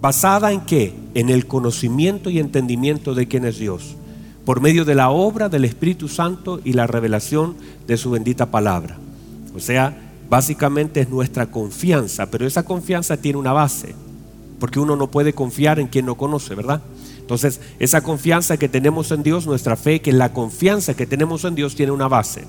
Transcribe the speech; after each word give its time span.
¿Basada 0.00 0.52
en 0.52 0.60
qué? 0.60 0.94
En 1.14 1.28
el 1.28 1.46
conocimiento 1.46 2.30
y 2.30 2.38
entendimiento 2.38 3.14
de 3.14 3.26
quién 3.26 3.44
es 3.44 3.58
Dios, 3.58 3.96
por 4.44 4.60
medio 4.60 4.84
de 4.84 4.94
la 4.94 5.10
obra 5.10 5.48
del 5.48 5.64
Espíritu 5.64 6.08
Santo 6.08 6.60
y 6.64 6.72
la 6.72 6.86
revelación 6.86 7.56
de 7.86 7.96
su 7.96 8.10
bendita 8.10 8.46
palabra. 8.46 8.98
O 9.56 9.60
sea, 9.60 9.96
básicamente 10.30 11.00
es 11.00 11.08
nuestra 11.08 11.50
confianza, 11.50 12.30
pero 12.30 12.46
esa 12.46 12.64
confianza 12.64 13.16
tiene 13.16 13.38
una 13.38 13.52
base, 13.52 13.94
porque 14.60 14.78
uno 14.78 14.94
no 14.94 15.10
puede 15.10 15.32
confiar 15.32 15.80
en 15.80 15.88
quien 15.88 16.06
no 16.06 16.14
conoce, 16.14 16.54
¿verdad? 16.54 16.80
Entonces, 17.18 17.60
esa 17.78 18.00
confianza 18.00 18.56
que 18.56 18.68
tenemos 18.68 19.10
en 19.10 19.22
Dios, 19.22 19.46
nuestra 19.46 19.76
fe, 19.76 20.00
que 20.00 20.12
la 20.12 20.32
confianza 20.32 20.94
que 20.94 21.06
tenemos 21.06 21.44
en 21.44 21.54
Dios 21.54 21.74
tiene 21.74 21.92
una 21.92 22.08
base. 22.08 22.44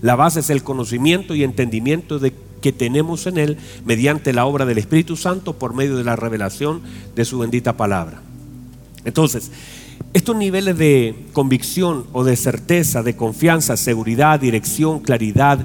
La 0.00 0.16
base 0.16 0.40
es 0.40 0.50
el 0.50 0.62
conocimiento 0.62 1.34
y 1.34 1.44
entendimiento 1.44 2.18
de 2.18 2.32
que 2.62 2.72
tenemos 2.72 3.26
en 3.26 3.36
Él 3.36 3.58
mediante 3.84 4.32
la 4.32 4.46
obra 4.46 4.64
del 4.64 4.78
Espíritu 4.78 5.16
Santo 5.16 5.52
por 5.58 5.74
medio 5.74 5.96
de 5.96 6.04
la 6.04 6.16
revelación 6.16 6.80
de 7.14 7.26
su 7.26 7.38
bendita 7.38 7.76
palabra. 7.76 8.22
Entonces, 9.04 9.50
estos 10.14 10.36
niveles 10.36 10.78
de 10.78 11.26
convicción 11.34 12.04
o 12.12 12.24
de 12.24 12.36
certeza, 12.36 13.02
de 13.02 13.16
confianza, 13.16 13.76
seguridad, 13.76 14.40
dirección, 14.40 15.00
claridad, 15.00 15.58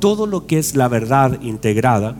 todo 0.00 0.26
lo 0.26 0.46
que 0.46 0.58
es 0.58 0.76
la 0.76 0.88
verdad 0.88 1.40
integrada, 1.40 2.16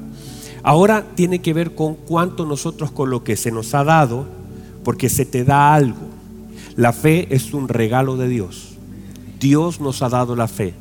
ahora 0.62 1.06
tiene 1.14 1.40
que 1.40 1.52
ver 1.52 1.74
con 1.74 1.94
cuánto 1.94 2.46
nosotros 2.46 2.90
con 2.90 3.10
lo 3.10 3.24
que 3.24 3.36
se 3.36 3.50
nos 3.50 3.74
ha 3.74 3.84
dado, 3.84 4.26
porque 4.84 5.08
se 5.08 5.26
te 5.26 5.44
da 5.44 5.74
algo. 5.74 6.08
La 6.76 6.92
fe 6.92 7.26
es 7.34 7.52
un 7.52 7.68
regalo 7.68 8.16
de 8.16 8.28
Dios. 8.28 8.76
Dios 9.38 9.80
nos 9.80 10.02
ha 10.02 10.08
dado 10.08 10.36
la 10.36 10.48
fe 10.48 10.74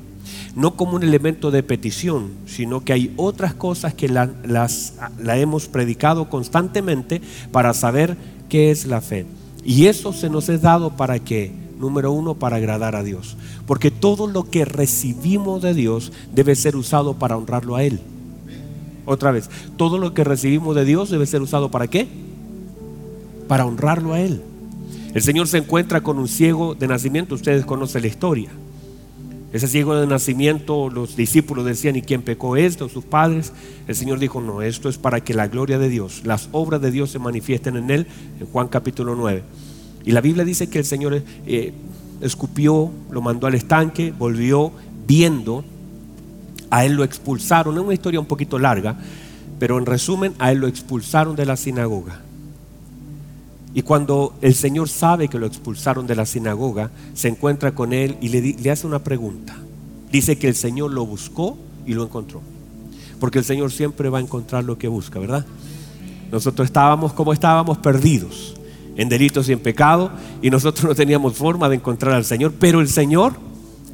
no 0.55 0.75
como 0.75 0.95
un 0.95 1.03
elemento 1.03 1.51
de 1.51 1.63
petición, 1.63 2.31
sino 2.45 2.83
que 2.83 2.93
hay 2.93 3.13
otras 3.17 3.53
cosas 3.53 3.93
que 3.93 4.09
la, 4.09 4.29
las, 4.43 4.95
la 5.19 5.37
hemos 5.37 5.67
predicado 5.67 6.29
constantemente 6.29 7.21
para 7.51 7.73
saber 7.73 8.17
qué 8.49 8.71
es 8.71 8.85
la 8.85 9.01
fe. 9.01 9.25
Y 9.63 9.87
eso 9.87 10.13
se 10.13 10.29
nos 10.29 10.49
es 10.49 10.61
dado 10.61 10.95
para 10.95 11.19
que, 11.19 11.51
número 11.79 12.11
uno, 12.11 12.35
para 12.35 12.57
agradar 12.57 12.95
a 12.95 13.03
Dios. 13.03 13.37
Porque 13.67 13.91
todo 13.91 14.27
lo 14.27 14.49
que 14.49 14.65
recibimos 14.65 15.61
de 15.61 15.73
Dios 15.73 16.11
debe 16.33 16.55
ser 16.55 16.75
usado 16.75 17.15
para 17.15 17.37
honrarlo 17.37 17.75
a 17.75 17.83
Él. 17.83 17.99
Otra 19.05 19.31
vez, 19.31 19.49
todo 19.77 19.97
lo 19.97 20.13
que 20.13 20.23
recibimos 20.23 20.75
de 20.75 20.85
Dios 20.85 21.09
debe 21.09 21.25
ser 21.25 21.41
usado 21.41 21.71
para 21.71 21.87
qué? 21.87 22.07
Para 23.47 23.65
honrarlo 23.65 24.13
a 24.13 24.21
Él. 24.21 24.41
El 25.13 25.21
Señor 25.23 25.47
se 25.47 25.57
encuentra 25.57 26.01
con 26.01 26.19
un 26.19 26.27
ciego 26.27 26.75
de 26.75 26.87
nacimiento, 26.87 27.33
ustedes 27.33 27.65
conocen 27.65 28.03
la 28.03 28.07
historia. 28.07 28.49
Ese 29.51 29.67
ciego 29.67 29.95
de 29.95 30.05
nacimiento, 30.05 30.89
los 30.89 31.15
discípulos 31.15 31.65
decían, 31.65 31.95
¿y 31.95 32.03
quién 32.03 32.21
pecó 32.21 32.55
esto? 32.55 32.87
¿Sus 32.87 33.03
padres? 33.03 33.51
El 33.87 33.95
Señor 33.95 34.19
dijo, 34.19 34.41
no, 34.41 34.61
esto 34.61 34.89
es 34.89 34.99
para 34.99 35.21
que 35.21 35.33
la 35.33 35.47
gloria 35.47 35.79
de 35.79 35.89
Dios, 35.89 36.21
las 36.23 36.49
obras 36.51 36.81
de 36.81 36.91
Dios 36.91 37.09
se 37.09 37.17
manifiesten 37.17 37.75
en 37.75 37.89
él, 37.89 38.07
en 38.39 38.45
Juan 38.45 38.67
capítulo 38.67 39.15
9. 39.15 39.41
Y 40.05 40.11
la 40.11 40.21
Biblia 40.21 40.45
dice 40.45 40.69
que 40.69 40.77
el 40.77 40.85
Señor 40.85 41.23
eh, 41.47 41.73
escupió, 42.21 42.91
lo 43.09 43.21
mandó 43.21 43.47
al 43.47 43.55
estanque, 43.55 44.13
volvió 44.17 44.71
viendo, 45.07 45.63
a 46.69 46.85
él 46.85 46.93
lo 46.93 47.03
expulsaron, 47.03 47.75
es 47.75 47.83
una 47.83 47.93
historia 47.95 48.19
un 48.19 48.27
poquito 48.27 48.59
larga, 48.59 48.97
pero 49.57 49.79
en 49.79 49.87
resumen, 49.87 50.33
a 50.37 50.51
él 50.51 50.59
lo 50.59 50.67
expulsaron 50.67 51.35
de 51.35 51.47
la 51.47 51.57
sinagoga. 51.57 52.21
Y 53.73 53.83
cuando 53.83 54.35
el 54.41 54.55
Señor 54.55 54.89
sabe 54.89 55.27
que 55.27 55.37
lo 55.37 55.45
expulsaron 55.45 56.07
de 56.07 56.15
la 56.15 56.25
sinagoga, 56.25 56.89
se 57.13 57.27
encuentra 57.27 57.73
con 57.73 57.93
él 57.93 58.17
y 58.19 58.29
le, 58.29 58.71
hace 58.71 58.87
una 58.87 58.99
pregunta. 58.99 59.55
Dice 60.11 60.37
que 60.37 60.47
el 60.47 60.55
Señor 60.55 60.91
lo 60.91 61.05
buscó 61.05 61.57
y 61.85 61.93
lo 61.93 62.03
encontró. 62.03 62.41
Porque 63.19 63.39
el 63.39 63.45
Señor 63.45 63.71
siempre 63.71 64.09
va 64.09 64.17
a 64.17 64.21
encontrar 64.21 64.63
lo 64.63 64.77
que 64.77 64.87
busca, 64.87 65.19
¿verdad? 65.19 65.45
Nosotros 66.31 66.65
estábamos 66.65 67.13
como 67.13 67.33
estábamos 67.33 67.77
perdidos 67.77 68.55
en 68.95 69.07
delitos 69.07 69.47
y 69.49 69.53
en 69.53 69.59
pecado 69.59 70.11
y 70.41 70.49
nosotros 70.49 70.85
no 70.85 70.95
teníamos 70.95 71.35
forma 71.35 71.69
de 71.69 71.75
encontrar 71.75 72.15
al 72.15 72.25
Señor, 72.25 72.53
pero 72.59 72.81
el 72.81 72.89
Señor 72.89 73.33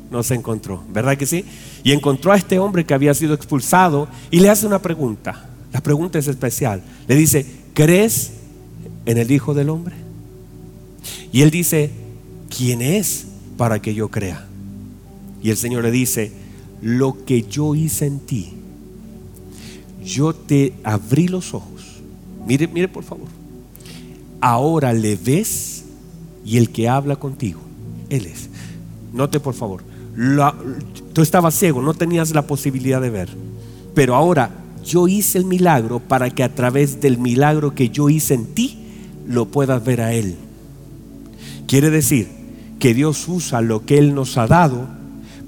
nos 0.09 0.31
encontró, 0.31 0.83
¿verdad 0.89 1.17
que 1.17 1.25
sí? 1.25 1.43
Y 1.83 1.91
encontró 1.91 2.31
a 2.31 2.37
este 2.37 2.59
hombre 2.59 2.85
que 2.85 2.93
había 2.93 3.13
sido 3.13 3.33
expulsado 3.33 4.07
y 4.31 4.39
le 4.39 4.49
hace 4.49 4.65
una 4.65 4.79
pregunta. 4.79 5.49
La 5.73 5.81
pregunta 5.81 6.17
es 6.17 6.27
especial. 6.27 6.81
Le 7.07 7.15
dice, 7.15 7.45
¿crees 7.73 8.31
en 9.05 9.17
el 9.17 9.31
Hijo 9.31 9.53
del 9.53 9.69
Hombre. 9.69 9.95
Y 11.31 11.41
él 11.41 11.51
dice, 11.51 11.91
¿quién 12.55 12.81
es 12.81 13.27
para 13.57 13.81
que 13.81 13.93
yo 13.93 14.09
crea? 14.09 14.45
Y 15.41 15.49
el 15.49 15.57
Señor 15.57 15.83
le 15.83 15.91
dice, 15.91 16.31
lo 16.81 17.25
que 17.25 17.43
yo 17.43 17.75
hice 17.75 18.05
en 18.05 18.19
ti, 18.19 18.53
yo 20.03 20.33
te 20.33 20.73
abrí 20.83 21.27
los 21.27 21.53
ojos. 21.53 22.01
Mire, 22.47 22.67
mire 22.67 22.87
por 22.87 23.03
favor. 23.03 23.27
Ahora 24.39 24.93
le 24.93 25.15
ves 25.15 25.83
y 26.45 26.57
el 26.57 26.69
que 26.69 26.87
habla 26.87 27.15
contigo, 27.15 27.59
Él 28.09 28.27
es. 28.27 28.49
Note 29.13 29.39
por 29.39 29.53
favor, 29.53 29.81
tú 31.13 31.21
estabas 31.21 31.55
ciego, 31.55 31.81
no 31.81 31.93
tenías 31.93 32.33
la 32.33 32.45
posibilidad 32.45 33.01
de 33.01 33.09
ver. 33.09 33.29
Pero 33.93 34.15
ahora 34.15 34.51
yo 34.85 35.07
hice 35.07 35.37
el 35.37 35.45
milagro 35.45 35.99
para 35.99 36.29
que 36.29 36.43
a 36.43 36.53
través 36.53 37.01
del 37.01 37.17
milagro 37.17 37.73
que 37.73 37.89
yo 37.89 38.09
hice 38.09 38.35
en 38.35 38.45
ti, 38.45 38.84
lo 39.27 39.45
puedas 39.45 39.83
ver 39.83 40.01
a 40.01 40.13
Él. 40.13 40.35
Quiere 41.67 41.89
decir 41.89 42.27
que 42.79 42.93
Dios 42.93 43.27
usa 43.27 43.61
lo 43.61 43.85
que 43.85 43.97
Él 43.97 44.13
nos 44.13 44.37
ha 44.37 44.47
dado 44.47 44.87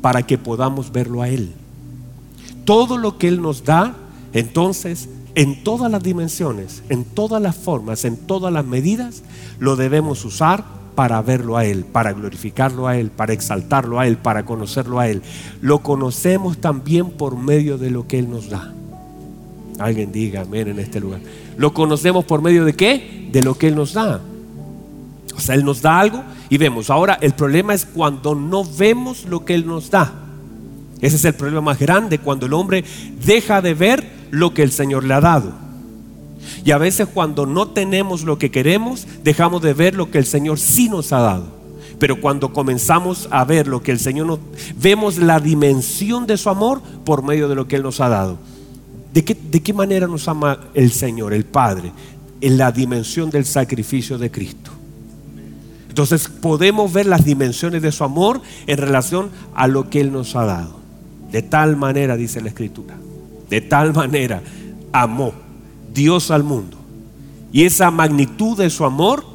para 0.02 0.24
que 0.24 0.38
podamos 0.38 0.92
verlo 0.92 1.22
a 1.22 1.30
Él. 1.30 1.52
Todo 2.66 2.98
lo 2.98 3.18
que 3.18 3.28
Él 3.28 3.42
nos 3.42 3.64
da, 3.64 3.96
entonces, 4.34 5.10
en 5.36 5.64
todas 5.64 5.92
las 5.92 6.04
dimensiones, 6.04 6.84
en 6.90 7.04
todas 7.04 7.42
las 7.42 7.56
formas, 7.56 8.06
en 8.06 8.18
todas 8.18 8.52
las 8.52 8.66
medidas, 8.66 9.24
lo 9.60 9.76
debemos 9.76 10.26
usar 10.26 10.64
para 10.96 11.22
verlo 11.22 11.58
a 11.58 11.66
Él, 11.66 11.86
para 11.86 12.12
glorificarlo 12.12 12.88
a 12.88 12.98
Él, 12.98 13.12
para 13.12 13.34
exaltarlo 13.34 14.00
a 14.00 14.08
Él, 14.08 14.18
para 14.18 14.46
conocerlo 14.46 15.00
a 15.00 15.08
Él. 15.08 15.22
Lo 15.62 15.84
conocemos 15.84 16.58
también 16.58 17.12
por 17.12 17.38
medio 17.38 17.78
de 17.78 17.92
lo 17.92 18.08
que 18.08 18.18
Él 18.18 18.32
nos 18.32 18.50
da. 18.50 18.74
Alguien 19.78 20.12
diga 20.12 20.42
amén 20.42 20.70
en 20.70 20.80
este 20.80 21.00
lugar. 21.00 21.22
¿Lo 21.58 21.74
conocemos 21.74 22.26
por 22.26 22.42
medio 22.42 22.66
de 22.66 22.74
qué? 22.74 23.30
De 23.32 23.42
lo 23.42 23.58
que 23.58 23.68
Él 23.68 23.76
nos 23.76 23.94
da. 23.94 24.22
O 25.36 25.40
sea, 25.40 25.56
Él 25.56 25.66
nos 25.66 25.82
da 25.82 26.00
algo 26.00 26.24
y 26.50 26.58
vemos. 26.58 26.90
Ahora, 26.90 27.18
el 27.22 27.34
problema 27.34 27.74
es 27.74 27.86
cuando 27.86 28.36
no 28.36 28.64
vemos 28.64 29.26
lo 29.26 29.44
que 29.44 29.56
Él 29.56 29.68
nos 29.68 29.90
da. 29.90 30.14
Ese 31.02 31.16
es 31.16 31.26
el 31.26 31.36
problema 31.36 31.62
más 31.62 31.80
grande, 31.80 32.20
cuando 32.20 32.46
el 32.46 32.54
hombre 32.54 32.84
deja 33.24 33.62
de 33.62 33.74
ver 33.74 34.08
lo 34.32 34.54
que 34.54 34.64
el 34.64 34.72
Señor 34.72 35.04
le 35.04 35.14
ha 35.14 35.22
dado. 35.22 35.54
Y 36.64 36.72
a 36.72 36.78
veces 36.78 37.08
cuando 37.14 37.46
no 37.46 37.68
tenemos 37.70 38.24
lo 38.24 38.38
que 38.38 38.52
queremos, 38.52 39.08
dejamos 39.24 39.62
de 39.62 39.74
ver 39.74 39.96
lo 39.96 40.10
que 40.10 40.18
el 40.18 40.26
Señor 40.26 40.60
sí 40.60 40.90
nos 40.90 41.14
ha 41.14 41.20
dado. 41.20 41.58
Pero 42.00 42.22
cuando 42.22 42.54
comenzamos 42.54 43.28
a 43.32 43.44
ver 43.44 43.68
lo 43.68 43.82
que 43.82 43.92
el 43.92 44.00
Señor 44.00 44.28
nos... 44.28 44.40
Vemos 44.76 45.18
la 45.18 45.40
dimensión 45.40 46.28
de 46.28 46.38
su 46.38 46.50
amor 46.50 46.82
por 47.04 47.24
medio 47.24 47.48
de 47.48 47.56
lo 47.56 47.68
que 47.68 47.76
Él 47.76 47.84
nos 47.84 48.00
ha 48.00 48.10
dado. 48.10 48.38
¿De 49.14 49.24
qué, 49.24 49.74
manera 49.74 50.08
nos 50.08 50.28
ama 50.28 50.60
el 50.74 50.92
Señor, 50.92 51.34
el 51.34 51.46
Padre? 51.46 51.92
En 52.42 52.58
la 52.58 52.72
dimensión 52.72 53.30
del 53.30 53.46
sacrificio 53.46 54.18
de 54.18 54.30
Cristo. 54.30 54.72
Entonces 55.90 56.28
podemos 56.28 56.94
ver 56.94 57.08
las 57.08 57.26
dimensiones 57.26 57.82
de 57.82 57.92
su 57.92 58.04
amor 58.04 58.42
en 58.68 58.78
relación 58.78 59.32
a 59.56 59.68
lo 59.68 59.90
que 59.90 60.02
Él 60.02 60.12
nos 60.12 60.36
ha 60.36 60.46
dado. 60.46 60.78
De 61.32 61.42
tal 61.42 61.76
manera, 61.76 62.16
dice 62.16 62.42
la 62.42 62.50
Escritura, 62.50 62.96
de 63.50 63.62
tal 63.62 63.94
manera 63.94 64.44
amó 64.92 65.34
Dios 65.94 66.30
al 66.30 66.44
mundo. 66.44 66.78
Y 67.52 67.64
esa 67.64 67.90
magnitud 67.90 68.58
de 68.58 68.70
su 68.70 68.86
amor 68.86 69.26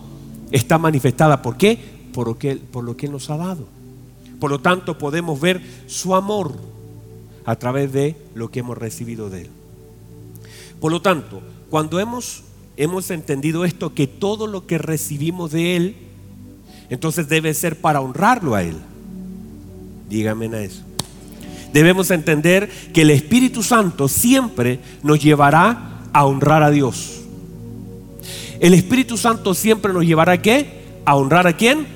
está 0.53 0.79
manifestada. 0.79 1.43
¿Por 1.43 1.57
qué? 1.57 1.79
Por 2.13 2.29
lo 2.29 2.39
que, 2.39 2.57
por 2.57 2.85
lo 2.85 2.97
que 2.97 3.07
Él 3.07 3.13
nos 3.13 3.31
ha 3.31 3.37
dado. 3.37 3.67
Por 4.39 4.51
lo 4.51 4.61
tanto, 4.61 4.99
podemos 4.99 5.41
ver 5.41 5.61
su 5.87 6.15
amor 6.15 6.53
a 7.45 7.57
través 7.57 7.93
de 7.93 8.17
lo 8.35 8.51
que 8.51 8.61
hemos 8.61 8.79
recibido 8.79 9.29
de 9.31 9.43
Él. 9.43 9.51
Por 10.83 10.91
lo 10.91 11.01
tanto, 11.01 11.41
cuando 11.71 12.01
hemos, 12.01 12.43
hemos 12.77 13.13
entendido 13.13 13.65
esto, 13.65 13.95
que 13.95 14.09
todo 14.09 14.49
lo 14.49 14.67
que 14.67 14.79
recibimos 14.79 15.53
de 15.53 15.77
Él, 15.77 15.97
entonces 16.91 17.29
debe 17.29 17.55
ser 17.55 17.81
para 17.81 18.01
honrarlo 18.01 18.57
a 18.57 18.65
Él. 18.65 18.75
Dígame 20.11 20.47
a 20.49 20.61
eso. 20.61 20.83
Debemos 21.73 22.11
entender 22.11 22.69
que 22.93 23.03
el 23.03 23.11
Espíritu 23.11 23.63
Santo 23.63 24.09
siempre 24.09 24.81
nos 25.05 25.23
llevará 25.23 26.01
a 26.13 26.27
honrar 26.27 26.65
a 26.65 26.73
Dios. 26.73 27.21
El 28.59 28.75
Espíritu 28.75 29.17
Santo 29.17 29.55
siempre 29.55 29.93
nos 29.93 30.05
llevará 30.05 30.33
a 30.33 30.43
qué? 30.43 30.83
A 31.05 31.15
honrar 31.15 31.47
a 31.47 31.57
quién? 31.57 31.87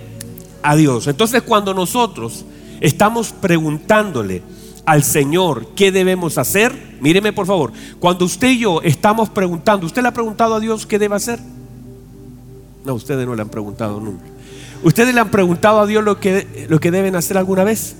A 0.62 0.76
Dios. 0.76 1.08
Entonces 1.08 1.42
cuando 1.42 1.74
nosotros 1.74 2.44
estamos 2.80 3.32
preguntándole 3.32 4.42
al 4.86 5.02
Señor 5.02 5.66
qué 5.74 5.92
debemos 5.92 6.38
hacer, 6.38 6.72
míreme 7.00 7.32
por 7.32 7.46
favor, 7.46 7.72
cuando 7.98 8.24
usted 8.24 8.48
y 8.48 8.60
yo 8.60 8.80
estamos 8.82 9.28
preguntando, 9.28 9.84
¿usted 9.84 10.00
le 10.00 10.08
ha 10.08 10.14
preguntado 10.14 10.54
a 10.54 10.60
Dios 10.60 10.86
qué 10.86 10.98
debe 10.98 11.16
hacer? 11.16 11.40
No, 12.84 12.94
ustedes 12.94 13.26
no 13.26 13.34
le 13.34 13.42
han 13.42 13.48
preguntado 13.48 14.00
nunca. 14.00 14.24
¿Ustedes 14.82 15.12
le 15.12 15.20
han 15.20 15.30
preguntado 15.30 15.80
a 15.80 15.86
Dios 15.86 16.04
lo 16.04 16.20
que, 16.20 16.66
lo 16.68 16.78
que 16.78 16.90
deben 16.90 17.16
hacer 17.16 17.36
alguna 17.36 17.64
vez? 17.64 17.96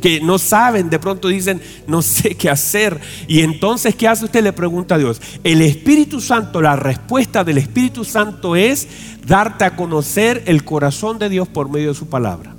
que 0.00 0.20
no 0.20 0.38
saben, 0.38 0.90
de 0.90 1.00
pronto 1.00 1.26
dicen, 1.26 1.60
no 1.88 2.02
sé 2.02 2.36
qué 2.36 2.48
hacer. 2.48 3.00
Y 3.26 3.40
entonces, 3.40 3.96
¿qué 3.96 4.06
hace 4.06 4.26
usted? 4.26 4.44
Le 4.44 4.52
pregunta 4.52 4.94
a 4.94 4.98
Dios. 4.98 5.20
El 5.42 5.60
Espíritu 5.60 6.20
Santo, 6.20 6.62
la 6.62 6.76
respuesta 6.76 7.42
del 7.42 7.58
Espíritu 7.58 8.04
Santo 8.04 8.54
es 8.54 8.86
darte 9.26 9.64
a 9.64 9.74
conocer 9.74 10.44
el 10.46 10.64
corazón 10.64 11.18
de 11.18 11.28
Dios 11.28 11.48
por 11.48 11.68
medio 11.68 11.88
de 11.88 11.94
su 11.94 12.06
palabra. 12.08 12.54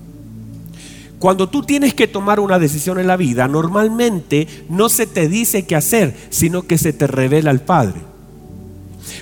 Cuando 1.20 1.50
tú 1.50 1.64
tienes 1.64 1.94
que 1.94 2.08
tomar 2.08 2.40
una 2.40 2.60
decisión 2.60 2.98
en 2.98 3.08
la 3.08 3.18
vida, 3.18 3.48
normalmente 3.50 4.48
no 4.70 4.88
se 4.88 5.06
te 5.06 5.28
dice 5.28 5.66
qué 5.66 5.76
hacer, 5.76 6.16
sino 6.30 6.64
que 6.64 6.78
se 6.78 6.94
te 6.94 7.08
revela 7.08 7.52
el 7.52 7.60
Padre. 7.60 8.02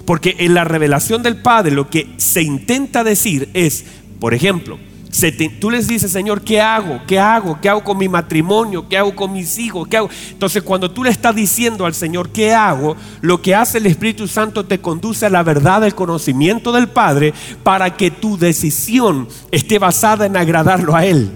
Porque 0.05 0.35
en 0.39 0.53
la 0.53 0.63
revelación 0.63 1.23
del 1.23 1.41
Padre 1.41 1.71
lo 1.71 1.89
que 1.89 2.13
se 2.17 2.43
intenta 2.43 3.03
decir 3.03 3.49
es, 3.53 3.83
por 4.19 4.35
ejemplo, 4.35 4.77
tú 5.59 5.71
les 5.71 5.87
dices, 5.87 6.11
Señor, 6.11 6.41
¿qué 6.41 6.61
hago? 6.61 7.01
¿Qué 7.07 7.17
hago? 7.17 7.59
¿Qué 7.59 7.69
hago 7.69 7.83
con 7.83 7.97
mi 7.97 8.07
matrimonio? 8.07 8.87
¿Qué 8.87 8.97
hago 8.97 9.15
con 9.15 9.33
mis 9.33 9.57
hijos? 9.57 9.87
¿Qué 9.87 9.97
hago? 9.97 10.09
Entonces, 10.29 10.61
cuando 10.61 10.91
tú 10.91 11.03
le 11.03 11.09
estás 11.09 11.35
diciendo 11.35 11.85
al 11.85 11.95
Señor, 11.95 12.29
¿qué 12.29 12.53
hago? 12.53 12.95
Lo 13.21 13.41
que 13.41 13.55
hace 13.55 13.79
el 13.79 13.87
Espíritu 13.87 14.27
Santo 14.27 14.65
te 14.65 14.79
conduce 14.79 15.25
a 15.25 15.31
la 15.31 15.41
verdad 15.41 15.81
del 15.81 15.95
conocimiento 15.95 16.71
del 16.71 16.89
Padre 16.89 17.33
para 17.63 17.95
que 17.95 18.11
tu 18.11 18.37
decisión 18.37 19.27
esté 19.51 19.79
basada 19.79 20.27
en 20.27 20.37
agradarlo 20.37 20.95
a 20.95 21.03
Él. 21.03 21.31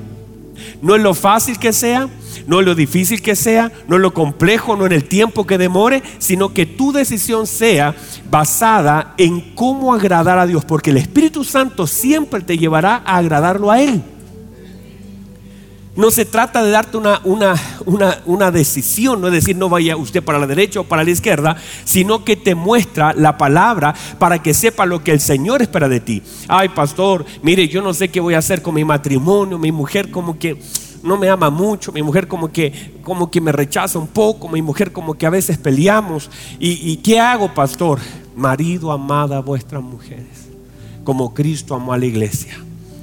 No 0.81 0.95
es 0.95 1.01
lo 1.01 1.13
fácil 1.13 1.59
que 1.59 1.73
sea, 1.73 2.09
no 2.47 2.59
es 2.59 2.65
lo 2.65 2.75
difícil 2.75 3.21
que 3.21 3.35
sea, 3.35 3.71
no 3.87 3.95
es 3.95 4.01
lo 4.01 4.13
complejo, 4.13 4.75
no 4.75 4.85
en 4.85 4.91
el 4.91 5.03
tiempo 5.03 5.45
que 5.45 5.57
demore, 5.57 6.03
sino 6.17 6.53
que 6.53 6.65
tu 6.65 6.91
decisión 6.91 7.47
sea 7.47 7.95
basada 8.29 9.13
en 9.17 9.55
cómo 9.55 9.93
agradar 9.93 10.37
a 10.39 10.47
Dios, 10.47 10.65
porque 10.65 10.91
el 10.91 10.97
Espíritu 10.97 11.43
Santo 11.43 11.87
siempre 11.87 12.41
te 12.41 12.57
llevará 12.57 13.01
a 13.05 13.17
agradarlo 13.17 13.71
a 13.71 13.81
Él. 13.81 14.01
No 15.95 16.09
se 16.09 16.23
trata 16.23 16.63
de 16.63 16.71
darte 16.71 16.95
una, 16.95 17.21
una, 17.25 18.21
una, 18.25 18.51
decisión, 18.51 19.19
no 19.19 19.27
es 19.27 19.33
decir, 19.33 19.57
no 19.57 19.67
vaya 19.67 19.97
usted 19.97 20.23
para 20.23 20.39
la 20.39 20.47
derecha 20.47 20.79
o 20.79 20.85
para 20.85 21.03
la 21.03 21.09
izquierda, 21.09 21.57
sino 21.83 22.23
que 22.23 22.37
te 22.37 22.55
muestra 22.55 23.13
la 23.13 23.37
palabra 23.37 23.93
para 24.17 24.41
que 24.41 24.53
sepa 24.53 24.85
lo 24.85 25.03
que 25.03 25.11
el 25.11 25.19
Señor 25.19 25.61
espera 25.61 25.89
de 25.89 25.99
ti. 25.99 26.23
Ay, 26.47 26.69
pastor, 26.69 27.25
mire, 27.43 27.67
yo 27.67 27.81
no 27.81 27.93
sé 27.93 28.09
qué 28.09 28.21
voy 28.21 28.35
a 28.35 28.37
hacer 28.37 28.61
con 28.61 28.75
mi 28.75 28.85
matrimonio, 28.85 29.57
mi 29.57 29.73
mujer 29.73 30.09
como 30.11 30.39
que 30.39 30.57
no 31.03 31.17
me 31.17 31.29
ama 31.29 31.49
mucho, 31.49 31.91
mi 31.91 32.01
mujer 32.01 32.27
como 32.27 32.51
que, 32.51 32.99
como 33.03 33.29
que 33.29 33.41
me 33.41 33.51
rechaza 33.51 33.99
un 33.99 34.07
poco, 34.07 34.47
mi 34.47 34.61
mujer 34.61 34.93
como 34.93 35.15
que 35.15 35.25
a 35.25 35.29
veces 35.29 35.57
peleamos. 35.57 36.29
¿Y, 36.57 36.95
qué 36.97 37.19
hago, 37.19 37.53
pastor? 37.53 37.99
Marido, 38.35 38.93
amada 38.93 39.37
a 39.37 39.41
vuestras 39.41 39.83
mujeres, 39.83 40.49
como 41.03 41.33
Cristo 41.33 41.75
amó 41.75 41.91
a 41.91 41.97
la 41.97 42.05
iglesia. 42.05 42.57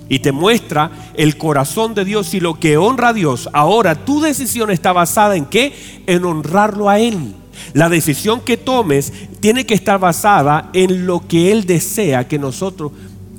Y 0.08 0.20
te 0.20 0.32
muestra 0.32 0.90
el 1.14 1.37
corazón 1.37 1.94
de 1.94 2.05
Dios 2.05 2.32
y 2.34 2.40
lo 2.40 2.58
que 2.58 2.76
honra 2.76 3.08
a 3.08 3.12
Dios. 3.12 3.49
Ahora 3.52 3.94
tu 3.94 4.20
decisión 4.20 4.70
está 4.70 4.93
basada 4.93 5.37
en 5.37 5.44
qué? 5.44 5.75
En 6.06 6.25
honrarlo 6.25 6.88
a 6.88 6.99
Él. 6.99 7.34
La 7.75 7.88
decisión 7.88 8.40
que 8.40 8.56
tomes 8.56 9.12
tiene 9.40 9.66
que 9.66 9.75
estar 9.75 9.99
basada 9.99 10.70
en 10.72 11.06
lo 11.06 11.26
que 11.26 11.52
Él 11.52 11.66
desea 11.66 12.26
que 12.26 12.38
nosotros 12.38 12.93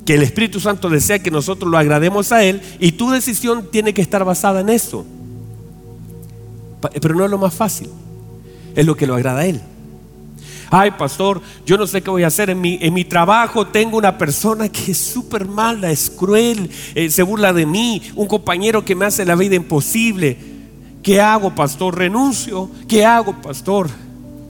que 0.09 0.15
el 0.15 0.23
Espíritu 0.23 0.59
Santo 0.59 0.89
desea 0.89 1.19
que 1.19 1.29
nosotros 1.29 1.69
lo 1.69 1.77
agrademos 1.77 2.31
a 2.31 2.43
Él 2.43 2.61
y 2.79 2.93
tu 2.93 3.11
decisión 3.11 3.67
tiene 3.71 3.93
que 3.93 4.01
estar 4.01 4.25
basada 4.25 4.61
en 4.61 4.69
eso. 4.69 5.05
Pero 6.99 7.13
no 7.13 7.25
es 7.25 7.29
lo 7.29 7.37
más 7.37 7.53
fácil, 7.53 7.89
es 8.75 8.87
lo 8.87 8.97
que 8.97 9.05
lo 9.05 9.13
agrada 9.13 9.41
a 9.41 9.45
Él. 9.45 9.61
Ay, 10.71 10.91
pastor, 10.91 11.41
yo 11.65 11.77
no 11.77 11.87
sé 11.87 12.01
qué 12.01 12.09
voy 12.09 12.23
a 12.23 12.27
hacer. 12.27 12.49
En 12.49 12.61
mi, 12.61 12.77
en 12.81 12.93
mi 12.93 13.05
trabajo 13.05 13.67
tengo 13.67 13.97
una 13.97 14.17
persona 14.17 14.69
que 14.69 14.91
es 14.91 14.97
súper 14.97 15.47
mala, 15.47 15.89
es 15.89 16.09
cruel, 16.09 16.69
eh, 16.95 17.09
se 17.09 17.23
burla 17.23 17.53
de 17.53 17.65
mí, 17.65 18.01
un 18.15 18.27
compañero 18.27 18.85
que 18.85 18.95
me 18.95 19.05
hace 19.05 19.25
la 19.25 19.35
vida 19.35 19.55
imposible. 19.55 20.37
¿Qué 21.01 21.19
hago, 21.19 21.55
pastor? 21.55 21.97
¿Renuncio? 21.97 22.69
¿Qué 22.87 23.05
hago, 23.05 23.33
pastor? 23.41 23.89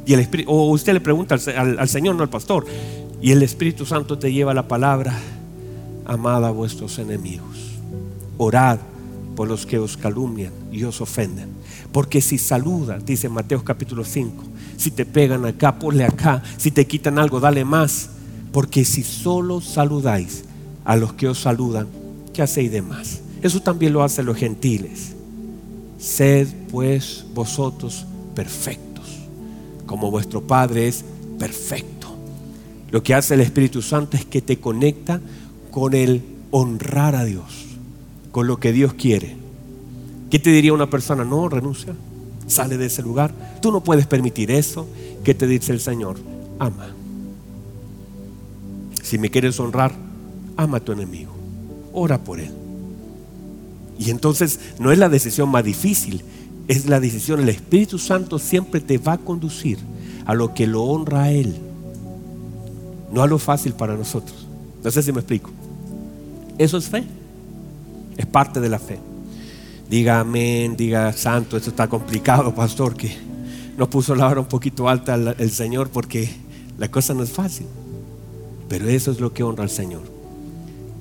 Y 0.05 0.13
el 0.13 0.27
o 0.47 0.69
usted 0.69 0.93
le 0.93 1.01
pregunta 1.01 1.35
al 1.35 1.89
Señor, 1.89 2.15
no 2.15 2.23
al 2.23 2.29
pastor. 2.29 2.65
Y 3.21 3.31
el 3.31 3.43
Espíritu 3.43 3.85
Santo 3.85 4.17
te 4.17 4.31
lleva 4.31 4.53
la 4.53 4.67
palabra 4.67 5.13
amad 6.09 6.43
a 6.43 6.49
vuestros 6.49 6.97
enemigos, 6.97 7.77
orad 8.39 8.79
por 9.35 9.47
los 9.47 9.67
que 9.67 9.77
os 9.77 9.95
calumnian 9.95 10.51
y 10.71 10.83
os 10.83 11.01
ofenden. 11.01 11.49
Porque 11.91 12.19
si 12.19 12.39
saludas, 12.39 13.05
dice 13.05 13.29
Mateo 13.29 13.63
capítulo 13.63 14.03
5, 14.03 14.43
si 14.79 14.91
te 14.91 15.05
pegan 15.05 15.45
acá, 15.45 15.77
ponle 15.77 16.05
acá, 16.05 16.41
si 16.55 16.71
te 16.71 16.87
quitan 16.87 17.19
algo, 17.19 17.41
dale 17.41 17.65
más. 17.65 18.11
Porque 18.53 18.85
si 18.85 19.03
solo 19.03 19.59
saludáis 19.59 20.45
a 20.85 20.95
los 20.95 21.11
que 21.13 21.27
os 21.27 21.39
saludan, 21.39 21.87
¿qué 22.33 22.41
hacéis 22.41 22.71
de 22.71 22.81
más? 22.81 23.19
Eso 23.41 23.59
también 23.61 23.91
lo 23.91 24.03
hacen 24.03 24.25
los 24.25 24.37
gentiles. 24.37 25.15
Sed 25.99 26.47
pues 26.71 27.25
vosotros 27.33 28.05
perfectos, 28.33 29.05
como 29.85 30.11
vuestro 30.11 30.41
Padre 30.47 30.87
es 30.87 31.03
perfecto. 31.37 32.15
Lo 32.89 33.03
que 33.03 33.13
hace 33.13 33.33
el 33.33 33.41
Espíritu 33.41 33.81
Santo 33.81 34.15
es 34.15 34.23
que 34.23 34.41
te 34.41 34.59
conecta 34.59 35.19
con 35.71 35.93
el 35.93 36.23
honrar 36.51 37.17
a 37.17 37.25
Dios, 37.25 37.65
con 38.31 38.47
lo 38.47 38.61
que 38.61 38.71
Dios 38.71 38.93
quiere. 38.93 39.35
¿Qué 40.31 40.39
te 40.39 40.51
diría 40.51 40.71
una 40.71 40.89
persona? 40.89 41.25
No, 41.25 41.49
renuncia, 41.49 41.93
sale 42.49 42.77
de 42.77 42.87
ese 42.87 43.01
lugar. 43.01 43.33
Tú 43.61 43.71
no 43.71 43.81
puedes 43.81 44.07
permitir 44.07 44.51
eso. 44.51 44.87
¿Qué 45.23 45.33
te 45.33 45.47
dice 45.47 45.71
el 45.71 45.79
Señor? 45.79 46.17
Ama. 46.59 46.93
Si 49.01 49.17
me 49.17 49.29
quieres 49.29 49.59
honrar, 49.59 49.93
ama 50.57 50.77
a 50.77 50.79
tu 50.81 50.91
enemigo. 50.91 51.33
Ora 51.93 52.17
por 52.17 52.39
él. 52.39 52.51
Y 53.97 54.11
entonces 54.11 54.59
no 54.79 54.91
es 54.91 54.97
la 54.97 55.09
decisión 55.09 55.49
más 55.49 55.63
difícil, 55.63 56.23
es 56.67 56.87
la 56.87 56.99
decisión. 56.99 57.41
El 57.41 57.49
Espíritu 57.49 57.97
Santo 57.97 58.39
siempre 58.39 58.79
te 58.79 58.97
va 58.97 59.13
a 59.13 59.17
conducir 59.17 59.77
a 60.25 60.33
lo 60.33 60.53
que 60.53 60.67
lo 60.67 60.83
honra 60.83 61.23
a 61.23 61.31
Él, 61.31 61.55
no 63.11 63.23
a 63.23 63.27
lo 63.27 63.39
fácil 63.39 63.73
para 63.73 63.95
nosotros. 63.95 64.47
No 64.83 64.91
sé 64.91 65.03
si 65.03 65.11
me 65.11 65.19
explico. 65.19 65.49
Eso 66.57 66.77
es 66.77 66.87
fe. 66.87 67.03
Es 68.15 68.25
parte 68.25 68.59
de 68.59 68.69
la 68.69 68.79
fe. 68.79 68.99
Diga 69.89 70.19
amén, 70.19 70.77
diga 70.77 71.11
santo, 71.13 71.57
esto 71.57 71.71
está 71.71 71.87
complicado, 71.87 72.53
pastor, 72.53 72.95
que 72.95 73.17
nos 73.75 73.87
puso 73.87 74.13
la 74.13 74.27
hora 74.27 74.39
un 74.39 74.45
poquito 74.45 74.87
alta 74.87 75.15
el, 75.15 75.49
Señor 75.49 75.89
porque 75.89 76.29
la 76.77 76.91
cosa 76.91 77.15
no 77.15 77.23
es 77.23 77.31
fácil. 77.31 77.65
Pero 78.67 78.87
eso 78.87 79.09
es 79.11 79.19
lo 79.19 79.33
que 79.33 79.41
honra 79.41 79.63
al 79.63 79.71
Señor. 79.71 80.03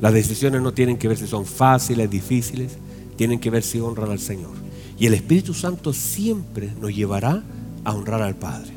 Las 0.00 0.14
decisiones 0.14 0.62
no 0.62 0.72
tienen 0.72 0.96
que 0.96 1.06
ver 1.06 1.18
si 1.18 1.26
son 1.26 1.44
fáciles, 1.44 2.10
difíciles, 2.10 2.78
tienen 3.16 3.40
que 3.40 3.50
ver 3.50 3.62
si 3.62 3.78
honran 3.78 4.10
al 4.10 4.20
Señor. 4.20 4.52
Y 4.98 5.04
el 5.04 5.12
Espíritu 5.12 5.52
Santo 5.52 5.92
siempre 5.92 6.70
nos 6.80 6.94
llevará 6.94 7.42
a 7.84 7.92
honrar 7.92 8.22
al 8.22 8.36
Padre 8.36 8.70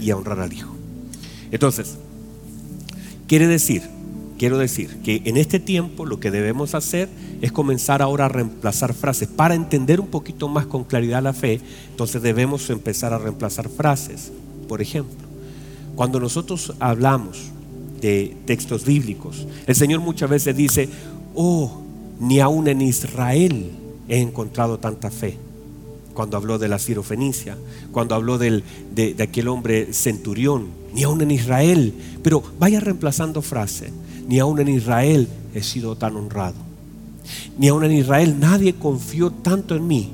y 0.00 0.10
a 0.10 0.16
honrar 0.16 0.38
al 0.38 0.52
Hijo. 0.52 0.72
Entonces, 1.50 1.96
quiere 3.26 3.48
decir 3.48 3.82
quiero 4.42 4.58
decir 4.58 4.96
que 5.04 5.22
en 5.24 5.36
este 5.36 5.60
tiempo 5.60 6.04
lo 6.04 6.18
que 6.18 6.32
debemos 6.32 6.74
hacer 6.74 7.08
es 7.42 7.52
comenzar 7.52 8.02
ahora 8.02 8.24
a 8.24 8.28
reemplazar 8.28 8.92
frases. 8.92 9.28
Para 9.28 9.54
entender 9.54 10.00
un 10.00 10.08
poquito 10.08 10.48
más 10.48 10.66
con 10.66 10.82
claridad 10.82 11.22
la 11.22 11.32
fe, 11.32 11.60
entonces 11.90 12.20
debemos 12.22 12.68
empezar 12.68 13.12
a 13.12 13.18
reemplazar 13.18 13.68
frases. 13.68 14.32
Por 14.66 14.82
ejemplo, 14.82 15.28
cuando 15.94 16.18
nosotros 16.18 16.74
hablamos 16.80 17.52
de 18.00 18.36
textos 18.44 18.84
bíblicos, 18.84 19.46
el 19.68 19.76
Señor 19.76 20.00
muchas 20.00 20.28
veces 20.28 20.56
dice, 20.56 20.88
oh, 21.36 21.80
ni 22.18 22.40
aún 22.40 22.66
en 22.66 22.82
Israel 22.82 23.70
he 24.08 24.18
encontrado 24.18 24.76
tanta 24.80 25.12
fe. 25.12 25.38
Cuando 26.14 26.36
habló 26.36 26.58
de 26.58 26.66
la 26.66 26.80
cirofenicia, 26.80 27.56
cuando 27.92 28.16
habló 28.16 28.38
de, 28.38 28.64
aquel 29.20 29.46
hombre 29.46 29.92
centurión, 29.92 30.66
ni 30.92 31.04
aún 31.04 31.22
en 31.22 31.30
Israel. 31.30 31.94
Pero 32.24 32.42
vaya 32.58 32.80
reemplazando 32.80 33.40
frases 33.40 33.92
ni 34.32 34.38
aún 34.38 34.58
en 34.60 34.68
Israel 34.68 35.28
he 35.52 35.62
sido 35.62 35.94
tan 35.94 36.16
honrado. 36.16 36.54
Ni 37.58 37.68
aún 37.68 37.84
en 37.84 37.92
Israel 37.92 38.40
nadie 38.40 38.72
confió 38.72 39.30
tanto 39.30 39.76
en 39.76 39.86
mí 39.86 40.10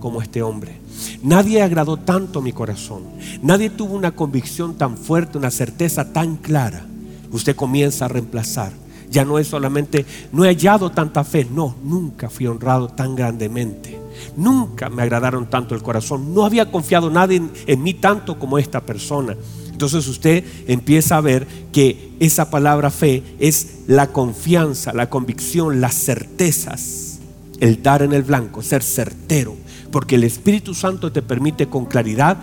como 0.00 0.20
este 0.20 0.42
hombre. 0.42 0.76
Nadie 1.22 1.62
agradó 1.62 1.96
tanto 1.96 2.42
mi 2.42 2.52
corazón. 2.52 3.04
Nadie 3.40 3.70
tuvo 3.70 3.94
una 3.94 4.10
convicción 4.10 4.74
tan 4.74 4.98
fuerte, 4.98 5.38
una 5.38 5.50
certeza 5.50 6.12
tan 6.12 6.36
clara. 6.36 6.84
Usted 7.32 7.56
comienza 7.56 8.04
a 8.04 8.08
reemplazar. 8.08 8.70
Ya 9.10 9.24
no 9.24 9.38
es 9.38 9.46
solamente, 9.46 10.04
no 10.30 10.44
he 10.44 10.48
hallado 10.48 10.90
tanta 10.90 11.24
fe. 11.24 11.46
No, 11.50 11.74
nunca 11.82 12.28
fui 12.28 12.46
honrado 12.46 12.88
tan 12.88 13.16
grandemente. 13.16 13.98
Nunca 14.36 14.90
me 14.90 15.00
agradaron 15.00 15.48
tanto 15.48 15.74
el 15.74 15.82
corazón. 15.82 16.34
No 16.34 16.44
había 16.44 16.70
confiado 16.70 17.08
nadie 17.08 17.38
en, 17.38 17.50
en 17.66 17.82
mí 17.82 17.94
tanto 17.94 18.38
como 18.38 18.58
esta 18.58 18.82
persona. 18.82 19.34
Entonces 19.74 20.06
usted 20.06 20.44
empieza 20.68 21.16
a 21.16 21.20
ver 21.20 21.48
que 21.72 22.12
esa 22.20 22.48
palabra 22.48 22.90
fe 22.90 23.24
es 23.40 23.80
la 23.88 24.06
confianza, 24.06 24.92
la 24.92 25.10
convicción, 25.10 25.80
las 25.80 25.94
certezas, 25.96 27.18
el 27.58 27.82
dar 27.82 28.02
en 28.02 28.12
el 28.12 28.22
blanco, 28.22 28.62
ser 28.62 28.84
certero, 28.84 29.56
porque 29.90 30.14
el 30.14 30.22
Espíritu 30.22 30.74
Santo 30.74 31.10
te 31.10 31.22
permite 31.22 31.66
con 31.66 31.86
claridad 31.86 32.38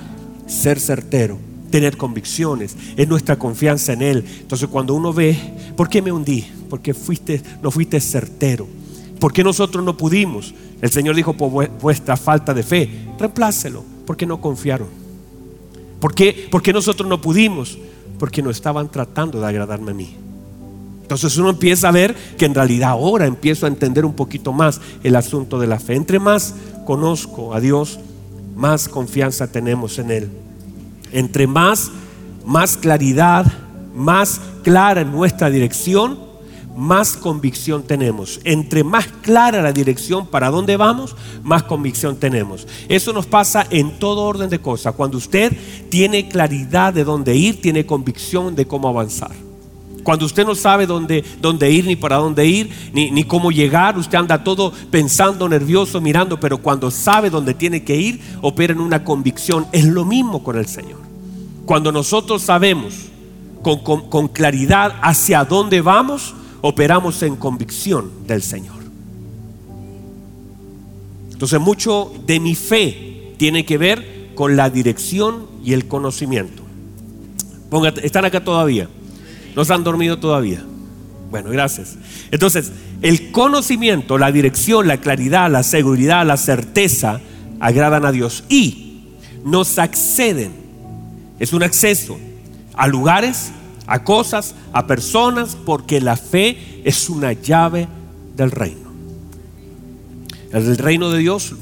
ser 0.45 0.77
certero, 0.77 1.39
tener 1.69 1.95
convicciones, 1.95 2.75
es 2.97 3.07
nuestra 3.07 3.39
confianza 3.39 3.93
en 3.93 4.01
Él. 4.01 4.25
Entonces 4.41 4.67
cuando 4.67 4.93
uno 4.93 5.13
ve, 5.13 5.37
¿por 5.77 5.87
qué 5.87 6.01
me 6.01 6.11
hundí? 6.11 6.45
Porque 6.69 6.93
fuiste, 6.93 7.41
no 7.63 7.71
fuiste 7.71 8.01
certero. 8.01 8.67
¿Por 9.21 9.31
qué 9.31 9.41
nosotros 9.41 9.85
no 9.85 9.95
pudimos? 9.95 10.53
El 10.81 10.91
Señor 10.91 11.15
dijo, 11.15 11.31
por 11.31 11.69
vuestra 11.79 12.17
falta 12.17 12.53
de 12.53 12.63
fe, 12.63 12.89
reemplácelo, 13.17 13.85
porque 14.05 14.25
no 14.25 14.41
confiaron. 14.41 15.00
¿Por 16.01 16.15
qué? 16.15 16.47
Porque 16.51 16.73
nosotros 16.73 17.07
no 17.07 17.21
pudimos, 17.21 17.77
porque 18.19 18.41
no 18.41 18.49
estaban 18.49 18.89
tratando 18.89 19.39
de 19.39 19.47
agradarme 19.47 19.91
a 19.91 19.93
mí. 19.93 20.17
Entonces 21.03 21.37
uno 21.37 21.49
empieza 21.51 21.89
a 21.89 21.91
ver 21.91 22.15
que 22.37 22.45
en 22.45 22.55
realidad 22.55 22.89
ahora 22.89 23.27
empiezo 23.27 23.65
a 23.65 23.69
entender 23.69 24.03
un 24.03 24.13
poquito 24.13 24.51
más 24.51 24.81
el 25.03 25.15
asunto 25.15 25.59
de 25.59 25.67
la 25.67 25.79
fe. 25.79 25.95
Entre 25.95 26.19
más 26.19 26.55
conozco 26.85 27.53
a 27.53 27.59
Dios, 27.59 27.99
más 28.55 28.89
confianza 28.89 29.51
tenemos 29.51 29.99
en 29.99 30.09
Él. 30.09 30.29
Entre 31.11 31.45
más, 31.47 31.91
más 32.45 32.77
claridad, 32.77 33.45
más 33.93 34.41
clara 34.63 35.01
en 35.01 35.11
nuestra 35.11 35.49
dirección, 35.49 36.30
más 36.75 37.17
convicción 37.17 37.83
tenemos. 37.83 38.39
Entre 38.43 38.83
más 38.83 39.07
clara 39.07 39.61
la 39.61 39.71
dirección 39.73 40.27
para 40.27 40.49
dónde 40.49 40.77
vamos, 40.77 41.15
más 41.43 41.63
convicción 41.63 42.17
tenemos. 42.17 42.67
Eso 42.89 43.13
nos 43.13 43.25
pasa 43.25 43.65
en 43.69 43.99
todo 43.99 44.23
orden 44.23 44.49
de 44.49 44.59
cosas. 44.59 44.95
Cuando 44.95 45.17
usted 45.17 45.55
tiene 45.89 46.29
claridad 46.29 46.93
de 46.93 47.03
dónde 47.03 47.35
ir, 47.35 47.61
tiene 47.61 47.85
convicción 47.85 48.55
de 48.55 48.65
cómo 48.65 48.87
avanzar. 48.87 49.31
Cuando 50.03 50.25
usted 50.25 50.45
no 50.45 50.55
sabe 50.55 50.87
dónde, 50.87 51.23
dónde 51.39 51.69
ir, 51.71 51.85
ni 51.85 51.95
para 51.95 52.15
dónde 52.15 52.47
ir, 52.47 52.71
ni, 52.91 53.11
ni, 53.11 53.23
cómo 53.23 53.51
llegar, 53.51 53.97
usted 53.97 54.17
anda 54.17 54.43
todo 54.43 54.73
pensando, 54.89 55.47
nervioso, 55.47 56.01
mirando, 56.01 56.39
pero 56.39 56.57
cuando 56.57 56.89
sabe 56.89 57.29
dónde 57.29 57.53
tiene 57.53 57.83
que 57.83 57.95
ir, 57.95 58.19
opera 58.41 58.73
en 58.73 58.79
una 58.79 59.03
convicción. 59.03 59.67
Es 59.71 59.85
lo 59.85 60.03
mismo 60.03 60.43
con 60.43 60.57
el 60.57 60.65
Señor. 60.65 60.99
Cuando 61.65 61.91
nosotros 61.91 62.41
sabemos 62.41 62.95
con, 63.61 64.09
con 64.09 64.27
claridad 64.27 64.95
hacia 65.03 65.45
dónde 65.45 65.81
vamos, 65.81 66.33
operamos 66.61 67.21
en 67.23 67.35
convicción 67.35 68.11
del 68.27 68.41
Señor. 68.41 68.81
Entonces 71.31 71.59
mucho 71.59 72.13
de 72.25 72.39
mi 72.39 72.55
fe 72.55 73.33
tiene 73.37 73.65
que 73.65 73.77
ver 73.77 74.31
con 74.35 74.55
la 74.55 74.69
dirección 74.69 75.47
y 75.63 75.73
el 75.73 75.87
conocimiento. 75.87 76.61
¿Están 78.03 78.25
acá 78.25 78.43
todavía? 78.43 78.87
¿No 79.55 79.65
se 79.65 79.73
han 79.73 79.83
dormido 79.83 80.19
todavía? 80.19 80.63
Bueno, 81.31 81.49
gracias. 81.49 81.95
Entonces, 82.29 82.71
el 83.01 83.31
conocimiento, 83.31 84.17
la 84.17 84.31
dirección, 84.31 84.87
la 84.87 84.97
claridad, 84.97 85.49
la 85.49 85.63
seguridad, 85.63 86.25
la 86.25 86.37
certeza 86.37 87.21
agradan 87.59 88.05
a 88.05 88.11
Dios 88.11 88.43
y 88.49 89.05
nos 89.45 89.79
acceden. 89.79 90.51
Es 91.39 91.53
un 91.53 91.63
acceso 91.63 92.19
a 92.73 92.87
lugares, 92.87 93.51
a 93.91 94.05
cosas, 94.05 94.55
a 94.71 94.87
personas, 94.87 95.57
porque 95.65 95.99
la 95.99 96.15
fe 96.15 96.81
es 96.85 97.09
una 97.09 97.33
llave 97.33 97.89
del 98.37 98.49
reino. 98.49 98.89
El 100.53 100.77
reino 100.77 101.09
de 101.09 101.19
Dios, 101.19 101.53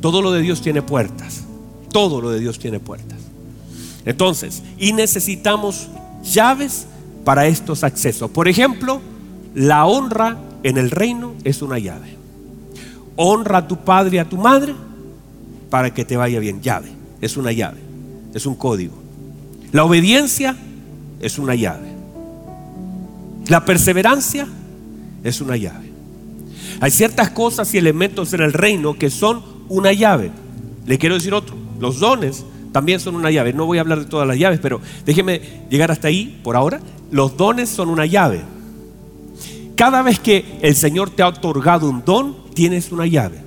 todo 0.00 0.22
lo 0.22 0.30
de 0.30 0.42
Dios 0.42 0.62
tiene 0.62 0.80
puertas. 0.80 1.42
Todo 1.90 2.20
lo 2.20 2.30
de 2.30 2.38
Dios 2.38 2.60
tiene 2.60 2.78
puertas. 2.78 3.18
Entonces, 4.04 4.62
y 4.78 4.92
necesitamos 4.92 5.88
llaves 6.22 6.86
para 7.24 7.48
estos 7.48 7.82
accesos. 7.82 8.30
Por 8.30 8.46
ejemplo, 8.46 9.00
la 9.56 9.86
honra 9.86 10.38
en 10.62 10.78
el 10.78 10.92
reino 10.92 11.34
es 11.42 11.62
una 11.62 11.80
llave. 11.80 12.14
Honra 13.16 13.58
a 13.58 13.66
tu 13.66 13.78
padre 13.78 14.16
y 14.16 14.18
a 14.20 14.28
tu 14.28 14.36
madre 14.36 14.72
para 15.68 15.92
que 15.92 16.04
te 16.04 16.16
vaya 16.16 16.38
bien. 16.38 16.62
Llave, 16.62 16.92
es 17.20 17.36
una 17.36 17.50
llave, 17.50 17.80
es 18.34 18.46
un 18.46 18.54
código. 18.54 18.94
La 19.72 19.84
obediencia 19.84 20.56
es 21.20 21.38
una 21.38 21.54
llave. 21.54 21.88
La 23.48 23.64
perseverancia 23.64 24.46
es 25.22 25.40
una 25.40 25.56
llave. 25.56 25.90
Hay 26.80 26.90
ciertas 26.90 27.30
cosas 27.30 27.72
y 27.74 27.78
elementos 27.78 28.32
en 28.32 28.40
el 28.40 28.52
reino 28.52 28.94
que 28.94 29.10
son 29.10 29.42
una 29.68 29.92
llave. 29.92 30.30
Le 30.86 30.98
quiero 30.98 31.14
decir 31.14 31.34
otro. 31.34 31.56
Los 31.78 31.98
dones 31.98 32.44
también 32.72 33.00
son 33.00 33.14
una 33.14 33.30
llave. 33.30 33.52
No 33.52 33.66
voy 33.66 33.78
a 33.78 33.82
hablar 33.82 34.00
de 34.00 34.06
todas 34.06 34.26
las 34.26 34.38
llaves, 34.38 34.58
pero 34.60 34.80
déjeme 35.04 35.40
llegar 35.70 35.90
hasta 35.90 36.08
ahí 36.08 36.40
por 36.42 36.56
ahora. 36.56 36.80
Los 37.10 37.36
dones 37.36 37.68
son 37.68 37.88
una 37.88 38.06
llave. 38.06 38.42
Cada 39.76 40.02
vez 40.02 40.18
que 40.20 40.58
el 40.62 40.74
Señor 40.76 41.10
te 41.10 41.22
ha 41.22 41.28
otorgado 41.28 41.88
un 41.88 42.04
don, 42.04 42.36
tienes 42.54 42.92
una 42.92 43.06
llave. 43.06 43.38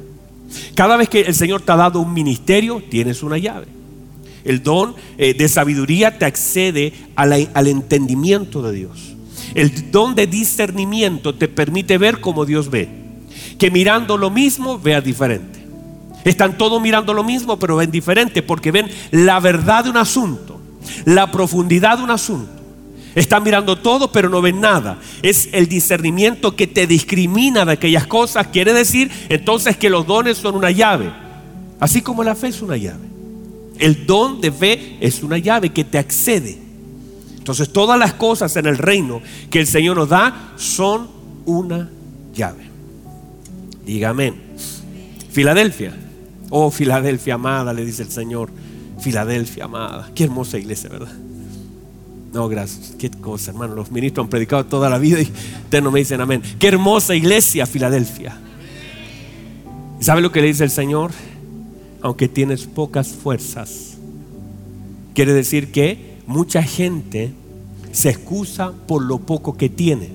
Cada 0.76 0.98
vez 0.98 1.10
que 1.10 1.22
el 1.22 1.36
Señor 1.36 1.62
te 1.62 1.72
ha 1.72 1.76
dado 1.76 2.00
un 2.00 2.14
ministerio, 2.14 2.82
tienes 2.90 3.24
una 3.24 3.38
llave. 3.38 3.77
El 4.48 4.64
don 4.64 4.96
eh, 5.18 5.34
de 5.34 5.50
sabiduría 5.50 6.18
te 6.18 6.24
accede 6.24 6.94
al 7.16 7.68
entendimiento 7.68 8.62
de 8.62 8.72
Dios. 8.72 9.14
El 9.54 9.92
don 9.92 10.16
de 10.16 10.26
discernimiento 10.26 11.36
te 11.36 11.50
permite 11.50 11.98
ver 11.98 12.22
como 12.22 12.46
Dios 12.46 12.70
ve. 12.70 12.88
Que 13.60 13.70
mirando 13.70 14.18
lo 14.18 14.30
mismo, 14.30 14.80
vea 14.80 15.02
diferente. 15.02 15.60
Están 16.24 16.58
todos 16.58 16.82
mirando 16.82 17.14
lo 17.14 17.26
mismo, 17.26 17.60
pero 17.60 17.76
ven 17.76 17.92
diferente 17.92 18.42
porque 18.42 18.72
ven 18.72 18.90
la 19.12 19.42
verdad 19.42 19.84
de 19.84 19.90
un 19.90 19.98
asunto, 19.98 20.62
la 21.04 21.30
profundidad 21.30 21.98
de 21.98 22.06
un 22.06 22.12
asunto. 22.12 22.52
Están 23.16 23.44
mirando 23.44 23.78
todo, 23.78 24.14
pero 24.14 24.30
no 24.30 24.42
ven 24.42 24.62
nada. 24.62 24.98
Es 25.24 25.50
el 25.52 25.68
discernimiento 25.68 26.56
que 26.56 26.68
te 26.68 26.88
discrimina 26.88 27.66
de 27.66 27.74
aquellas 27.74 28.08
cosas. 28.08 28.48
Quiere 28.48 28.72
decir 28.72 29.12
entonces 29.28 29.76
que 29.76 29.90
los 29.90 30.08
dones 30.08 30.38
son 30.38 30.56
una 30.56 30.72
llave. 30.72 31.12
Así 31.82 32.02
como 32.02 32.24
la 32.24 32.34
fe 32.34 32.48
es 32.48 32.62
una 32.62 32.78
llave. 32.78 33.07
El 33.80 34.06
don 34.06 34.42
de 34.42 34.52
fe 34.52 34.98
es 35.00 35.24
una 35.24 35.38
llave 35.38 35.70
que 35.70 35.84
te 35.84 35.98
accede. 35.98 36.58
Entonces 37.38 37.72
todas 37.72 37.98
las 37.98 38.14
cosas 38.14 38.56
en 38.58 38.66
el 38.66 38.78
reino 38.78 39.22
que 39.50 39.60
el 39.60 39.68
Señor 39.68 39.98
nos 39.98 40.10
da 40.10 40.54
son 40.58 41.08
una 41.46 41.90
llave. 42.34 42.66
Dígame. 43.86 44.34
Filadelfia. 45.32 45.94
Oh, 46.50 46.72
Filadelfia 46.72 47.36
amada, 47.36 47.74
le 47.74 47.86
dice 47.86 48.04
el 48.04 48.12
Señor. 48.12 48.50
Filadelfia 49.00 49.66
amada. 49.66 50.10
Qué 50.14 50.26
hermosa 50.26 50.58
iglesia, 50.58 50.90
¿verdad? 50.90 51.14
No, 52.34 52.50
gracias. 52.50 52.96
Qué 52.98 53.10
cosa, 53.10 53.52
hermano. 53.52 53.76
Los 53.76 53.92
ministros 53.92 54.26
han 54.26 54.30
predicado 54.30 54.66
toda 54.66 54.90
la 54.90 54.98
vida 54.98 55.22
y 55.22 55.32
ustedes 55.64 55.84
no 55.84 55.92
me 55.92 56.00
dicen 56.00 56.20
amén. 56.20 56.42
Qué 56.60 56.68
hermosa 56.68 57.16
iglesia, 57.16 57.66
Filadelfia. 57.66 58.38
¿Sabe 60.00 60.22
lo 60.22 60.32
que 60.32 60.42
le 60.42 60.48
dice 60.48 60.64
el 60.64 60.70
Señor? 60.70 61.12
Aunque 62.02 62.28
tienes 62.28 62.66
pocas 62.66 63.10
fuerzas. 63.10 63.98
Quiere 65.14 65.34
decir 65.34 65.72
que 65.72 66.18
mucha 66.28 66.62
gente 66.62 67.32
se 67.92 68.10
excusa 68.10 68.74
por 68.88 69.04
lo 69.04 69.20
poco 69.20 69.58
que 69.58 69.70
tiene. 69.70 70.12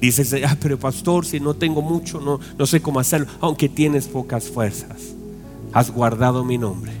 Dices, 0.00 0.34
ah, 0.46 0.56
pero 0.60 0.78
pastor, 0.78 1.26
si 1.26 1.40
no 1.40 1.54
tengo 1.54 1.82
mucho, 1.82 2.20
no, 2.20 2.40
no 2.58 2.66
sé 2.66 2.80
cómo 2.80 3.00
hacerlo. 3.00 3.26
Aunque 3.40 3.68
tienes 3.68 4.06
pocas 4.06 4.48
fuerzas, 4.48 5.14
has 5.72 5.90
guardado 5.90 6.44
mi 6.44 6.58
nombre. 6.58 6.92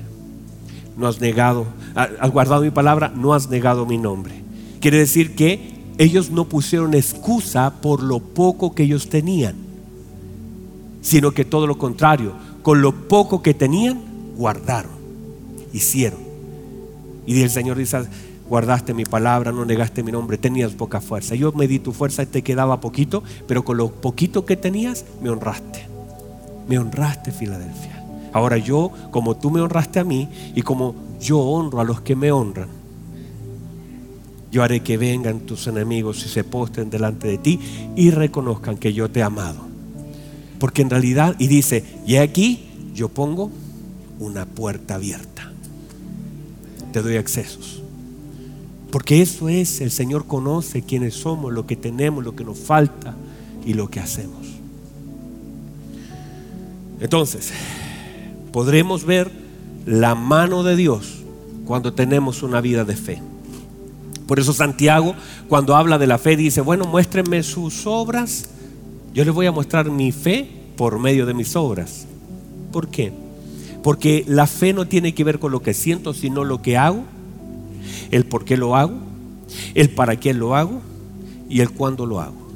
No 0.96 1.06
has 1.06 1.20
negado, 1.20 1.66
has 1.94 2.30
guardado 2.30 2.62
mi 2.62 2.70
palabra, 2.70 3.12
no 3.14 3.34
has 3.34 3.48
negado 3.50 3.86
mi 3.86 3.98
nombre. 3.98 4.34
Quiere 4.80 4.98
decir 4.98 5.34
que 5.34 5.76
ellos 5.98 6.30
no 6.30 6.44
pusieron 6.46 6.94
excusa 6.94 7.80
por 7.80 8.02
lo 8.02 8.18
poco 8.20 8.74
que 8.74 8.82
ellos 8.82 9.08
tenían, 9.08 9.56
sino 11.00 11.32
que 11.32 11.44
todo 11.44 11.66
lo 11.66 11.78
contrario, 11.78 12.32
con 12.66 12.82
lo 12.82 12.90
poco 13.06 13.42
que 13.42 13.54
tenían, 13.54 14.02
guardaron, 14.36 14.90
hicieron. 15.72 16.18
Y 17.24 17.40
el 17.40 17.48
Señor 17.48 17.76
dice, 17.76 18.08
guardaste 18.48 18.92
mi 18.92 19.04
palabra, 19.04 19.52
no 19.52 19.64
negaste 19.64 20.02
mi 20.02 20.10
nombre, 20.10 20.36
tenías 20.36 20.72
poca 20.72 21.00
fuerza. 21.00 21.36
Yo 21.36 21.52
me 21.52 21.68
di 21.68 21.78
tu 21.78 21.92
fuerza 21.92 22.24
y 22.24 22.26
te 22.26 22.42
quedaba 22.42 22.80
poquito, 22.80 23.22
pero 23.46 23.64
con 23.64 23.76
lo 23.76 23.92
poquito 23.92 24.44
que 24.44 24.56
tenías, 24.56 25.04
me 25.22 25.30
honraste. 25.30 25.86
Me 26.66 26.76
honraste, 26.76 27.30
Filadelfia. 27.30 28.04
Ahora 28.32 28.58
yo, 28.58 28.90
como 29.12 29.36
tú 29.36 29.52
me 29.52 29.60
honraste 29.60 30.00
a 30.00 30.04
mí 30.04 30.28
y 30.56 30.62
como 30.62 30.96
yo 31.20 31.38
honro 31.38 31.80
a 31.80 31.84
los 31.84 32.00
que 32.00 32.16
me 32.16 32.32
honran, 32.32 32.70
yo 34.50 34.64
haré 34.64 34.80
que 34.80 34.96
vengan 34.96 35.38
tus 35.38 35.68
enemigos 35.68 36.26
y 36.26 36.28
se 36.28 36.42
posten 36.42 36.90
delante 36.90 37.28
de 37.28 37.38
ti 37.38 37.60
y 37.94 38.10
reconozcan 38.10 38.76
que 38.76 38.92
yo 38.92 39.08
te 39.08 39.20
he 39.20 39.22
amado. 39.22 39.75
Porque 40.58 40.82
en 40.82 40.90
realidad, 40.90 41.36
y 41.38 41.46
dice, 41.48 41.84
y 42.06 42.16
aquí 42.16 42.64
yo 42.94 43.08
pongo 43.08 43.50
una 44.18 44.46
puerta 44.46 44.94
abierta. 44.94 45.52
Te 46.92 47.02
doy 47.02 47.16
accesos. 47.16 47.82
Porque 48.90 49.20
eso 49.20 49.48
es, 49.48 49.80
el 49.80 49.90
Señor 49.90 50.26
conoce 50.26 50.82
quiénes 50.82 51.14
somos, 51.14 51.52
lo 51.52 51.66
que 51.66 51.76
tenemos, 51.76 52.24
lo 52.24 52.34
que 52.34 52.44
nos 52.44 52.58
falta 52.58 53.14
y 53.64 53.74
lo 53.74 53.88
que 53.88 54.00
hacemos. 54.00 54.46
Entonces, 57.00 57.50
podremos 58.52 59.04
ver 59.04 59.30
la 59.84 60.14
mano 60.14 60.62
de 60.62 60.76
Dios 60.76 61.22
cuando 61.66 61.92
tenemos 61.92 62.42
una 62.42 62.60
vida 62.60 62.84
de 62.84 62.96
fe. 62.96 63.20
Por 64.26 64.40
eso 64.40 64.52
Santiago, 64.52 65.14
cuando 65.48 65.76
habla 65.76 65.98
de 65.98 66.06
la 66.06 66.18
fe, 66.18 66.36
dice, 66.36 66.60
bueno, 66.60 66.86
muéstrenme 66.86 67.42
sus 67.42 67.86
obras. 67.86 68.46
Yo 69.16 69.24
les 69.24 69.34
voy 69.34 69.46
a 69.46 69.52
mostrar 69.52 69.90
mi 69.90 70.12
fe 70.12 70.46
por 70.76 71.00
medio 71.00 71.26
de 71.26 71.34
mis 71.34 71.56
obras. 71.56 72.06
¿Por 72.70 72.88
qué? 72.88 73.12
Porque 73.82 74.24
la 74.28 74.46
fe 74.46 74.72
no 74.72 74.86
tiene 74.86 75.14
que 75.14 75.24
ver 75.24 75.38
con 75.38 75.50
lo 75.50 75.62
que 75.62 75.74
siento, 75.74 76.14
sino 76.14 76.44
lo 76.44 76.62
que 76.62 76.76
hago 76.76 77.02
el 78.10 78.24
por 78.26 78.44
qué 78.44 78.56
lo 78.56 78.76
hago, 78.76 78.94
el 79.74 79.90
para 79.90 80.16
qué 80.16 80.34
lo 80.34 80.54
hago 80.54 80.80
y 81.48 81.60
el 81.60 81.70
cuándo 81.70 82.06
lo 82.06 82.20
hago. 82.20 82.46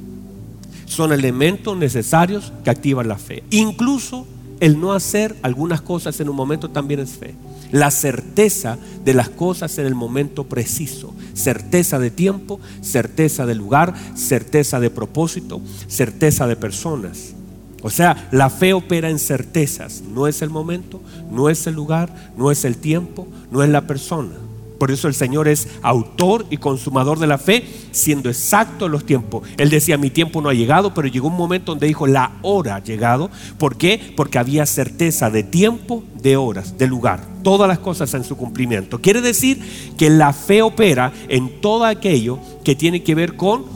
son 0.85 1.12
elementos 1.12 1.76
necesarios 1.79 2.52
que 2.62 2.71
activan 2.71 3.09
la 3.09 3.17
fe. 3.17 3.43
Incluso 3.50 4.26
el 4.61 4.79
no 4.79 4.93
hacer 4.93 5.37
algunas 5.43 5.81
cosas 5.81 6.21
en 6.21 6.29
un 6.29 6.37
momento 6.37 6.71
también 6.71 7.00
es 7.00 7.11
fe. 7.11 7.35
La 7.73 7.90
certeza 7.90 8.79
de 9.05 9.14
las 9.14 9.29
cosas 9.29 9.79
en 9.79 9.87
el 9.87 9.95
momento 9.95 10.45
preciso. 10.45 11.14
Certeza 11.35 11.99
de 11.99 12.11
tiempo, 12.11 12.61
certeza 12.83 13.47
de 13.47 13.55
lugar, 13.55 13.95
certeza 14.14 14.79
de 14.81 14.90
propósito, 14.90 15.61
certeza 15.88 16.47
de 16.47 16.57
personas. 16.57 17.35
O 17.83 17.90
sea, 17.90 18.29
la 18.31 18.50
fe 18.50 18.75
opera 18.75 19.09
en 19.09 19.19
certezas. 19.19 20.02
No 20.02 20.26
es 20.26 20.43
el 20.43 20.50
momento, 20.50 21.00
no 21.31 21.49
es 21.49 21.67
el 21.67 21.75
lugar, 21.75 22.33
no 22.37 22.50
es 22.50 22.64
el 22.64 22.76
tiempo, 22.76 23.26
no 23.50 23.62
es 23.62 23.71
la 23.71 23.87
persona. 23.87 24.35
Por 24.81 24.91
eso 24.91 25.09
el 25.09 25.15
Señor 25.15 25.47
es 25.47 25.69
autor 25.83 26.47
y 26.49 26.57
consumador 26.57 27.19
de 27.19 27.27
la 27.27 27.37
fe, 27.37 27.69
siendo 27.91 28.31
exacto 28.31 28.87
en 28.87 28.93
los 28.93 29.05
tiempos. 29.05 29.47
Él 29.59 29.69
decía, 29.69 29.99
mi 29.99 30.09
tiempo 30.09 30.41
no 30.41 30.49
ha 30.49 30.55
llegado, 30.55 30.95
pero 30.95 31.07
llegó 31.07 31.29
un 31.29 31.37
momento 31.37 31.73
donde 31.73 31.87
dijo, 31.87 32.07
la 32.07 32.39
hora 32.41 32.77
ha 32.77 32.83
llegado. 32.83 33.29
¿Por 33.59 33.77
qué? 33.77 34.15
Porque 34.17 34.39
había 34.39 34.65
certeza 34.65 35.29
de 35.29 35.43
tiempo, 35.43 36.03
de 36.23 36.39
horas, 36.39 36.79
de 36.79 36.87
lugar. 36.87 37.23
Todas 37.43 37.69
las 37.69 37.79
cosas 37.79 38.15
en 38.15 38.25
su 38.25 38.39
cumplimiento. 38.39 39.03
Quiere 39.03 39.21
decir 39.21 39.61
que 39.99 40.09
la 40.09 40.33
fe 40.33 40.63
opera 40.63 41.13
en 41.29 41.61
todo 41.61 41.85
aquello 41.85 42.39
que 42.65 42.75
tiene 42.75 43.03
que 43.03 43.15
ver 43.15 43.37
con 43.37 43.67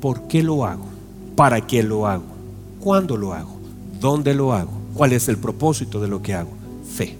por 0.00 0.26
qué 0.26 0.42
lo 0.42 0.66
hago, 0.66 0.86
para 1.36 1.60
qué 1.60 1.84
lo 1.84 2.08
hago, 2.08 2.26
cuándo 2.80 3.16
lo 3.16 3.34
hago, 3.34 3.60
dónde 4.00 4.34
lo 4.34 4.52
hago, 4.52 4.72
cuál 4.94 5.12
es 5.12 5.28
el 5.28 5.36
propósito 5.36 6.00
de 6.00 6.08
lo 6.08 6.22
que 6.22 6.34
hago. 6.34 6.50
Fe. 6.92 7.16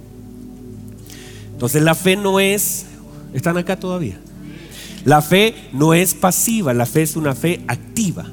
Entonces 1.52 1.80
la 1.80 1.94
fe 1.94 2.16
no 2.16 2.40
es 2.40 2.86
¿Están 3.34 3.58
acá 3.58 3.76
todavía? 3.76 4.16
La 5.04 5.20
fe 5.20 5.54
no 5.72 5.92
es 5.92 6.14
pasiva, 6.14 6.72
la 6.72 6.86
fe 6.86 7.02
es 7.02 7.16
una 7.16 7.34
fe 7.34 7.62
activa. 7.66 8.24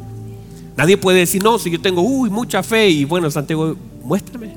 Nadie 0.78 0.96
puede 0.96 1.20
decir, 1.20 1.44
no, 1.44 1.60
si 1.60 1.70
yo 1.70 1.82
tengo, 1.82 2.02
uy, 2.02 2.30
mucha 2.30 2.64
fe, 2.64 2.90
y 2.90 3.04
bueno, 3.04 3.30
Santiago, 3.30 3.76
muéstrame. 4.04 4.56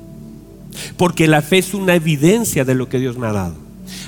Porque 0.97 1.27
la 1.27 1.41
fe 1.41 1.57
es 1.57 1.73
una 1.73 1.95
evidencia 1.95 2.63
de 2.63 2.75
lo 2.75 2.87
que 2.87 2.99
Dios 2.99 3.17
me 3.17 3.27
ha 3.27 3.33
dado. 3.33 3.55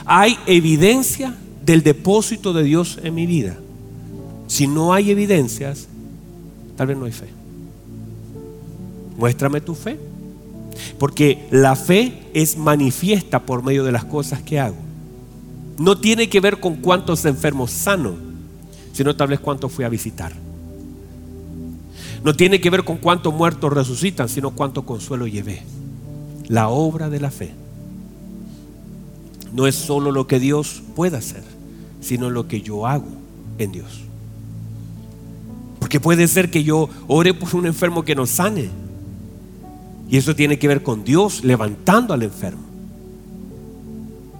Hay 0.05 0.37
evidencia 0.45 1.35
del 1.65 1.83
depósito 1.83 2.53
de 2.53 2.63
Dios 2.63 2.99
en 3.03 3.15
mi 3.15 3.25
vida. 3.25 3.57
Si 4.45 4.67
no 4.67 4.93
hay 4.93 5.11
evidencias, 5.11 5.87
tal 6.77 6.87
vez 6.87 6.97
no 6.97 7.05
hay 7.05 7.11
fe. 7.11 7.27
Muéstrame 9.17 9.59
tu 9.59 9.75
fe. 9.75 9.99
Porque 10.99 11.47
la 11.51 11.75
fe 11.75 12.19
es 12.33 12.57
manifiesta 12.57 13.41
por 13.41 13.63
medio 13.63 13.83
de 13.83 13.91
las 13.91 14.05
cosas 14.05 14.41
que 14.41 14.59
hago 14.59 14.86
no 15.77 15.97
tiene 15.97 16.29
que 16.29 16.39
ver 16.39 16.59
con 16.59 16.75
cuántos 16.77 17.25
enfermos 17.25 17.71
sano, 17.71 18.15
sino 18.93 19.15
tal 19.15 19.29
vez 19.29 19.39
cuántos 19.39 19.71
fui 19.71 19.85
a 19.85 19.89
visitar. 19.89 20.33
No 22.23 22.33
tiene 22.33 22.59
que 22.59 22.69
ver 22.69 22.83
con 22.83 22.97
cuántos 22.97 23.33
muertos 23.33 23.71
resucitan, 23.71 24.27
sino 24.27 24.51
cuánto 24.51 24.85
consuelo 24.85 25.27
llevé. 25.27 25.61
La 26.47 26.69
obra 26.69 27.09
de 27.09 27.19
la 27.19 27.31
fe 27.31 27.53
no 29.53 29.67
es 29.67 29.75
solo 29.75 30.11
lo 30.11 30.27
que 30.27 30.39
Dios 30.39 30.81
puede 30.95 31.17
hacer, 31.17 31.43
sino 32.01 32.29
lo 32.29 32.47
que 32.47 32.61
yo 32.61 32.87
hago 32.87 33.07
en 33.59 33.71
Dios. 33.71 34.01
Porque 35.79 35.99
puede 35.99 36.27
ser 36.27 36.49
que 36.49 36.63
yo 36.63 36.89
ore 37.07 37.33
por 37.33 37.55
un 37.55 37.65
enfermo 37.65 38.03
que 38.03 38.15
nos 38.15 38.31
sane. 38.31 38.69
Y 40.09 40.17
eso 40.17 40.35
tiene 40.35 40.57
que 40.57 40.67
ver 40.67 40.83
con 40.83 41.03
Dios 41.03 41.43
levantando 41.43 42.13
al 42.13 42.23
enfermo. 42.23 42.63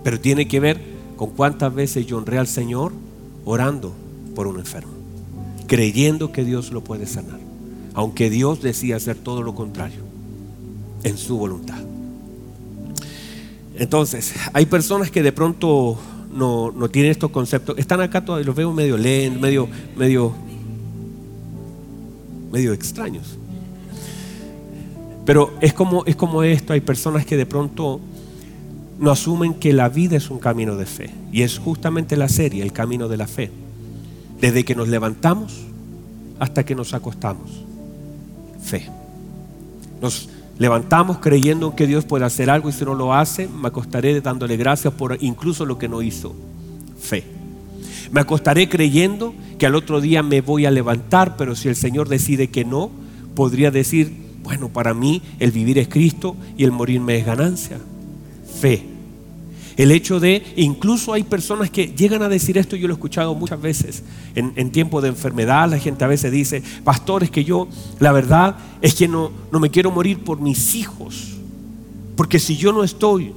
Pero 0.04 0.20
tiene 0.20 0.48
que 0.48 0.60
ver 0.60 0.97
con 1.18 1.32
cuántas 1.32 1.74
veces 1.74 2.06
yo 2.06 2.18
honré 2.18 2.38
al 2.38 2.48
Señor 2.48 2.94
orando 3.44 3.92
por 4.36 4.48
un 4.48 4.60
enfermo, 4.60 4.94
creyendo 5.68 6.32
que 6.32 6.46
Dios 6.46 6.72
lo 6.72 6.82
puede 6.82 7.08
sanar, 7.08 7.40
aunque 7.94 8.30
Dios 8.30 8.62
decía 8.62 8.96
hacer 8.96 9.18
todo 9.18 9.42
lo 9.42 9.56
contrario 9.56 10.02
en 11.04 11.18
su 11.18 11.38
voluntad. 11.38 11.80
Entonces, 13.76 14.34
hay 14.54 14.66
personas 14.66 15.12
que 15.12 15.22
de 15.22 15.32
pronto 15.32 15.98
no, 16.34 16.72
tienen 16.92 17.12
estos 17.12 17.32
conceptos, 17.32 17.78
están 17.78 18.02
acá 18.02 18.24
todavía, 18.24 18.46
los 18.46 18.56
veo 18.56 18.72
medio 18.72 18.98
lentos, 18.98 19.42
medio, 19.42 19.68
medio, 19.96 20.34
medio 22.52 22.74
extraños. 22.74 23.38
Pero 25.26 25.54
es 25.62 25.74
como, 25.74 26.06
es 26.06 26.16
como 26.16 26.44
esto, 26.44 26.74
hay 26.74 26.82
personas 26.82 27.26
que 27.26 27.36
de 27.36 27.46
pronto 27.46 28.00
no 29.00 29.12
asumen 29.12 29.54
que 29.54 29.74
la 29.74 29.90
vida 29.90 30.18
es 30.18 30.30
un 30.30 30.40
camino 30.40 30.76
de 30.76 30.86
fe. 30.86 31.10
Y 31.32 31.44
es 31.44 31.60
justamente 31.60 32.18
la 32.18 32.30
serie, 32.30 32.64
el 32.64 32.74
camino 32.74 33.08
de 33.08 33.18
la 33.18 33.28
fe. 33.28 33.52
Desde 34.42 34.66
que 34.66 34.76
nos 34.76 34.88
levantamos 34.88 35.54
hasta 36.40 36.66
que 36.66 36.76
nos 36.76 36.94
acostamos. 36.94 37.64
Fe. 38.62 38.90
Nos 40.02 40.30
levantamos 40.58 41.20
creyendo 41.20 41.76
que 41.76 41.88
Dios 41.88 42.06
puede 42.06 42.26
hacer 42.26 42.50
algo 42.50 42.70
y 42.70 42.74
si 42.74 42.86
no 42.86 42.96
lo 42.96 43.14
hace, 43.14 43.48
me 43.48 43.68
acostaré 43.68 44.20
dándole 44.22 44.58
gracias 44.58 44.94
por 44.94 45.18
incluso 45.22 45.66
lo 45.66 45.78
que 45.78 45.88
no 45.88 46.02
hizo. 46.02 46.36
Fe. 47.00 47.24
Me 48.12 48.22
acostaré 48.22 48.70
creyendo 48.70 49.34
que 49.60 49.66
al 49.66 49.76
otro 49.76 50.02
día 50.02 50.24
me 50.24 50.42
voy 50.42 50.66
a 50.66 50.72
levantar, 50.72 51.36
pero 51.36 51.56
si 51.56 51.68
el 51.68 51.76
Señor 51.76 52.10
decide 52.10 52.50
que 52.50 52.66
no, 52.66 52.90
podría 53.36 53.70
decir, 53.70 54.12
bueno, 54.44 54.70
para 54.70 54.94
mí 54.94 55.22
el 55.40 55.52
vivir 55.52 55.78
es 55.78 55.88
Cristo 55.88 56.36
y 56.58 56.64
el 56.64 56.72
morirme 56.72 57.18
es 57.18 57.26
ganancia 57.26 57.80
fe. 58.60 58.98
El 59.78 59.92
hecho 59.92 60.20
de, 60.20 60.44
incluso 60.56 61.14
hay 61.14 61.24
personas 61.24 61.70
que 61.70 61.94
llegan 61.96 62.24
a 62.24 62.30
decir 62.30 62.58
esto, 62.58 62.76
yo 62.76 62.88
lo 62.88 62.96
he 62.96 62.98
escuchado 62.98 63.36
muchas 63.36 63.62
veces, 63.62 64.04
en, 64.34 64.72
tiempo 64.72 65.02
de 65.02 65.10
enfermedad, 65.10 65.70
la 65.70 65.78
gente 65.78 66.04
a 66.04 66.08
veces 66.08 66.32
dice, 66.32 66.64
pastores, 66.84 67.30
que 67.30 67.44
yo, 67.44 67.68
la 68.00 68.12
verdad 68.12 68.56
es 68.82 68.96
que 68.96 69.08
no, 69.08 69.32
no 69.52 69.60
me 69.60 69.70
quiero 69.70 69.92
morir 69.92 70.24
por 70.24 70.42
mis 70.42 70.74
hijos, 70.74 71.38
porque 72.16 72.40
si 72.40 72.58
yo 72.58 72.74
no 72.74 72.84
estoy, 72.84 73.34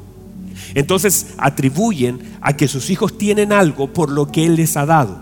entonces 0.74 1.34
atribuyen 1.36 2.20
a 2.40 2.56
que 2.56 2.68
sus 2.68 2.88
hijos 2.88 3.18
tienen 3.18 3.52
algo 3.52 3.92
por 3.92 4.10
lo 4.10 4.32
que 4.32 4.46
Él 4.46 4.56
les 4.56 4.78
ha 4.78 4.86
dado. 4.86 5.18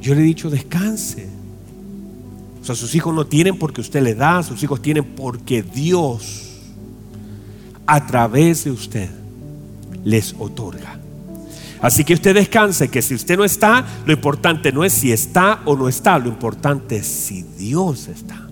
Yo 0.00 0.16
le 0.16 0.22
he 0.22 0.24
dicho, 0.24 0.50
descanse. 0.50 1.28
O 2.60 2.64
sea, 2.64 2.74
sus 2.74 2.96
hijos 2.96 3.14
no 3.14 3.26
tienen 3.26 3.56
porque 3.56 3.80
usted 3.80 4.02
le 4.02 4.16
da, 4.16 4.42
sus 4.42 4.60
hijos 4.64 4.82
tienen 4.82 5.04
porque 5.04 5.62
Dios 5.62 6.49
a 7.92 8.06
través 8.06 8.62
de 8.62 8.70
usted 8.70 9.10
les 10.04 10.32
otorga. 10.38 10.96
Así 11.82 12.04
que 12.04 12.14
usted 12.14 12.36
descanse, 12.36 12.88
que 12.88 13.02
si 13.02 13.16
usted 13.16 13.36
no 13.36 13.44
está, 13.44 13.84
lo 14.06 14.12
importante 14.12 14.70
no 14.70 14.84
es 14.84 14.92
si 14.92 15.10
está 15.10 15.60
o 15.64 15.74
no 15.74 15.88
está, 15.88 16.16
lo 16.20 16.28
importante 16.28 16.98
es 16.98 17.06
si 17.08 17.42
Dios 17.42 18.06
está. 18.06 18.46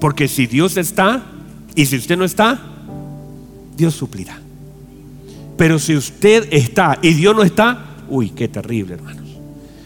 Porque 0.00 0.26
si 0.26 0.46
Dios 0.46 0.78
está 0.78 1.22
y 1.74 1.84
si 1.84 1.96
usted 1.98 2.16
no 2.16 2.24
está, 2.24 2.58
Dios 3.76 3.92
suplirá. 3.92 4.40
Pero 5.58 5.78
si 5.78 5.94
usted 5.94 6.48
está 6.50 6.98
y 7.02 7.12
Dios 7.12 7.36
no 7.36 7.42
está, 7.42 7.84
uy, 8.08 8.30
qué 8.30 8.48
terrible, 8.48 8.94
hermanos. 8.94 9.28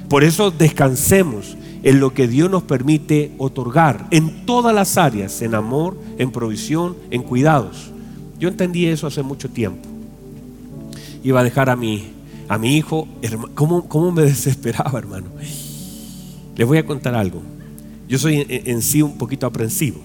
Por 0.08 0.22
eso 0.22 0.52
descansemos 0.52 1.56
en 1.82 1.98
lo 1.98 2.14
que 2.14 2.28
Dios 2.28 2.48
nos 2.48 2.62
permite 2.62 3.32
otorgar 3.38 4.06
en 4.12 4.46
todas 4.46 4.72
las 4.72 4.96
áreas, 4.96 5.42
en 5.42 5.56
amor, 5.56 5.98
en 6.18 6.30
provisión, 6.30 6.96
en 7.10 7.24
cuidados. 7.24 7.91
Yo 8.42 8.48
entendí 8.48 8.86
eso 8.86 9.06
hace 9.06 9.22
mucho 9.22 9.48
tiempo. 9.48 9.88
Iba 11.22 11.38
a 11.38 11.44
dejar 11.44 11.70
a 11.70 11.76
mi, 11.76 12.08
a 12.48 12.58
mi 12.58 12.76
hijo. 12.76 13.06
¿Cómo, 13.54 13.88
¿Cómo 13.88 14.10
me 14.10 14.22
desesperaba, 14.32 14.98
hermano? 14.98 15.28
Les 16.56 16.66
voy 16.66 16.78
a 16.78 16.84
contar 16.84 17.14
algo. 17.14 17.40
Yo 18.08 18.18
soy 18.18 18.44
en, 18.48 18.82
sí 18.82 19.00
un 19.00 19.16
poquito 19.16 19.46
aprensivo. 19.46 20.00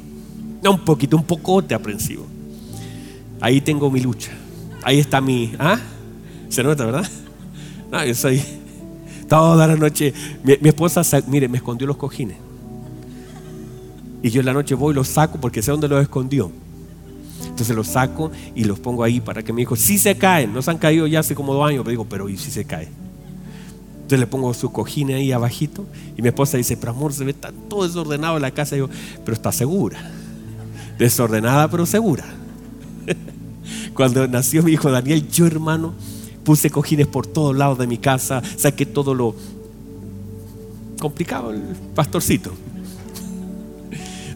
No 0.61 0.69
un 0.69 0.85
poquito, 0.85 1.17
un 1.17 1.23
pocote 1.23 1.73
aprensivo. 1.73 2.27
Ahí 3.41 3.59
tengo 3.59 3.89
mi 3.89 4.01
lucha. 4.01 4.33
Ahí 4.83 4.99
está 4.99 5.19
mi. 5.19 5.53
¿Ah? 5.57 5.79
¿Se 6.49 6.61
nota, 6.61 6.85
verdad? 6.85 7.09
No, 7.91 8.05
yo 8.05 8.13
soy. 8.13 8.39
Toda 9.27 9.65
la 9.65 9.75
noche. 9.75 10.13
Mi, 10.43 10.57
mi 10.61 10.69
esposa, 10.69 11.01
mire, 11.25 11.47
me 11.47 11.57
escondió 11.57 11.87
los 11.87 11.97
cojines. 11.97 12.37
Y 14.21 14.29
yo 14.29 14.41
en 14.41 14.45
la 14.45 14.53
noche 14.53 14.75
voy 14.75 14.91
y 14.91 14.95
los 14.95 15.07
saco 15.07 15.39
porque 15.41 15.63
sé 15.63 15.71
dónde 15.71 15.87
los 15.87 16.03
escondió. 16.03 16.51
Entonces 17.57 17.75
los 17.75 17.87
saco 17.87 18.31
y 18.53 18.65
los 18.65 18.77
pongo 18.79 19.03
ahí 19.03 19.19
para 19.19 19.41
que 19.41 19.51
mi 19.51 19.63
hijo, 19.63 19.75
si 19.75 19.97
se 19.97 20.15
caen, 20.15 20.53
no 20.53 20.61
se 20.61 20.69
han 20.69 20.77
caído 20.77 21.07
ya 21.07 21.21
hace 21.21 21.33
como 21.33 21.55
dos 21.55 21.67
años, 21.67 21.81
pero 21.81 21.89
digo, 21.89 22.05
pero 22.05 22.29
¿y 22.29 22.37
si 22.37 22.51
se 22.51 22.65
cae? 22.65 22.87
Entonces 23.95 24.19
le 24.19 24.27
pongo 24.27 24.53
su 24.53 24.71
cojín 24.71 25.09
ahí 25.09 25.31
abajito 25.31 25.83
y 26.15 26.21
mi 26.21 26.27
esposa 26.27 26.57
dice, 26.57 26.77
pero 26.77 26.91
amor, 26.91 27.13
se 27.13 27.23
ve 27.23 27.33
todo 27.33 27.87
desordenado 27.87 28.35
en 28.35 28.43
la 28.43 28.51
casa. 28.51 28.75
Y 28.75 28.79
yo, 28.79 28.89
pero 29.25 29.33
está 29.33 29.51
segura. 29.51 29.97
Desordenada, 30.99 31.67
pero 31.67 31.87
segura. 31.87 32.25
Cuando 33.95 34.27
nació 34.27 34.61
mi 34.61 34.73
hijo 34.73 34.91
Daniel, 34.91 35.27
yo 35.27 35.47
hermano, 35.47 35.95
puse 36.43 36.69
cojines 36.69 37.07
por 37.07 37.25
todos 37.25 37.57
lados 37.57 37.79
de 37.79 37.87
mi 37.87 37.97
casa, 37.97 38.43
saqué 38.55 38.85
todo 38.85 39.15
lo 39.15 39.33
complicado, 40.99 41.49
el 41.53 41.63
pastorcito. 41.95 42.53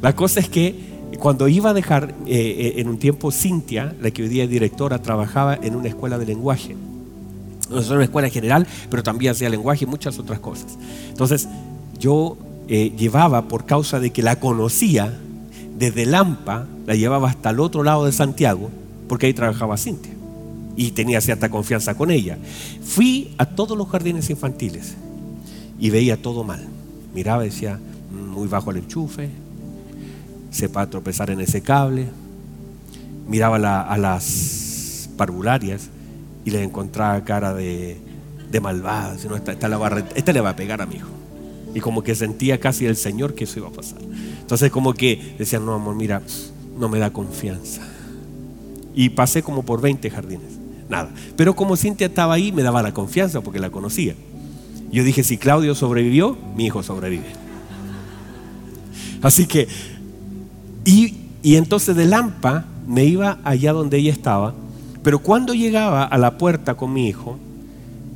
La 0.02 0.16
cosa 0.16 0.40
es 0.40 0.50
que 0.50 0.91
cuando 1.22 1.48
iba 1.48 1.70
a 1.70 1.74
dejar 1.76 2.16
eh, 2.26 2.36
eh, 2.36 2.74
en 2.78 2.88
un 2.88 2.98
tiempo 2.98 3.32
Cintia, 3.32 3.96
la 4.02 4.10
que 4.10 4.24
hoy 4.24 4.28
día 4.28 4.46
es 4.46 4.50
directora, 4.50 5.04
trabajaba 5.04 5.54
en 5.54 5.76
una 5.76 5.88
escuela 5.88 6.18
de 6.18 6.26
lenguaje. 6.26 6.76
No 7.70 7.80
es 7.80 7.88
una 7.92 8.04
escuela 8.04 8.28
general, 8.28 8.66
pero 8.90 9.04
también 9.04 9.32
hacía 9.32 9.48
lenguaje 9.48 9.86
y 9.86 9.88
muchas 9.88 10.18
otras 10.18 10.40
cosas. 10.40 10.80
Entonces, 11.10 11.48
yo 12.00 12.38
eh, 12.68 12.92
llevaba 12.98 13.44
por 13.44 13.68
causa 13.68 14.00
de 14.00 14.10
que 14.10 14.24
la 14.24 14.40
conocía 14.40 15.16
desde 15.78 16.08
Lampa, 16.08 16.66
la 16.88 16.96
llevaba 16.96 17.30
hasta 17.30 17.52
el 17.52 17.60
otro 17.60 17.84
lado 17.84 18.06
de 18.06 18.14
Santiago, 18.14 18.72
porque 19.08 19.28
ahí 19.28 19.34
trabajaba 19.36 19.78
Cintia 19.78 20.14
y 20.76 20.90
tenía 20.90 21.22
cierta 21.22 21.50
confianza 21.50 21.94
con 21.94 22.10
ella. 22.10 22.40
Fui 22.84 23.36
a 23.38 23.46
todos 23.46 23.78
los 23.78 23.88
jardines 23.90 24.28
infantiles 24.32 24.96
y 25.80 25.92
veía 25.92 26.20
todo 26.20 26.44
mal. 26.44 26.66
Miraba 27.14 27.46
y 27.46 27.50
decía, 27.50 27.78
mm, 27.78 28.32
muy 28.32 28.48
bajo 28.48 28.72
el 28.72 28.78
enchufe, 28.78 29.30
sepa 30.52 30.88
tropezar 30.88 31.30
en 31.32 31.42
ese 31.42 31.62
cable. 31.62 32.08
Miraba 33.28 33.56
a 33.82 33.98
las 33.98 35.10
parvularias 35.18 35.90
y 36.46 36.52
le 36.52 36.64
encontraba 36.64 37.24
cara 37.24 37.54
de, 37.54 37.98
malvada. 38.62 39.18
Si 39.18 39.28
no, 39.28 39.36
esta, 39.36 39.54
esta, 39.54 39.68
esta, 40.16 40.34
le 40.34 40.42
va 40.42 40.50
a 40.50 40.56
pegar 40.56 40.82
a 40.82 40.86
mi 40.86 40.96
hijo. 40.96 41.10
Y 41.74 41.80
como 41.80 42.04
que 42.04 42.14
sentía 42.16 42.60
casi 42.60 42.86
el 42.86 42.98
Señor 42.98 43.34
que 43.34 43.46
eso 43.46 43.60
iba 43.60 43.70
a 43.70 43.72
pasar. 43.72 44.00
Entonces 44.42 44.70
como 44.72 44.94
que 44.94 45.36
decía, 45.40 45.60
no 45.60 45.74
amor, 45.74 45.96
mira, 45.96 46.22
no 46.78 46.90
me 46.90 47.00
da 47.00 47.12
confianza. 47.12 47.82
Y 48.94 49.10
pasé 49.10 49.42
como 49.42 49.64
por 49.64 49.80
20 49.80 50.10
jardines. 50.10 50.60
Nada. 50.90 51.10
Pero 51.38 51.56
como 51.56 51.78
Cintia 51.78 52.08
estaba 52.08 52.34
ahí, 52.34 52.52
me 52.52 52.64
daba 52.64 52.84
la 52.84 52.94
confianza 52.94 53.40
porque 53.40 53.60
la 53.60 53.70
conocía. 53.70 54.16
Yo 54.92 55.06
dije, 55.06 55.24
si 55.24 55.38
Claudio 55.38 55.74
sobrevivió, 55.74 56.38
mi 56.58 56.66
hijo 56.66 56.84
sobrevive. 56.84 57.32
Así 59.22 59.46
que, 59.46 59.70
y, 60.86 61.16
y 61.44 61.56
entonces 61.56 61.96
de 61.96 62.06
Lampa 62.06 62.66
me 62.88 63.06
iba 63.06 63.40
allá 63.44 63.74
donde 63.74 63.98
ella 63.98 64.12
estaba, 64.12 64.54
pero 65.04 65.20
cuando 65.20 65.54
llegaba 65.54 66.04
a 66.04 66.18
la 66.18 66.38
puerta 66.38 66.76
con 66.76 66.94
mi 66.94 67.08
hijo, 67.08 67.38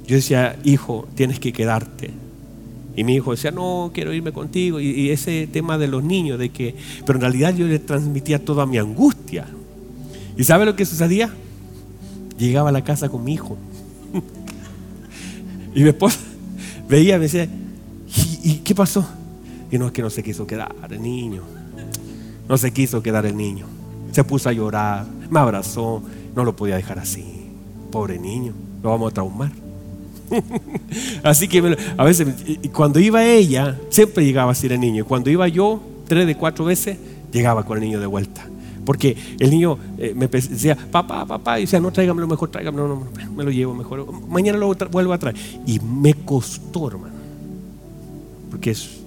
yo 0.08 0.16
decía, 0.16 0.58
hijo, 0.64 1.08
tienes 1.16 1.40
que 1.40 1.52
quedarte. 1.52 2.12
Y 2.96 3.04
mi 3.04 3.16
hijo 3.16 3.32
decía, 3.32 3.52
no, 3.52 3.92
quiero 3.94 4.14
irme 4.14 4.32
contigo. 4.32 4.80
Y, 4.80 5.10
ese 5.10 5.48
tema 5.52 5.78
de 5.78 5.88
los 5.88 6.04
niños, 6.04 6.40
de 6.40 6.50
que, 6.50 6.76
pero 7.06 7.18
en 7.18 7.22
realidad 7.22 7.56
yo 7.56 7.66
le 7.66 7.80
transmitía 7.80 8.44
toda 8.44 8.66
mi 8.66 8.78
angustia. 8.78 9.48
¿Y 10.38 10.44
sabe 10.44 10.66
lo 10.66 10.76
que 10.76 10.86
sucedía? 10.86 11.34
Llegaba 12.38 12.70
a 12.70 12.72
la 12.72 12.84
casa 12.84 13.10
con 13.10 13.24
mi 13.24 13.34
hijo. 13.34 13.58
y 15.76 15.82
mi 15.82 15.90
esposa 15.90 16.20
veía, 16.88 17.18
me 17.18 17.24
decía, 17.24 17.50
¿y, 18.44 18.56
qué 18.64 18.76
pasó? 18.76 19.06
Y 19.72 19.78
no, 19.78 19.88
es 19.88 19.92
que 19.92 20.02
no 20.02 20.10
se 20.10 20.24
quiso 20.24 20.46
quedar 20.46 20.74
el 20.90 21.02
niño. 21.02 21.42
No 22.48 22.58
se 22.58 22.72
quiso 22.72 23.02
quedar 23.02 23.26
el 23.26 23.36
niño. 23.36 23.66
Se 24.12 24.24
puso 24.24 24.50
a 24.50 24.54
llorar, 24.54 25.06
me 25.30 25.40
abrazó, 25.40 26.02
no 26.36 26.44
lo 26.44 26.56
podía 26.56 26.76
dejar 26.76 27.00
así. 27.00 27.50
Pobre 27.92 28.20
niño, 28.20 28.54
lo 28.84 28.90
vamos 28.90 29.12
a 29.12 29.14
traumar. 29.14 29.52
así 31.24 31.48
que 31.48 31.78
a 31.98 32.04
veces, 32.04 32.28
cuando 32.74 33.00
iba 33.00 33.24
ella, 33.26 33.78
siempre 33.90 34.26
llegaba 34.26 34.52
así 34.52 34.68
el 34.68 34.80
niño. 34.80 35.06
Cuando 35.06 35.30
iba 35.30 35.48
yo, 35.48 35.82
tres 36.08 36.28
de 36.28 36.36
cuatro 36.36 36.66
veces, 36.66 36.98
llegaba 37.32 37.64
con 37.66 37.78
el 37.78 37.84
niño 37.84 38.00
de 38.00 38.06
vuelta. 38.06 38.48
Porque 38.86 39.18
el 39.40 39.50
niño 39.50 39.78
eh, 39.98 40.14
me 40.16 40.28
decía, 40.28 40.78
papá, 40.92 41.26
papá, 41.26 41.58
y 41.58 41.64
decía, 41.64 41.80
no, 41.80 41.92
tráigamelo 41.92 42.28
mejor, 42.28 42.50
tráigamelo, 42.52 42.88
no, 42.88 43.08
me 43.36 43.44
lo 43.44 43.50
llevo 43.50 43.74
mejor. 43.74 44.06
Mañana 44.28 44.60
lo 44.60 44.74
vuelvo 44.92 45.12
a 45.12 45.18
traer. 45.18 45.36
Y 45.66 45.80
me 45.80 46.14
costó, 46.14 46.88
hermano. 46.90 47.16
Porque 48.52 48.72
es, 48.72 49.02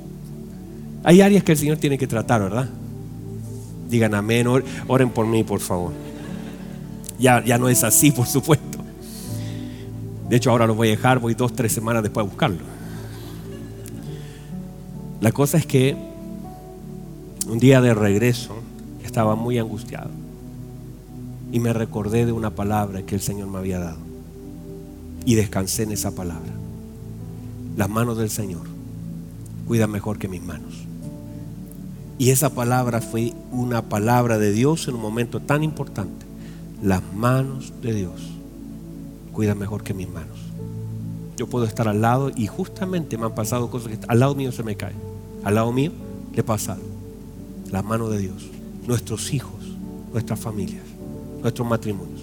hay 1.05 1.21
áreas 1.21 1.45
que 1.45 1.53
el 1.53 1.59
Señor 1.59 1.77
tiene 1.79 1.97
que 1.97 2.09
tratar, 2.09 2.43
¿verdad? 2.43 2.69
Digan 3.89 4.15
amén, 4.15 4.47
oren 4.87 5.11
por 5.11 5.27
mí, 5.27 5.45
por 5.45 5.61
favor. 5.61 5.93
Ya, 7.19 7.45
ya 7.45 7.59
no 7.59 7.69
es 7.69 7.83
así, 7.85 8.11
por 8.11 8.27
supuesto. 8.27 8.79
De 10.29 10.37
hecho, 10.37 10.51
ahora 10.51 10.67
lo 10.67 10.75
voy 10.75 10.89
a 10.89 10.91
dejar, 10.93 11.19
voy 11.19 11.35
dos, 11.35 11.55
tres 11.55 11.73
semanas 11.73 12.03
después 12.03 12.25
a 12.25 12.29
buscarlo. 12.29 12.59
La 15.21 15.33
cosa 15.33 15.57
es 15.57 15.67
que 15.67 15.97
un 17.49 17.59
día 17.59 17.81
de 17.81 17.95
regreso, 17.95 18.55
estaba 19.03 19.35
muy 19.35 19.59
angustiado. 19.59 20.11
Y 21.51 21.61
me 21.61 21.73
recordé 21.73 22.27
de 22.27 22.33
una 22.33 22.51
palabra 22.51 23.03
que 23.03 23.15
el 23.15 23.23
Señor 23.23 23.49
me 23.49 23.59
había 23.59 23.79
dado. 23.79 23.99
Y 25.25 25.35
descansé 25.35 25.85
en 25.85 25.93
esa 25.93 26.11
palabra. 26.15 26.53
Las 27.77 27.89
manos 27.89 28.19
del 28.19 28.31
Señor 28.31 28.67
cuidan 29.67 29.91
mejor 29.91 30.19
que 30.19 30.29
mis 30.29 30.43
manos. 30.43 30.88
Y 32.19 32.31
esa 32.31 32.51
palabra 32.51 33.01
fue 33.01 33.33
una 33.53 33.89
palabra 33.89 34.39
de 34.39 34.53
Dios 34.53 34.89
en 34.89 34.97
un 34.97 35.03
momento 35.03 35.41
tan 35.41 35.63
importante. 35.63 36.27
Las 36.83 37.03
manos 37.15 37.73
de 37.81 37.95
Dios 37.95 38.31
cuidan 39.33 39.59
mejor 39.59 39.85
que 39.85 39.95
mis 39.95 40.09
manos. 40.09 40.39
Yo 41.37 41.47
puedo 41.47 41.65
estar 41.65 41.87
al 41.87 42.01
lado 42.01 42.33
y 42.35 42.49
justamente 42.49 43.17
me 43.17 43.27
han 43.27 43.35
pasado 43.35 43.71
cosas 43.71 43.97
que 43.97 43.99
al 44.09 44.19
lado 44.19 44.35
mío 44.35 44.51
se 44.51 44.65
me 44.65 44.77
caen. 44.77 44.97
Al 45.45 45.55
lado 45.55 45.73
mío 45.73 45.93
le 46.35 46.43
pasa 46.43 46.77
Las 47.71 47.85
manos 47.85 48.11
de 48.11 48.19
Dios 48.19 48.49
nuestros 48.89 49.35
hijos, 49.35 49.77
nuestras 50.13 50.41
familias, 50.41 50.83
nuestros 51.43 51.69
matrimonios, 51.69 52.23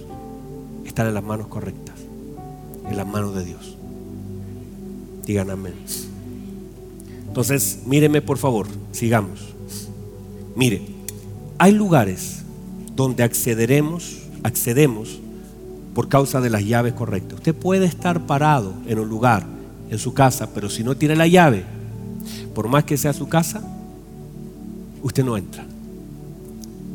están 0.83 1.07
en 1.07 1.13
las 1.13 1.23
manos 1.23 1.47
correctas, 1.47 1.95
en 2.89 2.97
las 2.97 3.07
manos 3.07 3.35
de 3.35 3.45
Dios. 3.45 3.77
Digan 5.25 5.51
amén. 5.51 5.75
Entonces, 7.27 7.83
míreme 7.85 8.21
por 8.21 8.39
favor, 8.39 8.67
sigamos. 8.91 9.54
Mire, 10.55 10.81
hay 11.57 11.73
lugares 11.73 12.43
donde 12.95 13.23
accederemos, 13.23 14.19
accedemos 14.43 15.19
por 15.93 16.07
causa 16.07 16.41
de 16.41 16.49
las 16.49 16.65
llaves 16.65 16.93
correctas. 16.93 17.39
Usted 17.39 17.53
puede 17.53 17.85
estar 17.85 18.25
parado 18.25 18.73
en 18.87 18.99
un 18.99 19.09
lugar, 19.09 19.45
en 19.89 19.99
su 19.99 20.13
casa, 20.13 20.49
pero 20.53 20.69
si 20.69 20.83
no 20.83 20.95
tiene 20.95 21.15
la 21.15 21.27
llave, 21.27 21.65
por 22.53 22.67
más 22.67 22.85
que 22.85 22.97
sea 22.97 23.13
su 23.13 23.27
casa, 23.27 23.61
usted 25.03 25.23
no 25.23 25.37
entra. 25.37 25.65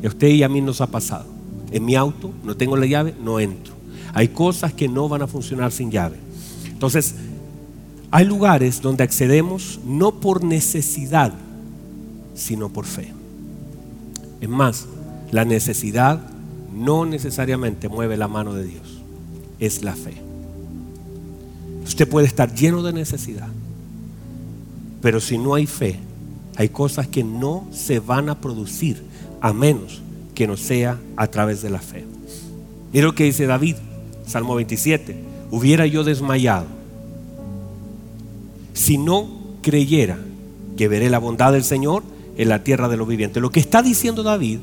A 0.03 0.07
usted 0.09 0.29
y 0.29 0.43
a 0.43 0.49
mí 0.49 0.61
nos 0.61 0.81
ha 0.81 0.87
pasado. 0.87 1.27
En 1.71 1.85
mi 1.85 1.95
auto 1.95 2.33
no 2.45 2.57
tengo 2.57 2.77
la 2.77 2.87
llave, 2.87 3.15
no 3.23 3.39
entro. 3.39 3.75
Hay 4.15 4.29
cosas 4.29 4.73
que 4.73 4.89
no 4.89 5.09
van 5.09 5.23
a 5.23 5.27
funcionar 5.27 5.71
sin 5.71 5.91
llave. 5.91 6.17
Entonces, 6.67 7.15
hay 8.11 8.25
lugares 8.25 8.81
donde 8.81 9.05
accedemos 9.05 9.79
no 9.85 10.21
por 10.21 10.43
necesidad, 10.43 11.33
sino 12.35 12.71
por 12.71 12.87
fe. 12.87 13.20
Es 14.41 14.49
más, 14.49 14.87
la 15.31 15.45
necesidad 15.45 16.21
no 16.75 17.05
necesariamente 17.05 17.89
mueve 17.89 18.17
la 18.17 18.29
mano 18.29 18.55
de 18.55 18.65
Dios, 18.65 19.01
es 19.59 19.83
la 19.83 19.95
fe. 19.95 20.15
Usted 21.85 22.09
puede 22.09 22.27
estar 22.27 22.55
lleno 22.55 22.83
de 22.83 22.93
necesidad, 22.93 23.49
pero 25.03 25.21
si 25.21 25.39
no 25.39 25.55
hay 25.55 25.67
fe, 25.67 25.99
hay 26.57 26.69
cosas 26.69 27.07
que 27.07 27.25
no 27.25 27.67
se 27.73 28.01
van 28.01 28.29
a 28.29 28.41
producir 28.41 29.03
a 29.41 29.53
menos 29.53 30.03
que 30.35 30.47
no 30.47 30.57
sea 30.57 30.99
a 31.17 31.27
través 31.27 31.63
de 31.63 31.71
la 31.71 31.81
fe. 31.81 32.05
Mira 32.93 33.07
lo 33.07 33.15
que 33.15 33.25
dice 33.25 33.47
David, 33.47 33.77
Salmo 34.27 34.55
27, 34.55 35.17
hubiera 35.51 35.87
yo 35.87 36.05
desmayado 36.05 36.67
si 38.75 38.97
no 38.97 39.29
creyera 39.63 40.19
que 40.77 40.89
veré 40.89 41.11
la 41.11 41.19
bondad 41.19 41.53
del 41.53 41.65
Señor 41.65 42.03
en 42.37 42.49
la 42.49 42.63
tierra 42.63 42.89
de 42.89 42.97
los 42.97 43.09
vivientes. 43.09 43.43
Lo 43.43 43.51
que 43.51 43.61
está 43.61 43.83
diciendo 43.83 44.23
David 44.23 44.59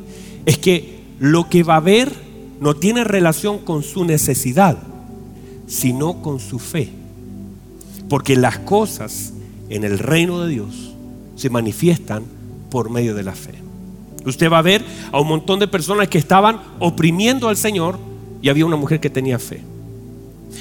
es 0.45 0.58
que 0.58 0.99
lo 1.19 1.49
que 1.49 1.63
va 1.63 1.77
a 1.77 1.82
ver 1.82 2.12
no 2.60 2.75
tiene 2.75 3.03
relación 3.03 3.60
con 3.60 3.84
su 3.84 4.06
necesidad, 4.06 4.77
sino 5.67 6.21
con 6.21 6.39
su 6.39 6.60
fe. 6.60 6.89
Porque 8.10 8.36
las 8.36 8.60
cosas 8.60 9.34
en 9.69 9.84
el 9.84 9.99
reino 9.99 10.41
de 10.41 10.49
Dios 10.49 10.93
se 11.36 11.49
manifiestan 11.49 12.23
por 12.69 12.89
medio 12.89 13.13
de 13.13 13.23
la 13.23 13.34
fe. 13.34 13.56
Usted 14.25 14.51
va 14.51 14.60
a 14.60 14.63
ver 14.63 14.84
a 15.12 15.21
un 15.21 15.27
montón 15.27 15.60
de 15.60 15.67
personas 15.67 16.08
que 16.08 16.17
estaban 16.17 16.60
oprimiendo 16.80 17.47
al 17.47 17.58
Señor 17.58 17.97
y 18.41 18.49
había 18.49 18.65
una 18.65 18.75
mujer 18.75 18.99
que 18.99 19.10
tenía 19.10 19.39
fe. 19.39 19.62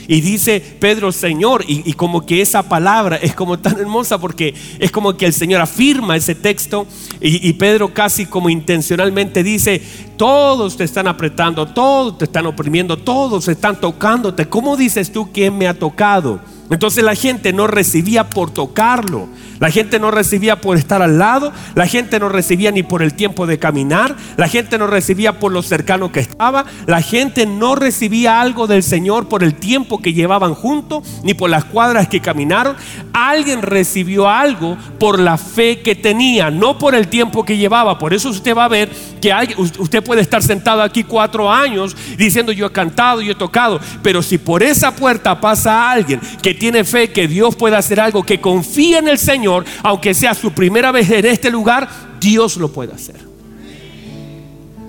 Y 0.09 0.21
dice 0.21 0.61
Pedro, 0.79 1.11
Señor, 1.13 1.65
y, 1.67 1.93
como 1.95 2.25
que 2.25 2.41
esa 2.41 2.63
palabra 2.63 3.17
es 3.17 3.35
como 3.35 3.59
tan 3.59 3.79
hermosa 3.79 4.19
porque 4.19 4.55
es 4.79 4.91
como 4.91 5.17
que 5.17 5.27
el 5.27 5.33
Señor 5.33 5.61
afirma 5.61 6.17
ese 6.17 6.35
texto 6.35 6.87
y, 7.21 7.49
y, 7.49 7.53
Pedro 7.55 7.93
casi 7.93 8.27
como 8.27 8.49
intencionalmente 8.49 9.43
dice, 9.43 9.83
todos 10.17 10.77
te 10.77 10.85
están 10.85 11.09
apretando, 11.09 11.67
todos 11.67 12.19
te 12.19 12.25
estestán 12.25 12.47
oprimiendo, 12.47 12.97
todos 12.97 13.49
están 13.49 13.81
tocándote. 13.81 14.49
¿Cómo 14.49 14.77
dices 14.77 15.13
tú 15.13 15.31
quién 15.33 15.57
me 15.57 15.67
ha 15.67 15.75
tocado? 15.75 16.41
Entonces 16.71 17.05
la 17.05 17.15
gente 17.15 17.53
no 17.53 17.67
recibía 17.67 18.29
por 18.29 18.51
tocarlo, 18.51 19.29
la 19.61 19.71
gente 19.71 19.99
no 19.99 20.11
recibía 20.11 20.61
por 20.61 20.77
estar 20.77 21.01
al 21.01 21.19
lado, 21.19 21.53
la 21.75 21.87
gente 21.87 22.19
no 22.19 22.29
recibía 22.29 22.73
ni 22.73 22.83
por 22.83 23.03
el 23.03 23.15
tiempo 23.15 23.47
de 23.47 23.59
caminar, 23.59 24.17
la 24.37 24.49
gente 24.49 24.77
no 24.77 24.87
recibía 24.87 25.39
por 25.39 25.53
lo 25.53 25.63
cercano 25.63 26.13
que 26.13 26.21
estaba, 26.21 26.67
la 26.87 27.01
gente 27.01 27.47
no 27.47 27.75
recibía 27.77 28.41
algo 28.41 28.67
del 28.67 28.83
Señor 28.83 29.29
por 29.29 29.43
el 29.43 29.55
tiempo 29.55 30.03
que 30.03 30.13
llevaban 30.13 30.55
juntos, 30.55 31.21
ni 31.23 31.35
por 31.35 31.51
las 31.51 31.65
cuadras 31.65 32.09
que 32.09 32.21
caminaron. 32.21 32.77
Alguien 33.13 33.63
recibió 33.63 34.29
algo 34.29 34.77
por 34.99 35.19
la 35.19 35.39
fe 35.39 35.81
que 35.81 35.95
tenía, 35.95 36.51
no 36.51 36.79
por 36.79 36.95
el 36.95 37.09
tiempo 37.09 37.45
que 37.45 37.57
llevaba. 37.57 37.99
Por 37.99 38.13
eso 38.13 38.29
usted 38.29 38.57
va 38.57 38.65
a 38.65 38.69
ver 38.69 38.91
que 39.21 39.33
usted 39.57 40.03
puede 40.03 40.21
estar 40.21 40.43
sentado 40.43 40.83
aquí 40.83 41.05
cuatro 41.05 41.51
años 41.51 41.97
diciendo 42.19 42.53
yo 42.53 42.67
he 42.67 42.73
cantado, 42.73 43.23
yo 43.23 43.33
he 43.33 43.37
tocado, 43.37 43.81
pero 44.03 44.23
si 44.23 44.37
por 44.37 44.63
esa 44.63 44.95
puerta 44.95 45.41
pasa 45.41 45.91
alguien 45.91 46.21
que 46.43 46.56
tiene 46.57 46.85
fe 46.85 47.13
que 47.13 47.29
Dios 47.29 47.55
puede 47.55 47.77
hacer 47.77 48.01
algo, 48.01 48.25
que 48.25 48.41
confía 48.41 48.99
en 48.99 49.09
el 49.09 49.19
Señor, 49.19 49.65
aunque 49.83 50.15
sea 50.15 50.35
su 50.35 50.53
primera 50.53 50.91
vez 50.93 51.11
en 51.11 51.27
este 51.27 51.51
lugar, 51.51 51.89
Dios 52.21 52.57
lo 52.57 52.73
puede 52.73 52.93
hacer. 52.93 53.27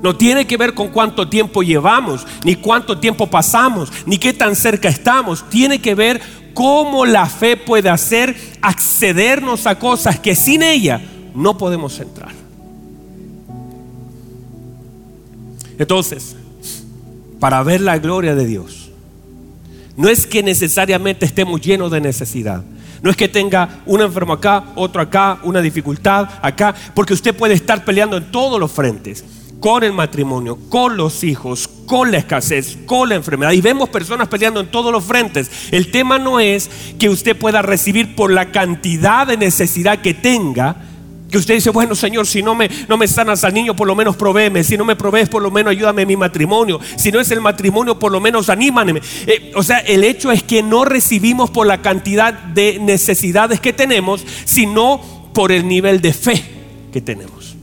No 0.01 0.15
tiene 0.15 0.45
que 0.45 0.57
ver 0.57 0.73
con 0.73 0.89
cuánto 0.89 1.27
tiempo 1.27 1.63
llevamos, 1.63 2.25
ni 2.43 2.55
cuánto 2.55 2.99
tiempo 2.99 3.27
pasamos, 3.27 3.91
ni 4.05 4.17
qué 4.17 4.33
tan 4.33 4.55
cerca 4.55 4.89
estamos. 4.89 5.43
Tiene 5.49 5.79
que 5.79 5.95
ver 5.95 6.21
cómo 6.53 7.05
la 7.05 7.25
fe 7.25 7.57
puede 7.57 7.89
hacer 7.89 8.35
accedernos 8.61 9.65
a 9.65 9.77
cosas 9.77 10.19
que 10.19 10.35
sin 10.35 10.63
ella 10.63 11.01
no 11.33 11.57
podemos 11.57 11.99
entrar. 11.99 12.31
Entonces, 15.79 16.35
para 17.39 17.61
ver 17.63 17.81
la 17.81 17.99
gloria 17.99 18.35
de 18.35 18.45
Dios, 18.45 18.86
no 19.97 20.07
es 20.07 20.25
que 20.25 20.43
necesariamente 20.43 21.25
estemos 21.25 21.59
llenos 21.59 21.91
de 21.91 21.99
necesidad. 21.99 22.63
No 23.01 23.09
es 23.09 23.17
que 23.17 23.27
tenga 23.27 23.81
un 23.85 24.01
enfermo 24.01 24.33
acá, 24.33 24.65
otro 24.75 25.01
acá, 25.01 25.39
una 25.43 25.61
dificultad 25.61 26.29
acá, 26.41 26.73
porque 26.95 27.13
usted 27.13 27.35
puede 27.35 27.53
estar 27.53 27.83
peleando 27.83 28.17
en 28.17 28.31
todos 28.31 28.59
los 28.59 28.71
frentes 28.71 29.23
con 29.59 29.83
el 29.83 29.93
matrimonio, 29.93 30.57
con 30.69 30.97
los 30.97 31.23
hijos, 31.23 31.67
con 31.85 32.11
la 32.11 32.19
escasez, 32.19 32.77
con 32.85 33.09
la 33.09 33.15
enfermedad. 33.15 33.51
Y 33.53 33.61
vemos 33.61 33.89
personas 33.89 34.27
peleando 34.27 34.59
en 34.59 34.67
todos 34.67 34.91
los 34.91 35.03
frentes. 35.03 35.49
El 35.71 35.91
tema 35.91 36.19
no 36.19 36.39
es 36.39 36.69
que 36.99 37.09
usted 37.09 37.35
pueda 37.35 37.61
recibir 37.61 38.15
por 38.15 38.31
la 38.31 38.51
cantidad 38.51 39.25
de 39.25 39.37
necesidad 39.37 39.99
que 39.99 40.13
tenga. 40.13 40.75
Que 41.29 41.37
usted 41.37 41.55
dice, 41.55 41.71
bueno 41.71 41.93
Señor, 41.93 42.25
si 42.25 42.41
no 42.41 42.55
me, 42.55 42.69
no 42.87 42.97
me 42.97 43.07
sanas 43.07 43.43
al 43.43 43.53
niño, 43.53 43.75
por 43.75 43.87
lo 43.87 43.95
menos 43.95 44.15
provéeme. 44.15 44.63
Si 44.63 44.77
no 44.77 44.85
me 44.85 44.95
provees, 44.95 45.27
por 45.27 45.41
lo 45.41 45.51
menos 45.51 45.71
ayúdame 45.71 46.03
en 46.03 46.07
mi 46.07 46.15
matrimonio. 46.15 46.79
Si 46.95 47.11
no 47.11 47.19
es 47.19 47.29
el 47.31 47.41
matrimonio, 47.41 47.99
por 47.99 48.11
lo 48.11 48.19
menos 48.21 48.49
anímame. 48.49 49.01
Eh, 49.25 49.51
o 49.55 49.63
sea, 49.63 49.79
el 49.79 50.03
hecho 50.03 50.31
es 50.31 50.43
que 50.43 50.63
no 50.63 50.85
recibimos 50.85 51.49
por 51.49 51.67
la 51.67 51.81
cantidad 51.81 52.33
de 52.33 52.79
necesidades 52.79 53.59
que 53.59 53.73
tenemos, 53.73 54.25
sino 54.45 55.01
por 55.33 55.51
el 55.51 55.67
nivel 55.67 56.01
de 56.01 56.13
fe 56.13 56.43
que 56.93 57.01
tenemos. 57.01 57.55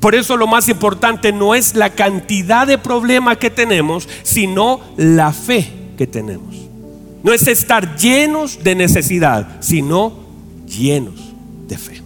Por 0.00 0.14
eso 0.14 0.36
lo 0.36 0.46
más 0.46 0.68
importante 0.68 1.32
no 1.32 1.54
es 1.54 1.74
la 1.74 1.90
cantidad 1.90 2.66
de 2.66 2.78
problemas 2.78 3.38
que 3.38 3.50
tenemos, 3.50 4.08
sino 4.22 4.80
la 4.96 5.32
fe 5.32 5.70
que 5.98 6.06
tenemos. 6.06 6.54
No 7.22 7.32
es 7.32 7.46
estar 7.48 7.96
llenos 7.96 8.62
de 8.62 8.76
necesidad, 8.76 9.56
sino 9.60 10.12
llenos 10.66 11.14
de 11.66 11.76
fe. 11.76 12.05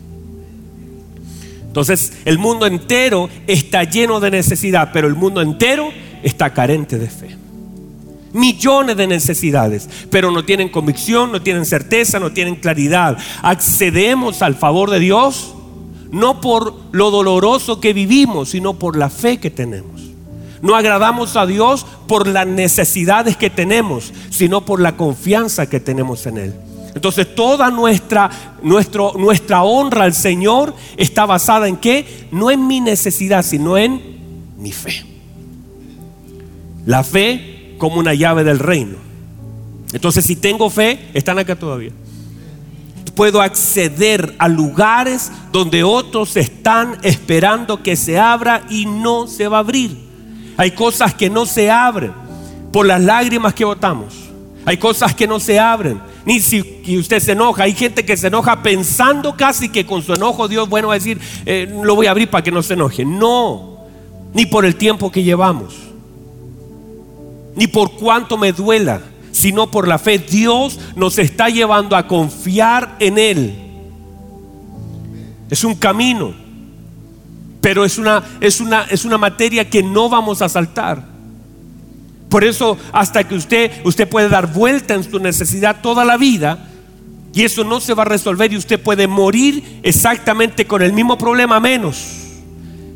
Entonces, 1.71 2.15
el 2.25 2.37
mundo 2.37 2.67
entero 2.67 3.29
está 3.47 3.85
lleno 3.85 4.19
de 4.19 4.33
necesidad, 4.33 4.91
pero 4.93 5.07
el 5.07 5.15
mundo 5.15 5.41
entero 5.41 5.91
está 6.25 6.53
carente 6.53 6.99
de 6.99 7.09
fe. 7.09 7.37
Millones 8.33 8.97
de 8.97 9.07
necesidades, 9.07 9.89
pero 10.11 10.33
no 10.33 10.45
tienen 10.45 10.69
convicción, 10.69 11.31
no 11.31 11.41
tienen 11.41 11.65
certeza, 11.65 12.19
no 12.19 12.33
tienen 12.33 12.57
claridad. 12.57 13.17
Accedemos 13.43 14.43
al 14.43 14.57
favor 14.57 14.91
de 14.91 14.99
Dios 14.99 15.55
no 16.11 16.41
por 16.41 16.75
lo 16.91 17.13
doloroso 17.13 17.81
que 17.81 17.93
vivimos, 17.93 18.51
sino 18.51 18.75
por 18.75 18.97
la 18.97 19.09
fe 19.09 19.39
que 19.39 19.51
tenemos. 19.51 20.01
No 20.61 20.75
agradamos 20.75 21.37
a 21.37 21.47
Dios 21.47 21.87
por 22.09 22.27
las 22.27 22.49
necesidades 22.49 23.37
que 23.37 23.49
tenemos, 23.49 24.13
sino 24.31 24.65
por 24.65 24.81
la 24.81 24.97
confianza 24.97 25.69
que 25.69 25.79
tenemos 25.79 26.27
en 26.27 26.39
Él. 26.39 26.55
Entonces 26.95 27.35
toda 27.35 27.71
nuestra, 27.71 28.31
nuestra 28.63 29.63
honra 29.63 30.05
al 30.05 30.15
Señor 30.15 30.75
está 30.97 31.27
basada 31.27 31.69
en 31.69 31.77
qué? 31.77 32.27
No 32.31 32.51
en 32.51 32.67
mi 32.67 32.81
necesidad, 32.81 33.45
sino 33.45 33.79
en 33.79 34.55
mi 34.59 34.73
fe. 34.73 35.05
La 36.87 37.05
fe 37.05 37.77
como 37.79 38.01
una 38.01 38.15
llave 38.15 38.45
del 38.45 38.59
reino. 38.59 38.97
Entonces 39.93 40.25
si 40.25 40.37
tengo 40.37 40.69
fe, 40.71 41.11
están 41.15 41.39
acá 41.39 41.57
todavía 41.57 41.93
puedo 43.21 43.43
acceder 43.43 44.35
a 44.39 44.49
lugares 44.49 45.31
donde 45.53 45.85
otros 45.85 46.39
están 46.39 46.97
esperando 47.03 47.83
que 47.83 47.95
se 47.95 48.19
abra 48.19 48.63
y 48.71 48.87
no 48.87 49.27
se 49.27 49.47
va 49.47 49.59
a 49.59 49.61
abrir. 49.61 49.95
Hay 50.57 50.71
cosas 50.71 51.13
que 51.13 51.29
no 51.29 51.45
se 51.45 51.71
abren 51.71 52.13
por 52.73 52.87
las 52.87 52.99
lágrimas 52.99 53.53
que 53.53 53.67
botamos. 53.67 54.15
Hay 54.65 54.79
cosas 54.79 55.15
que 55.15 55.27
no 55.27 55.39
se 55.39 55.59
abren. 55.59 56.01
Ni 56.25 56.41
si 56.41 56.99
usted 56.99 57.21
se 57.21 57.33
enoja. 57.33 57.65
Hay 57.65 57.75
gente 57.75 58.05
que 58.05 58.17
se 58.17 58.27
enoja 58.27 58.63
pensando 58.63 59.37
casi 59.37 59.69
que 59.69 59.87
con 59.87 60.03
su 60.03 60.15
enojo 60.15 60.49
Dios, 60.49 60.69
bueno, 60.69 60.89
va 60.89 60.95
a 60.95 60.99
decir, 60.99 61.21
eh, 61.47 61.73
lo 61.83 61.95
voy 61.95 62.07
a 62.07 62.11
abrir 62.11 62.29
para 62.29 62.45
que 62.45 62.53
no 62.53 62.63
se 62.63 62.75
enoje. 62.75 63.05
No, 63.05 63.79
ni 64.35 64.47
por 64.47 64.65
el 64.65 64.77
tiempo 64.77 65.11
que 65.11 65.23
llevamos, 65.23 65.75
ni 67.57 67.67
por 67.67 67.93
cuánto 67.93 68.37
me 68.37 68.53
duela 68.53 69.01
sino 69.33 69.71
por 69.71 69.89
la 69.89 69.99
fe. 69.99 70.19
Dios 70.19 70.79
nos 70.97 71.19
está 71.19 71.49
llevando 71.49 71.97
a 71.97 72.07
confiar 72.07 72.97
en 72.99 73.19
Él. 73.19 73.55
Es 75.49 75.65
un 75.65 75.75
camino, 75.75 76.35
pero 77.61 77.85
es 77.85 77.99
una, 77.99 78.23
es 78.41 78.61
una, 78.61 78.83
es 78.85 79.05
una 79.05 79.19
materia 79.19 79.69
que 79.69 79.83
no 79.83 80.09
vamos 80.09 80.43
a 80.43 80.49
saltar. 80.49 81.10
Por 82.31 82.45
eso, 82.45 82.79
hasta 82.93 83.25
que 83.25 83.35
usted, 83.35 83.73
usted 83.85 84.09
puede 84.09 84.29
dar 84.29 84.53
vuelta 84.53 84.95
en 84.95 85.05
su 85.05 85.19
necesidad 85.19 85.83
toda 85.83 86.05
la 86.05 86.17
vida, 86.17 86.71
y 87.35 87.43
eso 87.43 87.65
no 87.65 87.81
se 87.81 87.93
va 87.95 88.03
a 88.03 88.07
resolver 88.07 88.53
y 88.53 88.57
usted 88.57 88.81
puede 88.81 89.07
morir 89.07 89.81
exactamente 89.83 90.67
con 90.67 90.83
el 90.83 90.93
mismo 90.93 91.17
problema 91.17 91.61
menos 91.61 92.17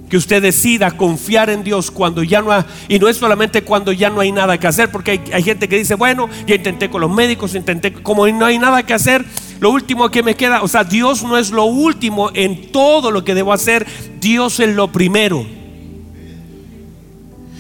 que 0.09 0.17
usted 0.17 0.43
decida 0.43 0.93
confiar 0.93 1.51
en 1.51 1.65
Dios 1.65 1.91
cuando 1.91 2.23
ya 2.23 2.43
no 2.43 2.53
hay, 2.53 2.63
y 2.89 2.99
no 2.99 3.09
es 3.09 3.17
solamente 3.17 3.63
cuando 3.63 3.91
ya 3.91 4.11
no 4.11 4.21
hay 4.21 4.31
nada 4.31 4.59
que 4.59 4.67
hacer, 4.67 4.91
porque 4.93 5.21
hay, 5.33 5.43
gente 5.43 5.69
que 5.69 5.79
dice, 5.79 5.95
bueno, 5.95 6.29
ya 6.47 6.55
intenté 6.55 6.91
con 6.91 7.01
los 7.01 7.11
médicos, 7.11 7.55
intenté, 7.55 7.93
como 7.93 8.27
no 8.29 8.47
hay 8.47 8.59
nada 8.59 8.85
que 8.85 8.95
hacer, 8.95 9.25
lo 9.61 9.71
último 9.71 10.11
que 10.11 10.23
me 10.23 10.37
queda, 10.37 10.63
o 10.63 10.69
sea, 10.69 10.85
Dios 10.85 11.25
no 11.25 11.39
es 11.39 11.51
lo 11.51 11.65
último 11.65 12.31
en 12.35 12.71
todo 12.71 13.11
lo 13.11 13.25
que 13.25 13.35
debo 13.35 13.53
hacer, 13.53 13.87
Dios 14.21 14.61
es 14.61 14.75
lo 14.75 14.93
primero. 14.93 15.64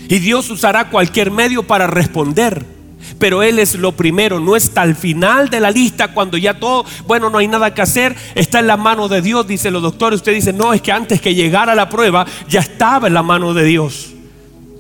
Y 0.08 0.18
Dios 0.18 0.50
usará 0.50 0.90
cualquier 0.90 1.30
medio 1.30 1.62
para 1.66 1.86
responder 1.86 2.74
pero 3.18 3.42
Él 3.42 3.58
es 3.58 3.74
lo 3.74 3.92
primero, 3.92 4.40
no 4.40 4.56
está 4.56 4.82
al 4.82 4.96
final 4.96 5.50
de 5.50 5.60
la 5.60 5.70
lista 5.70 6.08
cuando 6.08 6.36
ya 6.36 6.58
todo, 6.58 6.84
bueno, 7.06 7.30
no 7.30 7.38
hay 7.38 7.48
nada 7.48 7.74
que 7.74 7.82
hacer, 7.82 8.16
está 8.34 8.60
en 8.60 8.66
la 8.66 8.76
mano 8.76 9.08
de 9.08 9.22
Dios, 9.22 9.46
dicen 9.46 9.72
los 9.72 9.82
doctores, 9.82 10.18
usted 10.18 10.34
dice, 10.34 10.52
no, 10.52 10.72
es 10.72 10.82
que 10.82 10.92
antes 10.92 11.20
que 11.20 11.34
llegara 11.34 11.74
la 11.74 11.88
prueba 11.88 12.26
ya 12.48 12.60
estaba 12.60 13.06
en 13.06 13.14
la 13.14 13.22
mano 13.22 13.54
de 13.54 13.64
Dios. 13.64 14.10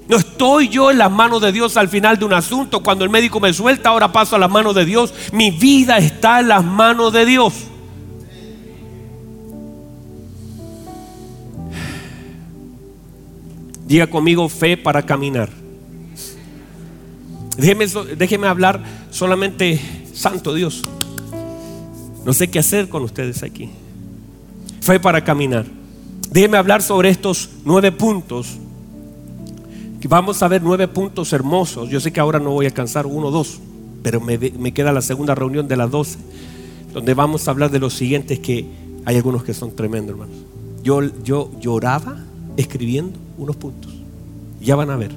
No 0.06 0.16
estoy 0.16 0.68
yo 0.68 0.90
en 0.90 0.98
las 0.98 1.10
manos 1.10 1.40
de 1.40 1.50
Dios 1.52 1.76
al 1.78 1.88
final 1.88 2.18
de 2.18 2.26
un 2.26 2.34
asunto, 2.34 2.80
cuando 2.80 3.04
el 3.04 3.10
médico 3.10 3.40
me 3.40 3.52
suelta, 3.54 3.88
ahora 3.88 4.12
paso 4.12 4.36
a 4.36 4.38
las 4.38 4.50
manos 4.50 4.74
de 4.74 4.84
Dios, 4.84 5.14
mi 5.32 5.50
vida 5.50 5.96
está 5.96 6.40
en 6.40 6.48
las 6.48 6.64
manos 6.64 7.12
de 7.12 7.24
Dios. 7.24 7.54
Diga 13.94 14.08
conmigo 14.08 14.48
fe 14.48 14.76
para 14.76 15.06
caminar. 15.06 15.48
Déjeme, 17.56 18.48
hablar 18.48 18.82
solamente, 19.12 19.80
Santo 20.12 20.52
Dios. 20.52 20.84
No 22.24 22.32
sé 22.32 22.50
qué 22.50 22.58
hacer 22.58 22.88
con 22.88 23.04
ustedes 23.04 23.44
aquí. 23.44 23.70
Fue 24.80 24.98
para 24.98 25.22
caminar. 25.22 25.64
Déjeme 26.28 26.58
hablar 26.58 26.82
sobre 26.82 27.08
estos 27.08 27.50
nueve 27.64 27.92
puntos. 27.92 28.58
Vamos 30.08 30.42
a 30.42 30.48
ver 30.48 30.60
nueve 30.60 30.88
puntos 30.88 31.32
hermosos. 31.32 31.88
Yo 31.88 32.00
sé 32.00 32.12
que 32.12 32.18
ahora 32.18 32.40
no 32.40 32.50
voy 32.50 32.66
a 32.66 32.70
alcanzar 32.70 33.06
uno 33.06 33.28
o 33.28 33.30
dos, 33.30 33.60
pero 34.02 34.20
me, 34.20 34.36
me 34.36 34.74
queda 34.74 34.90
la 34.90 35.02
segunda 35.02 35.36
reunión 35.36 35.68
de 35.68 35.76
las 35.76 35.92
doce, 35.92 36.18
donde 36.92 37.14
vamos 37.14 37.46
a 37.46 37.52
hablar 37.52 37.70
de 37.70 37.78
los 37.78 37.94
siguientes 37.94 38.40
que 38.40 38.66
hay 39.04 39.14
algunos 39.14 39.44
que 39.44 39.54
son 39.54 39.76
tremendos, 39.76 40.14
hermanos. 40.14 40.36
Yo, 40.82 41.00
yo 41.22 41.52
lloraba 41.60 42.18
escribiendo 42.56 43.22
unos 43.38 43.56
puntos. 43.56 43.92
Ya 44.60 44.76
van 44.76 44.90
a 44.90 44.96
ver. 44.96 45.12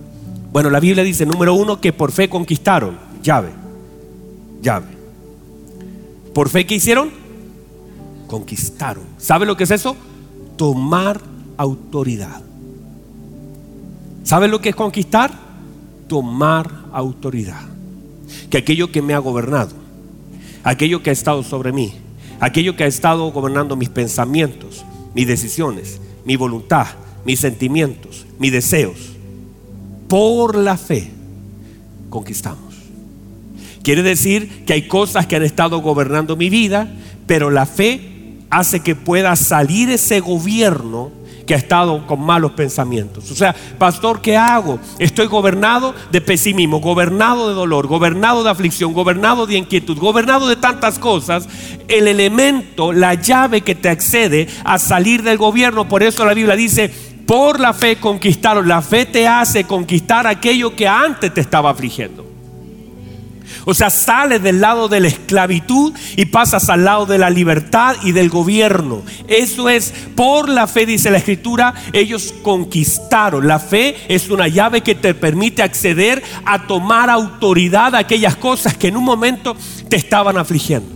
Bueno, 0.52 0.70
la 0.70 0.80
Biblia 0.80 1.04
dice, 1.04 1.26
número 1.26 1.54
uno, 1.54 1.80
que 1.80 1.94
por 1.94 2.12
fe 2.12 2.30
conquistaron. 2.30 2.98
Llave, 3.22 3.50
llave. 4.62 4.88
¿Por 6.34 6.50
fe 6.50 6.66
qué 6.66 6.76
hicieron? 6.76 7.10
Conquistaron. 8.28 9.04
¿Sabe 9.18 9.46
lo 9.46 9.58
que 9.58 9.64
es 9.64 9.72
eso? 9.72 9.96
Tomar 10.56 11.20
autoridad. 11.58 12.42
¿Sabe 14.24 14.48
lo 14.48 14.62
que 14.62 14.70
es 14.70 14.76
conquistar? 14.76 15.32
Tomar 16.08 16.70
autoridad. 16.92 17.62
Que 18.50 18.58
aquello 18.58 18.92
que 18.92 19.02
me 19.02 19.14
ha 19.14 19.20
gobernado, 19.20 19.72
aquello 20.64 21.02
que 21.02 21.10
ha 21.10 21.14
estado 21.14 21.44
sobre 21.44 21.72
mí, 21.72 21.94
aquello 22.40 22.76
que 22.76 22.84
ha 22.84 22.88
estado 22.88 23.32
gobernando 23.32 23.76
mis 23.76 23.90
pensamientos, 23.90 24.84
mis 25.14 25.28
decisiones, 25.28 26.00
mi 26.26 26.36
voluntad, 26.36 26.88
mis 27.28 27.42
sentimientos, 27.42 28.26
mis 28.40 28.54
deseos, 28.54 28.96
por 30.08 30.56
la 30.56 30.78
fe 30.78 31.12
conquistamos. 32.10 32.74
Quiere 33.84 34.02
decir 34.02 34.64
que 34.66 34.72
hay 34.72 34.88
cosas 34.88 35.28
que 35.28 35.36
han 35.36 35.44
estado 35.44 35.80
gobernando 35.80 36.38
mi 36.38 36.50
vida, 36.50 36.90
pero 37.26 37.50
la 37.50 37.66
fe 37.66 38.38
hace 38.50 38.80
que 38.80 38.96
pueda 38.96 39.36
salir 39.36 39.90
ese 39.90 40.22
gobierno 40.22 41.12
que 41.46 41.54
ha 41.54 41.58
estado 41.58 42.06
con 42.08 42.22
malos 42.22 42.52
pensamientos. 42.52 43.32
O 43.32 43.36
sea, 43.36 43.56
pastor, 43.78 44.22
¿qué 44.22 44.38
hago? 44.38 44.80
Estoy 45.00 45.28
gobernado 45.28 45.96
de 46.12 46.22
pesimismo, 46.22 46.80
gobernado 46.80 47.50
de 47.50 47.56
dolor, 47.56 47.88
gobernado 47.88 48.44
de 48.44 48.50
aflicción, 48.50 48.94
gobernado 48.94 49.48
de 49.48 49.58
inquietud, 49.58 49.98
gobernado 49.98 50.48
de 50.48 50.58
tantas 50.58 51.00
cosas. 51.00 51.48
El 51.88 52.08
elemento, 52.08 52.94
la 52.94 53.16
llave 53.16 53.62
que 53.62 53.76
te 53.76 53.90
accede 53.90 54.48
a 54.64 54.78
salir 54.78 55.24
del 55.24 55.38
gobierno, 55.38 55.88
por 55.88 56.04
eso 56.04 56.26
la 56.26 56.34
Biblia 56.34 56.56
dice, 56.56 56.92
por 57.28 57.60
la 57.60 57.74
fe 57.74 57.98
conquistaron. 57.98 58.68
La 58.68 58.82
fe 58.82 59.06
te 59.06 59.28
hace 59.28 59.66
conquistar 59.66 60.26
aquello 60.26 60.76
que 60.76 60.88
antes 60.88 61.32
te 61.32 61.42
estaba 61.42 61.70
afligiendo. 61.70 62.26
O 63.66 63.74
sea, 63.74 63.90
sales 63.90 64.42
del 64.42 64.62
lado 64.62 64.88
de 64.88 65.02
la 65.02 65.10
esclavitud 65.10 65.94
y 66.16 66.26
pasas 66.26 66.70
al 66.70 66.86
lado 66.86 67.06
de 67.06 67.18
la 67.18 67.30
libertad 67.30 67.98
y 68.02 68.14
del 68.14 68.30
gobierno. 68.30 69.02
Eso 69.28 69.68
es 69.68 69.94
por 70.16 70.48
la 70.48 70.68
fe, 70.68 70.86
dice 70.86 71.12
la 71.12 71.18
escritura, 71.18 71.74
ellos 71.92 72.34
conquistaron. 72.44 73.46
La 73.46 73.60
fe 73.60 73.98
es 74.08 74.30
una 74.30 74.48
llave 74.48 74.82
que 74.82 74.96
te 74.96 75.14
permite 75.14 75.64
acceder 75.64 76.24
a 76.46 76.66
tomar 76.66 77.10
autoridad 77.10 77.94
a 77.94 78.00
aquellas 78.00 78.38
cosas 78.38 78.78
que 78.78 78.88
en 78.88 78.96
un 78.96 79.04
momento 79.04 79.58
te 79.90 79.98
estaban 79.98 80.38
afligiendo. 80.38 80.96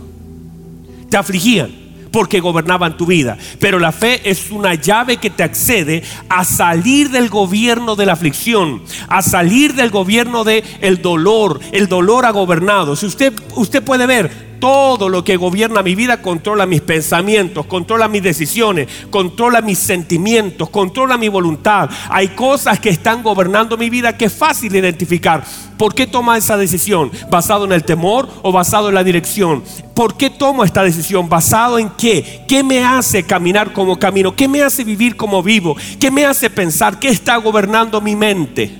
Te 1.10 1.18
afligían 1.18 1.81
porque 2.12 2.40
gobernaban 2.40 2.96
tu 2.96 3.06
vida. 3.06 3.36
Pero 3.58 3.78
la 3.78 3.90
fe 3.90 4.20
es 4.30 4.50
una 4.50 4.74
llave 4.74 5.16
que 5.16 5.30
te 5.30 5.42
accede 5.42 6.04
a 6.28 6.44
salir 6.44 7.10
del 7.10 7.28
gobierno 7.28 7.96
de 7.96 8.06
la 8.06 8.12
aflicción, 8.12 8.82
a 9.08 9.22
salir 9.22 9.74
del 9.74 9.90
gobierno 9.90 10.44
del 10.44 10.62
el 10.80 11.02
dolor. 11.02 11.58
El 11.72 11.88
dolor 11.88 12.26
ha 12.26 12.30
gobernado. 12.30 12.94
Si 12.94 13.06
usted, 13.06 13.32
usted 13.56 13.82
puede 13.82 14.06
ver, 14.06 14.51
todo 14.62 15.08
lo 15.08 15.24
que 15.24 15.36
gobierna 15.36 15.82
mi 15.82 15.96
vida 15.96 16.22
controla 16.22 16.66
mis 16.66 16.82
pensamientos, 16.82 17.66
controla 17.66 18.06
mis 18.06 18.22
decisiones, 18.22 18.86
controla 19.10 19.60
mis 19.60 19.76
sentimientos, 19.76 20.70
controla 20.70 21.18
mi 21.18 21.26
voluntad. 21.26 21.90
Hay 22.08 22.28
cosas 22.28 22.78
que 22.78 22.88
están 22.88 23.24
gobernando 23.24 23.76
mi 23.76 23.90
vida 23.90 24.16
que 24.16 24.26
es 24.26 24.32
fácil 24.32 24.72
identificar. 24.76 25.42
¿Por 25.76 25.96
qué 25.96 26.06
toma 26.06 26.38
esa 26.38 26.56
decisión? 26.56 27.10
¿Basado 27.28 27.64
en 27.64 27.72
el 27.72 27.82
temor 27.82 28.28
o 28.42 28.52
basado 28.52 28.88
en 28.88 28.94
la 28.94 29.02
dirección? 29.02 29.64
¿Por 29.96 30.16
qué 30.16 30.30
tomo 30.30 30.62
esta 30.62 30.84
decisión? 30.84 31.28
¿Basado 31.28 31.80
en 31.80 31.88
qué? 31.98 32.44
¿Qué 32.46 32.62
me 32.62 32.84
hace 32.84 33.24
caminar 33.24 33.72
como 33.72 33.98
camino? 33.98 34.36
¿Qué 34.36 34.46
me 34.46 34.62
hace 34.62 34.84
vivir 34.84 35.16
como 35.16 35.42
vivo? 35.42 35.76
¿Qué 35.98 36.08
me 36.12 36.24
hace 36.24 36.48
pensar? 36.48 37.00
¿Qué 37.00 37.08
está 37.08 37.36
gobernando 37.38 38.00
mi 38.00 38.14
mente? 38.14 38.70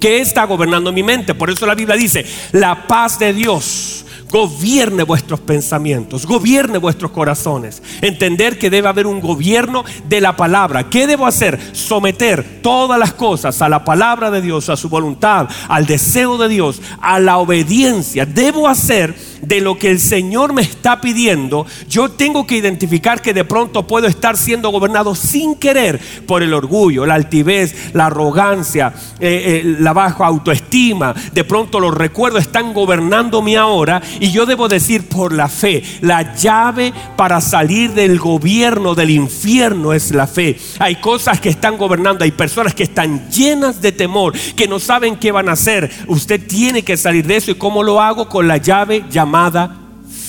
¿Qué 0.00 0.20
está 0.20 0.44
gobernando 0.44 0.92
mi 0.92 1.02
mente? 1.02 1.34
Por 1.34 1.50
eso 1.50 1.66
la 1.66 1.74
Biblia 1.74 1.96
dice, 1.96 2.24
la 2.52 2.86
paz 2.86 3.18
de 3.18 3.32
Dios 3.32 4.06
gobierne 4.30 5.02
vuestros 5.02 5.40
pensamientos, 5.40 6.26
gobierne 6.26 6.78
vuestros 6.78 7.10
corazones. 7.10 7.82
Entender 8.00 8.58
que 8.58 8.70
debe 8.70 8.88
haber 8.88 9.06
un 9.06 9.20
gobierno 9.20 9.84
de 10.08 10.20
la 10.20 10.36
palabra. 10.36 10.88
¿Qué 10.88 11.06
debo 11.06 11.26
hacer? 11.26 11.58
Someter 11.72 12.60
todas 12.62 12.98
las 12.98 13.12
cosas 13.12 13.60
a 13.62 13.68
la 13.68 13.84
palabra 13.84 14.30
de 14.30 14.40
Dios, 14.40 14.68
a 14.68 14.76
su 14.76 14.88
voluntad, 14.88 15.48
al 15.68 15.86
deseo 15.86 16.38
de 16.38 16.48
Dios, 16.48 16.80
a 17.00 17.18
la 17.18 17.38
obediencia. 17.38 18.26
Debo 18.26 18.68
hacer 18.68 19.14
de 19.42 19.60
lo 19.60 19.78
que 19.78 19.90
el 19.90 20.00
Señor 20.00 20.52
me 20.52 20.62
está 20.62 21.00
pidiendo. 21.00 21.66
Yo 21.88 22.10
tengo 22.10 22.46
que 22.46 22.56
identificar 22.56 23.22
que 23.22 23.34
de 23.34 23.44
pronto 23.44 23.86
puedo 23.86 24.06
estar 24.06 24.36
siendo 24.36 24.70
gobernado 24.70 25.14
sin 25.14 25.54
querer 25.54 26.00
por 26.26 26.42
el 26.42 26.54
orgullo, 26.54 27.06
la 27.06 27.14
altivez, 27.14 27.94
la 27.94 28.06
arrogancia, 28.06 28.92
eh, 29.18 29.62
eh, 29.64 29.76
la 29.80 29.92
baja 29.92 30.26
autoestima. 30.26 31.14
De 31.32 31.44
pronto 31.44 31.80
los 31.80 31.94
recuerdos 31.94 32.42
están 32.42 32.72
gobernándome 32.72 33.56
ahora 33.56 34.02
y 34.20 34.30
yo 34.30 34.44
debo 34.44 34.68
decir 34.68 35.08
por 35.08 35.32
la 35.32 35.48
fe, 35.48 35.82
la 36.02 36.36
llave 36.36 36.92
para 37.16 37.40
salir 37.40 37.94
del 37.94 38.18
gobierno 38.18 38.94
del 38.94 39.10
infierno 39.10 39.94
es 39.94 40.12
la 40.12 40.26
fe. 40.26 40.58
Hay 40.78 40.96
cosas 40.96 41.40
que 41.40 41.48
están 41.48 41.78
gobernando, 41.78 42.22
hay 42.22 42.30
personas 42.30 42.74
que 42.74 42.82
están 42.82 43.30
llenas 43.30 43.80
de 43.80 43.92
temor, 43.92 44.34
que 44.54 44.68
no 44.68 44.78
saben 44.78 45.16
qué 45.16 45.32
van 45.32 45.48
a 45.48 45.52
hacer. 45.52 45.90
Usted 46.06 46.46
tiene 46.46 46.82
que 46.82 46.98
salir 46.98 47.26
de 47.26 47.36
eso 47.36 47.50
y 47.50 47.54
cómo 47.54 47.82
lo 47.82 48.00
hago 48.00 48.28
con 48.28 48.46
la 48.46 48.58
llave 48.58 49.04
llamada 49.10 49.80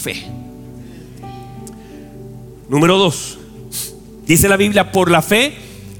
fe. 0.01 0.25
Número 2.69 2.97
dos, 2.97 3.37
dice 4.25 4.47
la 4.47 4.55
Biblia, 4.55 4.93
por 4.93 5.11
la 5.11 5.21
fe 5.21 5.57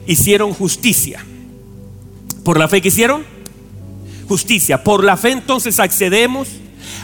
hicieron 0.08 0.54
justicia. 0.54 1.26
¿Por 2.46 2.58
la 2.58 2.70
fe 2.70 2.82
que 2.82 2.88
hicieron? 2.88 3.24
Justicia. 4.30 4.82
Por 4.82 5.04
la 5.04 5.18
fe 5.18 5.32
entonces 5.32 5.80
accedemos 5.80 6.48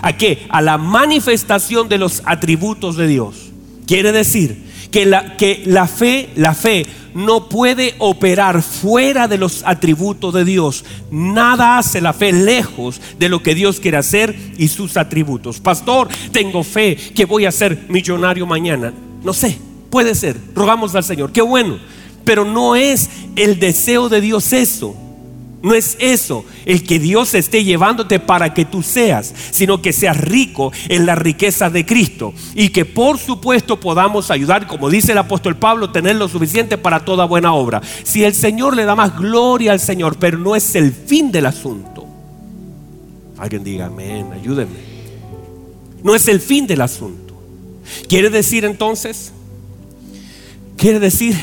¿A 0.02 0.14
qué? 0.16 0.46
A 0.50 0.62
la 0.62 0.78
manifestación 0.78 1.90
de 1.90 1.98
los 1.98 2.22
atributos 2.26 2.98
de 2.98 3.08
Dios. 3.08 3.52
Quiere 3.86 4.12
decir 4.12 4.64
que 4.92 5.06
la, 5.06 5.38
que 5.38 5.64
la 5.66 5.88
fe, 5.88 6.30
la 6.36 6.54
fe 6.54 6.86
no 7.14 7.50
puede 7.50 7.96
operar 7.98 8.62
fuera 8.62 9.28
de 9.28 9.38
los 9.38 9.64
atributos 9.66 10.34
de 10.34 10.46
Dios. 10.46 10.86
Nada 11.10 11.78
hace 11.78 12.00
la 12.00 12.14
fe 12.14 12.32
lejos 12.32 13.02
de 13.18 13.30
lo 13.30 13.42
que 13.42 13.56
Dios 13.56 13.80
quiere 13.80 13.98
hacer 13.98 14.36
y 14.58 14.68
sus 14.68 14.98
atributos. 14.98 15.60
Pastor, 15.60 16.10
tengo 16.32 16.64
fe 16.64 16.96
que 16.96 17.26
voy 17.26 17.46
a 17.46 17.52
ser 17.52 17.86
millonario 17.90 18.46
mañana. 18.46 18.94
No 19.24 19.34
sé, 19.34 19.58
puede 19.90 20.14
ser. 20.16 20.38
Rogamos 20.54 20.94
al 20.96 21.04
Señor. 21.04 21.32
Qué 21.32 21.42
bueno. 21.42 21.80
Pero 22.24 22.46
no 22.46 22.76
es 22.76 23.10
el 23.36 23.58
deseo 23.58 24.10
de 24.10 24.22
Dios 24.22 24.54
eso. 24.54 24.96
No 25.68 25.76
es 25.76 25.98
eso 26.00 26.46
el 26.66 26.82
que 26.84 26.98
Dios 26.98 27.34
esté 27.34 27.66
llevándote 27.66 28.22
para 28.22 28.54
que 28.54 28.64
tú 28.64 28.82
seas, 28.82 29.36
sino 29.52 29.82
que 29.82 29.92
seas 29.92 30.16
rico 30.16 30.72
en 30.88 31.06
la 31.06 31.14
riqueza 31.14 31.70
de 31.70 31.86
Cristo 31.86 32.34
y 32.56 32.70
que 32.70 32.86
por 32.86 33.18
supuesto 33.18 33.78
podamos 33.78 34.32
ayudar, 34.32 34.66
como 34.66 34.90
dice 34.90 35.12
el 35.12 35.18
apóstol 35.18 35.58
Pablo, 35.58 35.92
tener 35.92 36.16
lo 36.16 36.30
suficiente 36.30 36.78
para 36.78 37.02
toda 37.04 37.26
buena 37.26 37.52
obra. 37.52 37.82
Si 38.04 38.24
el 38.24 38.34
Señor 38.34 38.78
le 38.78 38.86
da 38.86 38.96
más 38.96 39.18
gloria 39.18 39.74
al 39.74 39.82
Señor, 39.82 40.16
pero 40.18 40.38
no 40.38 40.56
es 40.56 40.74
el 40.74 40.94
fin 40.94 41.34
del 41.34 41.48
asunto. 41.48 42.08
Alguien 43.38 43.66
diga 43.66 43.88
amén, 43.88 44.30
ayúdenme. 44.32 44.80
No 46.02 46.16
es 46.16 46.30
el 46.30 46.40
fin 46.40 46.66
del 46.66 46.80
asunto. 46.80 47.34
¿Quiere 48.08 48.30
decir 48.30 48.64
entonces? 48.64 49.34
¿Quiere 50.78 51.02
decir? 51.02 51.36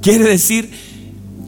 ¿Quiere 0.00 0.24
decir? 0.24 0.85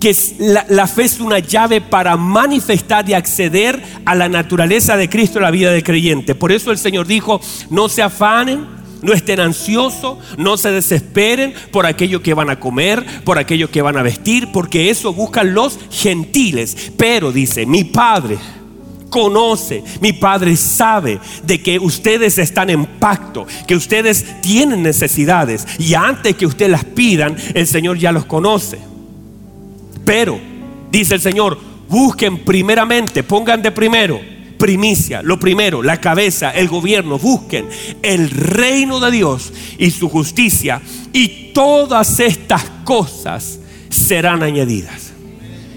Que 0.00 0.14
la, 0.38 0.87
fe 0.87 1.04
es 1.04 1.20
una 1.20 1.38
llave 1.38 1.80
para 1.80 2.16
manifestar 2.16 3.08
y 3.08 3.14
acceder 3.14 3.82
a 4.04 4.14
la 4.14 4.28
naturaleza 4.28 4.96
de 4.96 5.08
Cristo 5.08 5.38
en 5.38 5.44
la 5.44 5.50
vida 5.50 5.70
del 5.70 5.82
creyente. 5.82 6.34
Por 6.34 6.52
eso 6.52 6.70
el 6.70 6.78
Señor 6.78 7.06
dijo, 7.06 7.40
no 7.70 7.88
se 7.88 8.02
afanen, 8.02 8.66
no 9.02 9.12
estén 9.12 9.40
ansiosos, 9.40 10.18
no 10.37 10.56
se 10.56 10.72
desesperen 10.72 11.54
por 11.70 11.87
aquello 11.87 12.22
que 12.22 12.34
van 12.34 12.50
a 12.50 12.61
comer, 12.61 13.04
por 13.24 13.38
aquello 13.38 13.70
que 13.70 13.82
van 13.82 13.96
a 13.96 14.02
vestir, 14.02 14.50
porque 14.52 14.90
eso 14.90 15.12
buscan 15.12 15.54
los 15.54 15.78
gentiles. 15.90 16.92
Pero 16.96 17.32
dice, 17.32 17.66
mi 17.66 17.84
Padre 17.84 18.38
conoce, 19.11 19.82
mi 20.00 20.12
Padre 20.12 20.56
sabe 20.56 21.18
de 21.44 21.62
que 21.62 21.78
ustedes 21.78 22.38
están 22.38 22.70
en 22.70 22.84
pacto, 22.84 23.46
que 23.66 23.74
ustedes 23.74 24.40
tienen 24.42 24.82
necesidades 24.82 25.66
y 25.78 25.94
antes 25.94 26.37
que 26.37 26.46
ustedes 26.46 26.70
las 26.70 26.84
pidan, 26.84 27.37
el 27.54 27.66
Señor 27.66 27.98
ya 27.98 28.12
los 28.12 28.26
conoce. 28.26 28.78
Pero, 30.08 30.40
dice 30.90 31.16
el 31.16 31.20
Señor, 31.20 31.58
busquen 31.86 32.38
primeramente, 32.38 33.22
pongan 33.22 33.60
de 33.60 33.70
primero, 33.70 34.18
primicia, 34.56 35.20
lo 35.20 35.38
primero, 35.38 35.82
la 35.82 36.00
cabeza, 36.00 36.50
el 36.50 36.66
gobierno, 36.66 37.18
busquen 37.18 37.68
el 38.00 38.30
reino 38.30 39.00
de 39.00 39.10
Dios 39.10 39.52
y 39.76 39.90
su 39.90 40.08
justicia 40.08 40.80
y 41.12 41.52
todas 41.52 42.20
estas 42.20 42.64
cosas 42.84 43.60
serán 43.90 44.42
añadidas. 44.42 45.12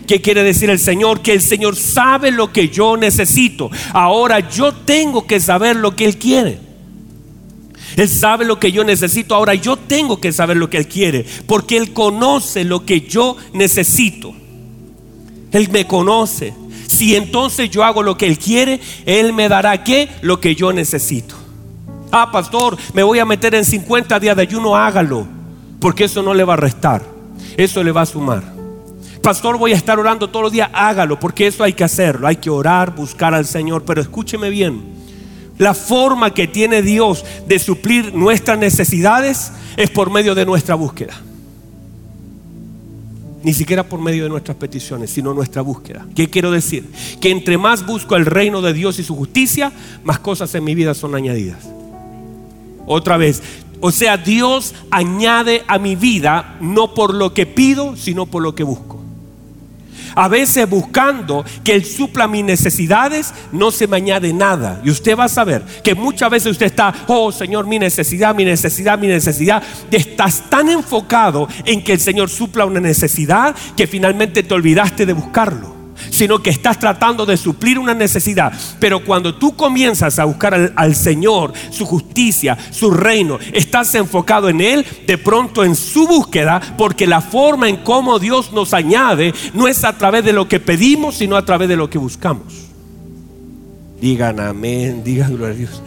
¿Qué 0.07 0.21
quiere 0.21 0.43
decir 0.43 0.69
el 0.69 0.79
Señor? 0.79 1.21
Que 1.21 1.33
el 1.33 1.41
Señor 1.41 1.75
sabe 1.75 2.31
lo 2.31 2.53
que 2.53 2.69
yo 2.69 2.95
necesito. 2.95 3.69
Ahora 3.91 4.49
yo 4.49 4.71
tengo 4.71 5.27
que 5.27 5.41
saber 5.41 5.75
lo 5.75 5.93
que 5.93 6.05
Él 6.05 6.17
quiere. 6.17 6.70
Él 7.95 8.10
sabe 8.10 8.45
lo 8.45 8.60
que 8.60 8.71
yo 8.71 8.84
necesito. 8.84 9.36
Ahora 9.36 9.54
yo 9.56 9.77
tengo 9.77 10.19
que 10.19 10.32
saber 10.32 10.58
lo 10.58 10.69
que 10.69 10.77
Él 10.77 10.88
quiere. 10.88 11.25
Porque 11.45 11.77
Él 11.77 11.93
conoce 11.93 12.63
lo 12.63 12.86
que 12.86 13.01
yo 13.01 13.38
necesito. 13.54 14.34
Él 15.51 15.69
me 15.71 15.86
conoce. 15.86 16.54
Si 16.88 17.15
entonces 17.15 17.69
yo 17.69 17.84
hago 17.84 18.04
lo 18.04 18.17
que 18.17 18.28
Él 18.28 18.38
quiere, 18.38 18.80
Él 19.05 19.34
me 19.34 19.49
dará 19.49 19.84
qué? 19.84 20.09
Lo 20.22 20.39
que 20.39 20.55
yo 20.55 20.74
necesito. 20.74 21.36
Ah, 22.11 22.30
pastor, 22.32 22.78
me 22.93 23.03
voy 23.03 23.20
a 23.20 23.26
meter 23.26 23.55
en 23.55 23.63
50 23.63 24.20
días 24.20 24.36
de 24.36 24.41
ayuno, 24.41 24.76
hágalo. 24.76 25.26
Porque 25.80 26.03
eso 26.03 26.22
no 26.22 26.34
le 26.34 26.43
va 26.43 26.53
a 26.53 26.57
restar. 26.57 27.03
Eso 27.57 27.84
le 27.84 27.91
va 27.91 28.01
a 28.01 28.05
sumar. 28.05 28.43
Pastor, 29.22 29.57
voy 29.57 29.72
a 29.72 29.76
estar 29.76 29.99
orando 29.99 30.30
todos 30.30 30.43
los 30.43 30.51
días, 30.51 30.70
hágalo. 30.74 31.20
Porque 31.20 31.47
eso 31.47 31.63
hay 31.63 31.74
que 31.74 31.84
hacerlo. 31.84 32.28
Hay 32.28 32.36
que 32.36 32.49
orar, 32.49 32.93
buscar 32.95 33.34
al 33.34 33.45
Señor. 33.45 33.84
Pero 33.86 34.01
escúcheme 34.01 34.49
bien. 34.49 35.01
La 35.58 35.74
forma 35.74 36.34
que 36.34 36.47
tiene 36.47 36.82
Dios 36.82 37.24
de 37.47 37.60
suplir 37.60 38.14
nuestras 38.16 38.58
necesidades 38.58 39.52
es 39.78 39.89
por 39.89 40.10
medio 40.10 40.34
de 40.36 40.45
nuestra 40.45 40.76
búsqueda. 40.76 41.14
Ni 43.43 43.54
siquiera 43.54 43.84
por 43.84 43.99
medio 43.99 44.24
de 44.24 44.30
nuestras 44.30 44.58
peticiones, 44.58 45.10
sino 45.10 45.34
nuestra 45.34 45.62
búsqueda. 45.62 46.06
¿Qué 46.16 46.30
quiero 46.30 46.52
decir? 46.52 46.88
Que 47.20 47.32
entre 47.32 47.58
más 47.58 47.86
busco 47.86 48.16
el 48.16 48.26
reino 48.26 48.62
de 48.62 48.74
Dios 48.74 48.99
y 48.99 49.04
su 49.04 49.16
justicia, 49.16 49.72
más 50.04 50.20
cosas 50.20 50.54
en 50.56 50.64
mi 50.64 50.76
vida 50.76 50.93
son 50.93 51.16
añadidas. 51.16 51.68
Otra 52.86 53.18
vez, 53.18 53.41
O 53.84 53.91
sea, 53.91 54.16
Dios 54.16 54.76
añade 54.91 55.64
a 55.68 55.80
mi 55.80 55.95
vida 55.95 56.56
no 56.62 56.93
por 56.93 57.16
lo 57.16 57.34
que 57.34 57.47
pido, 57.47 57.95
sino 57.95 58.28
por 58.28 58.43
lo 58.43 58.54
que 58.54 58.64
busco. 58.64 59.01
A 60.16 60.28
veces 60.28 60.70
buscando 60.70 61.43
que 61.64 61.74
Él 61.74 61.86
supla 61.86 62.28
mis 62.28 62.43
necesidades, 62.43 63.34
no 63.51 63.72
se 63.72 63.88
me 63.88 63.97
añade 63.97 64.34
nada. 64.34 64.82
Y 64.84 64.89
usted 64.89 65.18
va 65.18 65.26
a 65.26 65.30
saber 65.30 65.64
que 65.84 65.95
muchas 65.95 66.30
veces 66.30 66.51
usted 66.51 66.68
está, 66.68 66.93
oh 67.07 67.32
Señor, 67.32 67.68
mi 67.68 67.80
necesidad, 67.80 68.36
mi 68.36 68.45
necesidad, 68.45 68.97
mi 68.97 69.07
necesidad. 69.07 69.64
Estás 69.91 70.49
tan 70.49 70.70
enfocado 70.70 71.47
en 71.66 71.84
que 71.84 71.93
el 71.93 71.99
Señor 71.99 72.30
supla 72.30 72.66
una 72.66 72.80
necesidad 72.80 73.55
que 73.76 73.88
finalmente 73.88 74.43
te 74.43 74.53
olvidaste 74.53 75.05
de 75.05 75.14
buscarlo 75.14 75.80
sino 76.10 76.41
que 76.41 76.49
estás 76.49 76.80
tratando 76.80 77.26
de 77.26 77.38
suplir 77.38 77.80
una 77.80 77.93
necesidad. 77.93 78.54
Pero 78.80 79.04
cuando 79.04 79.36
tú 79.36 79.56
comienzas 79.56 80.20
a 80.20 80.26
buscar 80.26 80.74
al, 80.76 80.95
Señor, 80.95 81.54
su 81.70 81.86
justicia, 81.86 82.58
su 82.72 82.91
reino, 82.91 83.39
estás 83.54 83.93
enfocado 83.95 84.49
en 84.49 84.62
Él, 84.62 84.86
de 85.08 85.18
pronto 85.18 85.64
en 85.64 85.76
su 85.76 86.08
búsqueda, 86.08 86.62
porque 86.78 87.08
la 87.08 87.22
forma 87.22 87.70
en 87.70 87.78
cómo 87.78 88.20
Dios 88.20 88.52
nos 88.52 88.74
añade 88.74 89.34
no 89.54 89.68
es 89.68 89.84
a 89.84 89.97
través 89.97 90.24
de 90.26 90.34
lo 90.34 90.47
que 90.47 90.60
pedimos, 90.60 91.16
sino 91.16 91.36
a 91.36 91.45
través 91.45 91.70
de 91.70 91.78
lo 91.78 91.89
que 91.89 91.97
buscamos. 91.97 92.68
Digan 93.99 94.39
amén, 94.39 95.04
digan 95.04 95.36
gloria 95.36 95.54
a 95.54 95.58
Dios. 95.58 95.82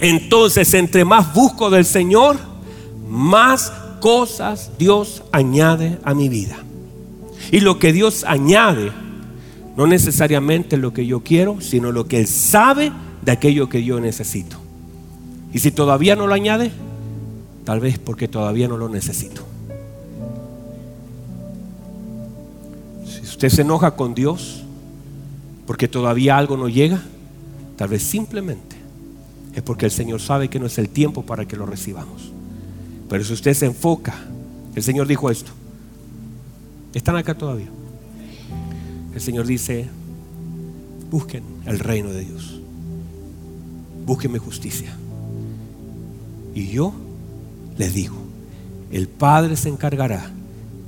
Entonces, 0.00 0.72
entre 0.74 1.04
más 1.04 1.32
busco 1.34 1.70
del 1.70 1.84
Señor, 1.84 2.38
más 3.08 3.72
cosas 4.00 4.72
Dios 4.78 5.22
añade 5.32 5.98
a 6.02 6.14
mi 6.14 6.28
vida. 6.28 6.63
Y 7.50 7.60
lo 7.60 7.78
que 7.78 7.92
Dios 7.92 8.24
añade, 8.26 8.92
no 9.76 9.86
necesariamente 9.86 10.76
lo 10.76 10.92
que 10.92 11.06
yo 11.06 11.20
quiero, 11.20 11.60
sino 11.60 11.92
lo 11.92 12.06
que 12.06 12.20
Él 12.20 12.26
sabe 12.26 12.92
de 13.22 13.32
aquello 13.32 13.68
que 13.68 13.84
yo 13.84 14.00
necesito. 14.00 14.56
Y 15.52 15.58
si 15.60 15.70
todavía 15.70 16.16
no 16.16 16.26
lo 16.26 16.34
añade, 16.34 16.72
tal 17.64 17.80
vez 17.80 17.98
porque 17.98 18.28
todavía 18.28 18.68
no 18.68 18.76
lo 18.76 18.88
necesito. 18.88 19.42
Si 23.06 23.22
usted 23.22 23.48
se 23.48 23.62
enoja 23.62 23.92
con 23.92 24.14
Dios 24.14 24.64
porque 25.66 25.88
todavía 25.88 26.36
algo 26.36 26.56
no 26.56 26.68
llega, 26.68 27.00
tal 27.76 27.88
vez 27.88 28.02
simplemente 28.02 28.76
es 29.54 29.62
porque 29.62 29.86
el 29.86 29.92
Señor 29.92 30.20
sabe 30.20 30.48
que 30.48 30.58
no 30.58 30.66
es 30.66 30.78
el 30.78 30.88
tiempo 30.88 31.22
para 31.22 31.46
que 31.46 31.56
lo 31.56 31.66
recibamos. 31.66 32.32
Pero 33.08 33.24
si 33.24 33.32
usted 33.32 33.54
se 33.54 33.66
enfoca, 33.66 34.14
el 34.74 34.82
Señor 34.82 35.06
dijo 35.06 35.30
esto, 35.30 35.52
¿Están 36.94 37.16
acá 37.16 37.34
todavía? 37.34 37.68
El 39.14 39.20
Señor 39.20 39.46
dice, 39.46 39.88
busquen 41.10 41.42
el 41.66 41.78
reino 41.78 42.10
de 42.10 42.24
Dios. 42.24 42.60
Busquen 44.06 44.32
mi 44.32 44.38
justicia. 44.38 44.96
Y 46.54 46.68
yo 46.68 46.94
les 47.76 47.94
digo, 47.94 48.16
el 48.92 49.08
Padre 49.08 49.56
se 49.56 49.68
encargará 49.68 50.30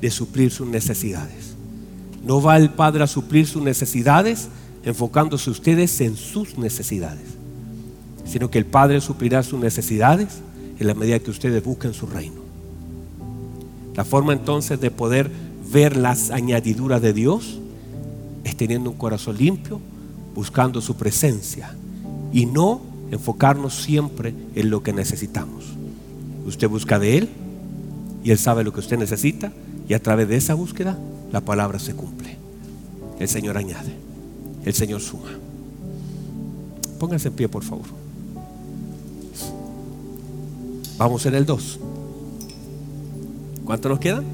de 0.00 0.10
suplir 0.10 0.50
sus 0.50 0.68
necesidades. 0.68 1.54
No 2.24 2.40
va 2.40 2.56
el 2.56 2.70
Padre 2.70 3.02
a 3.02 3.06
suplir 3.06 3.46
sus 3.46 3.62
necesidades 3.62 4.48
enfocándose 4.84 5.50
ustedes 5.50 6.00
en 6.00 6.16
sus 6.16 6.56
necesidades, 6.58 7.26
sino 8.24 8.50
que 8.50 8.58
el 8.58 8.66
Padre 8.66 9.00
suplirá 9.00 9.42
sus 9.42 9.58
necesidades 9.58 10.38
en 10.78 10.86
la 10.86 10.94
medida 10.94 11.18
que 11.18 11.30
ustedes 11.30 11.64
busquen 11.64 11.94
su 11.94 12.06
reino. 12.06 12.40
La 13.96 14.04
forma 14.04 14.32
entonces 14.32 14.80
de 14.80 14.90
poder 14.90 15.30
ver 15.72 15.96
las 15.96 16.30
añadiduras 16.30 17.02
de 17.02 17.12
Dios 17.12 17.58
es 18.44 18.56
teniendo 18.56 18.90
un 18.90 18.96
corazón 18.96 19.36
limpio, 19.36 19.80
buscando 20.34 20.80
su 20.80 20.96
presencia 20.96 21.74
y 22.32 22.46
no 22.46 22.80
enfocarnos 23.10 23.74
siempre 23.74 24.34
en 24.54 24.70
lo 24.70 24.82
que 24.82 24.92
necesitamos. 24.92 25.64
Usted 26.46 26.68
busca 26.68 26.98
de 26.98 27.18
Él 27.18 27.28
y 28.22 28.30
Él 28.30 28.38
sabe 28.38 28.64
lo 28.64 28.72
que 28.72 28.80
usted 28.80 28.98
necesita 28.98 29.52
y 29.88 29.94
a 29.94 30.02
través 30.02 30.28
de 30.28 30.36
esa 30.36 30.54
búsqueda 30.54 30.98
la 31.32 31.40
palabra 31.40 31.78
se 31.78 31.94
cumple. 31.94 32.36
El 33.18 33.28
Señor 33.28 33.56
añade, 33.56 33.92
el 34.64 34.74
Señor 34.74 35.00
suma. 35.00 35.30
Pónganse 36.98 37.28
en 37.28 37.34
pie, 37.34 37.48
por 37.48 37.64
favor. 37.64 37.86
Vamos 40.98 41.26
en 41.26 41.34
el 41.34 41.44
2. 41.44 41.80
¿Cuánto 43.64 43.88
nos 43.88 43.98
quedan? 43.98 44.24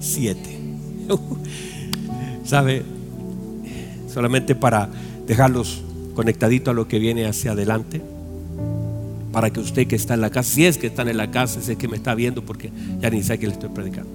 Siete. 0.00 0.61
¿Sabe? 2.44 2.82
Solamente 4.12 4.54
para 4.54 4.88
dejarlos 5.26 5.82
conectaditos 6.14 6.72
a 6.72 6.74
lo 6.74 6.88
que 6.88 6.98
viene 6.98 7.26
hacia 7.26 7.52
adelante. 7.52 8.02
Para 9.32 9.50
que 9.50 9.60
usted 9.60 9.86
que 9.86 9.96
está 9.96 10.14
en 10.14 10.20
la 10.20 10.30
casa, 10.30 10.50
si 10.54 10.66
es 10.66 10.76
que 10.76 10.88
está 10.88 11.02
en 11.02 11.16
la 11.16 11.30
casa, 11.30 11.60
sé 11.62 11.76
que 11.76 11.88
me 11.88 11.96
está 11.96 12.14
viendo 12.14 12.42
porque 12.42 12.70
ya 13.00 13.08
ni 13.08 13.22
sé 13.22 13.38
que 13.38 13.46
le 13.46 13.54
estoy 13.54 13.70
predicando. 13.70 14.10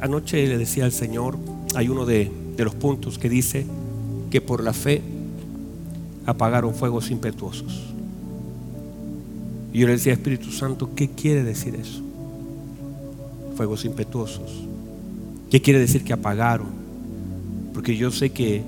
Anoche 0.00 0.46
le 0.46 0.58
decía 0.58 0.84
al 0.84 0.92
Señor, 0.92 1.38
hay 1.74 1.88
uno 1.88 2.06
de, 2.06 2.30
de 2.56 2.64
los 2.64 2.74
puntos 2.74 3.18
que 3.18 3.28
dice 3.28 3.66
que 4.30 4.40
por 4.40 4.62
la 4.62 4.72
fe 4.72 5.02
apagaron 6.26 6.74
fuegos 6.74 7.10
impetuosos. 7.10 7.89
Y 9.72 9.78
yo 9.78 9.86
le 9.86 9.92
decía, 9.92 10.12
Espíritu 10.12 10.50
Santo, 10.50 10.90
¿qué 10.94 11.08
quiere 11.08 11.44
decir 11.44 11.74
eso? 11.76 12.02
Fuegos 13.56 13.84
impetuosos. 13.84 14.64
¿Qué 15.50 15.60
quiere 15.60 15.78
decir 15.78 16.04
que 16.04 16.12
apagaron? 16.12 16.68
Porque 17.72 17.96
yo 17.96 18.10
sé 18.10 18.30
que 18.30 18.62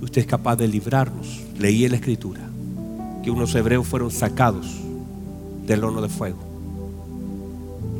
usted 0.00 0.20
es 0.20 0.26
capaz 0.26 0.56
de 0.56 0.68
librarnos. 0.68 1.42
Leí 1.58 1.84
en 1.84 1.92
la 1.92 1.96
escritura 1.96 2.42
que 3.22 3.30
unos 3.30 3.54
hebreos 3.54 3.86
fueron 3.86 4.10
sacados 4.10 4.66
del 5.66 5.82
horno 5.82 6.00
de 6.00 6.08
fuego. 6.08 6.38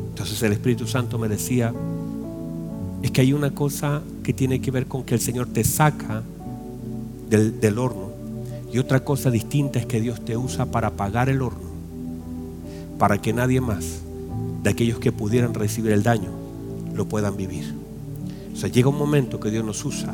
Entonces 0.09 0.41
el 0.41 0.53
Espíritu 0.53 0.87
Santo 0.87 1.17
me 1.17 1.27
decía, 1.27 1.73
es 3.01 3.11
que 3.11 3.21
hay 3.21 3.33
una 3.33 3.51
cosa 3.51 4.01
que 4.23 4.33
tiene 4.33 4.61
que 4.61 4.71
ver 4.71 4.87
con 4.87 5.03
que 5.03 5.15
el 5.15 5.19
Señor 5.19 5.47
te 5.47 5.63
saca 5.63 6.23
del, 7.29 7.59
del 7.59 7.77
horno 7.77 8.07
y 8.71 8.79
otra 8.79 9.01
cosa 9.01 9.29
distinta 9.29 9.79
es 9.79 9.85
que 9.85 10.01
Dios 10.01 10.23
te 10.23 10.37
usa 10.37 10.65
para 10.65 10.87
apagar 10.87 11.29
el 11.29 11.41
horno 11.41 11.66
para 12.97 13.19
que 13.21 13.33
nadie 13.33 13.61
más 13.61 14.01
de 14.63 14.69
aquellos 14.69 14.99
que 14.99 15.11
pudieran 15.11 15.53
recibir 15.53 15.91
el 15.91 16.03
daño 16.03 16.29
lo 16.93 17.05
puedan 17.05 17.37
vivir. 17.37 17.73
O 18.53 18.55
sea, 18.55 18.69
llega 18.69 18.89
un 18.89 18.97
momento 18.97 19.39
que 19.39 19.51
Dios 19.51 19.63
nos 19.63 19.85
usa 19.85 20.13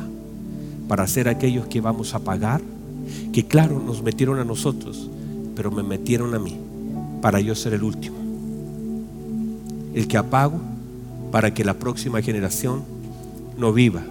para 0.86 1.06
ser 1.06 1.28
aquellos 1.28 1.66
que 1.66 1.80
vamos 1.80 2.14
a 2.14 2.18
pagar, 2.18 2.60
que 3.32 3.46
claro, 3.46 3.80
nos 3.80 4.02
metieron 4.02 4.38
a 4.38 4.44
nosotros, 4.44 5.08
pero 5.56 5.70
me 5.70 5.82
metieron 5.82 6.34
a 6.34 6.38
mí 6.38 6.58
para 7.22 7.40
yo 7.40 7.54
ser 7.54 7.72
el 7.72 7.82
último. 7.82 8.16
El 9.94 10.06
que 10.08 10.18
apago 10.18 10.60
para 11.32 11.54
que 11.54 11.64
la 11.64 11.74
próxima 11.74 12.20
generación 12.20 12.82
no 13.56 13.72
viva 13.72 14.02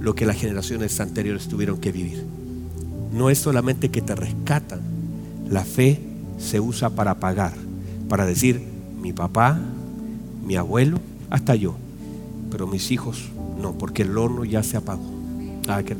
lo 0.00 0.14
que 0.14 0.26
las 0.26 0.36
generaciones 0.36 0.98
anteriores 1.00 1.46
tuvieron 1.48 1.78
que 1.78 1.92
vivir. 1.92 2.24
No 3.12 3.30
es 3.30 3.38
solamente 3.38 3.90
que 3.90 4.02
te 4.02 4.14
rescatan, 4.14 4.80
la 5.48 5.64
fe 5.64 6.00
se 6.38 6.58
usa 6.58 6.90
para 6.90 7.20
pagar 7.20 7.63
para 8.08 8.26
decir, 8.26 8.62
mi 9.00 9.12
papá, 9.12 9.58
mi 10.44 10.56
abuelo, 10.56 10.98
hasta 11.30 11.54
yo, 11.54 11.74
pero 12.50 12.66
mis 12.66 12.90
hijos 12.90 13.30
no, 13.60 13.72
porque 13.72 14.02
el 14.02 14.16
horno 14.16 14.44
ya 14.44 14.62
se 14.62 14.76
apagó. 14.76 15.04
Ah, 15.68 15.82
qué 15.82 15.96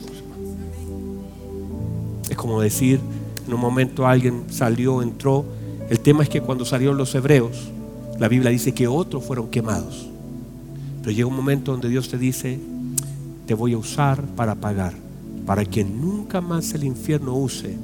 Es 2.28 2.36
como 2.36 2.60
decir, 2.60 3.00
en 3.46 3.54
un 3.54 3.60
momento 3.60 4.06
alguien 4.06 4.44
salió, 4.50 5.02
entró. 5.02 5.44
El 5.88 6.00
tema 6.00 6.22
es 6.22 6.28
que 6.28 6.40
cuando 6.40 6.64
salieron 6.64 6.96
los 6.96 7.14
hebreos, 7.14 7.70
la 8.18 8.28
Biblia 8.28 8.50
dice 8.50 8.72
que 8.72 8.88
otros 8.88 9.24
fueron 9.24 9.48
quemados. 9.48 10.08
Pero 11.00 11.10
llega 11.10 11.28
un 11.28 11.36
momento 11.36 11.72
donde 11.72 11.88
Dios 11.88 12.08
te 12.08 12.18
dice, 12.18 12.58
te 13.46 13.54
voy 13.54 13.74
a 13.74 13.78
usar 13.78 14.22
para 14.22 14.54
pagar, 14.54 14.94
para 15.46 15.64
que 15.64 15.84
nunca 15.84 16.40
más 16.40 16.72
el 16.74 16.84
infierno 16.84 17.34
use 17.34 17.76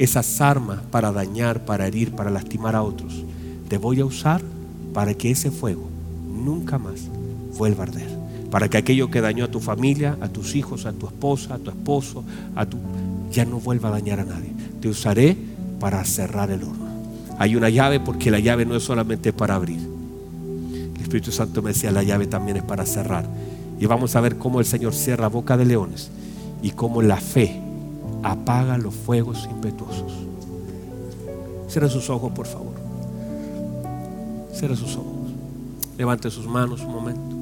esas 0.00 0.40
armas 0.40 0.80
para 0.90 1.12
dañar, 1.12 1.66
para 1.66 1.86
herir, 1.86 2.12
para 2.12 2.30
lastimar 2.30 2.74
a 2.74 2.82
otros. 2.82 3.22
Te 3.68 3.76
voy 3.76 4.00
a 4.00 4.06
usar 4.06 4.40
para 4.94 5.12
que 5.12 5.30
ese 5.30 5.50
fuego 5.50 5.90
nunca 6.26 6.78
más 6.78 7.02
vuelva 7.58 7.84
a 7.84 7.86
arder. 7.86 8.08
Para 8.50 8.70
que 8.70 8.78
aquello 8.78 9.10
que 9.10 9.20
dañó 9.20 9.44
a 9.44 9.50
tu 9.50 9.60
familia, 9.60 10.16
a 10.22 10.28
tus 10.28 10.56
hijos, 10.56 10.86
a 10.86 10.92
tu 10.92 11.06
esposa, 11.06 11.54
a 11.54 11.58
tu 11.58 11.68
esposo, 11.68 12.24
a 12.56 12.64
tu 12.64 12.78
ya 13.30 13.44
no 13.44 13.60
vuelva 13.60 13.90
a 13.90 13.92
dañar 13.92 14.20
a 14.20 14.24
nadie. 14.24 14.52
Te 14.80 14.88
usaré 14.88 15.36
para 15.78 16.02
cerrar 16.06 16.50
el 16.50 16.62
horno. 16.62 16.88
Hay 17.38 17.54
una 17.54 17.68
llave 17.68 18.00
porque 18.00 18.30
la 18.30 18.38
llave 18.38 18.64
no 18.64 18.76
es 18.76 18.82
solamente 18.82 19.34
para 19.34 19.54
abrir. 19.54 19.80
El 20.94 21.02
Espíritu 21.02 21.30
Santo 21.30 21.60
me 21.60 21.72
decía, 21.72 21.90
la 21.90 22.02
llave 22.02 22.26
también 22.26 22.56
es 22.56 22.62
para 22.62 22.86
cerrar. 22.86 23.26
Y 23.78 23.84
vamos 23.84 24.16
a 24.16 24.22
ver 24.22 24.38
cómo 24.38 24.60
el 24.60 24.66
Señor 24.66 24.94
cierra 24.94 25.28
boca 25.28 25.58
de 25.58 25.66
leones 25.66 26.10
y 26.62 26.70
cómo 26.70 27.02
la 27.02 27.18
fe 27.18 27.60
apaga 28.22 28.78
los 28.78 28.94
fuegos 28.94 29.48
impetuosos. 29.50 30.12
Cierra 31.68 31.88
sus 31.88 32.10
ojos, 32.10 32.32
por 32.32 32.46
favor. 32.46 32.74
Cierra 34.52 34.76
sus 34.76 34.96
ojos. 34.96 35.30
Levante 35.96 36.30
sus 36.30 36.46
manos 36.46 36.80
un 36.80 36.92
momento. 36.92 37.36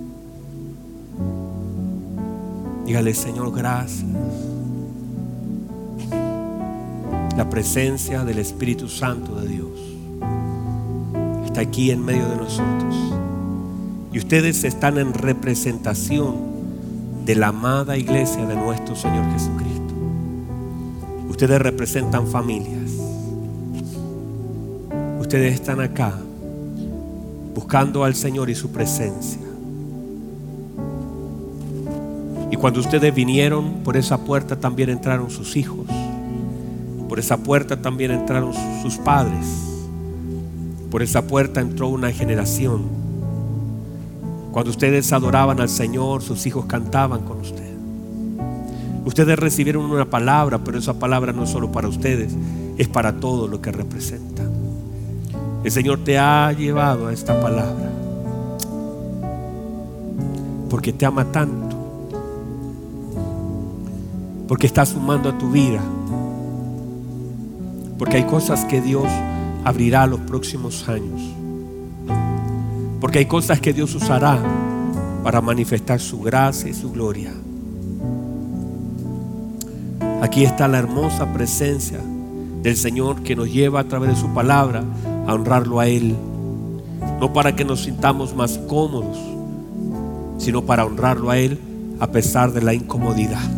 Dígale, 2.85 3.15
Señor, 3.15 3.55
gracias. 3.55 4.05
la 7.39 7.49
presencia 7.49 8.25
del 8.25 8.41
Espíritu 8.41 8.89
Santo 8.89 9.37
de 9.37 9.47
Dios. 9.47 9.71
Está 11.45 11.61
aquí 11.61 11.93
en 11.93 12.05
medio 12.05 12.29
de 12.29 12.35
nosotros. 12.35 12.97
Y 14.13 14.19
ustedes 14.19 14.65
están 14.65 14.99
en 14.99 15.15
representación 15.15 16.35
de 17.25 17.37
la 17.37 17.49
amada 17.49 17.97
iglesia 17.97 18.45
de 18.45 18.57
nuestro 18.57 18.97
Señor 18.97 19.25
Jesucristo. 19.33 19.68
Ustedes 21.39 21.63
representan 21.63 22.27
familias. 22.27 22.91
Ustedes 25.21 25.55
están 25.55 25.81
acá 25.81 26.13
buscando 27.55 28.03
al 28.03 28.17
Señor 28.17 28.51
y 28.51 28.57
su 28.57 28.73
presencia. 28.73 29.43
Y 32.51 32.57
cuando 32.57 32.81
ustedes 32.81 33.15
vinieron 33.15 33.85
por 33.85 33.97
esa 33.97 34.19
puerta 34.19 34.59
también 34.59 34.91
entraron 34.91 35.31
sus 35.31 35.55
hijos. 35.55 35.87
Por 37.09 37.21
esa 37.21 37.37
puerta 37.37 37.81
también 37.81 38.11
entraron 38.11 38.53
sus 38.83 38.97
padres. 38.97 39.47
Por 40.91 41.05
esa 41.05 41.25
puerta 41.29 41.61
entró 41.61 41.87
una 41.87 42.11
generación. 42.11 42.83
Cuando 44.51 44.73
ustedes 44.73 45.13
adoraban 45.13 45.61
al 45.61 45.69
Señor, 45.69 46.21
sus 46.21 46.45
hijos 46.47 46.67
cantaban 46.67 47.21
con 47.21 47.39
ustedes. 47.43 47.78
Ustedes 49.05 49.39
recibieron 49.39 49.85
una 49.85 50.05
palabra, 50.05 50.59
pero 50.59 50.79
esa 50.79 50.99
palabra 50.99 51.33
no 51.33 51.45
es 51.45 51.51
solo 51.51 51.73
para 51.73 51.89
ustedes, 51.89 52.35
es 52.77 52.89
para 52.89 53.21
todo 53.21 53.49
lo 53.49 53.61
que 53.61 53.73
representa. 53.73 54.43
El 55.65 55.71
Señor 55.71 56.05
te 56.05 56.19
ha 56.19 56.53
llevado 56.53 57.09
a 57.09 57.13
esta 57.13 57.41
palabra 57.41 57.91
porque 60.71 60.93
te 60.93 61.07
ama 61.07 61.25
tanto, 61.25 61.77
porque 64.47 64.67
está 64.67 64.85
sumando 64.85 65.31
a 65.31 65.39
tu 65.39 65.51
vida, 65.51 65.81
porque 67.99 68.19
hay 68.19 68.25
cosas 68.25 68.65
que 68.67 68.81
Dios 68.81 69.07
abrirá 69.65 70.07
los 70.07 70.21
próximos 70.21 70.89
años, 70.89 71.21
porque 73.01 73.19
hay 73.19 73.27
cosas 73.27 73.61
que 73.61 73.73
Dios 73.73 73.95
usará 73.95 74.39
para 75.23 75.41
manifestar 75.41 76.01
su 76.01 76.21
gracia 76.21 76.71
y 76.71 76.75
su 76.75 76.93
gloria. 76.93 77.33
Aquí 80.21 80.45
está 80.45 80.67
la 80.67 80.79
hermosa 80.79 81.33
presencia 81.33 82.01
del 82.63 82.77
Señor 82.77 83.23
que 83.23 83.37
nos 83.37 83.53
lleva 83.53 83.81
a 83.81 83.85
través 83.85 84.11
de 84.11 84.17
su 84.17 84.29
palabra 84.35 84.83
a 85.27 85.35
honrarlo 85.35 85.79
a 85.79 85.87
Él. 85.87 86.17
No 87.21 87.33
para 87.33 87.55
que 87.55 87.65
nos 87.65 87.83
sintamos 87.83 88.35
más 88.35 88.59
cómodos, 88.69 89.17
sino 90.39 90.63
para 90.63 90.85
honrarlo 90.85 91.31
a 91.31 91.39
Él 91.39 91.59
a 92.01 92.09
pesar 92.09 92.53
de 92.53 92.63
la 92.63 92.75
incomodidad. 92.75 93.49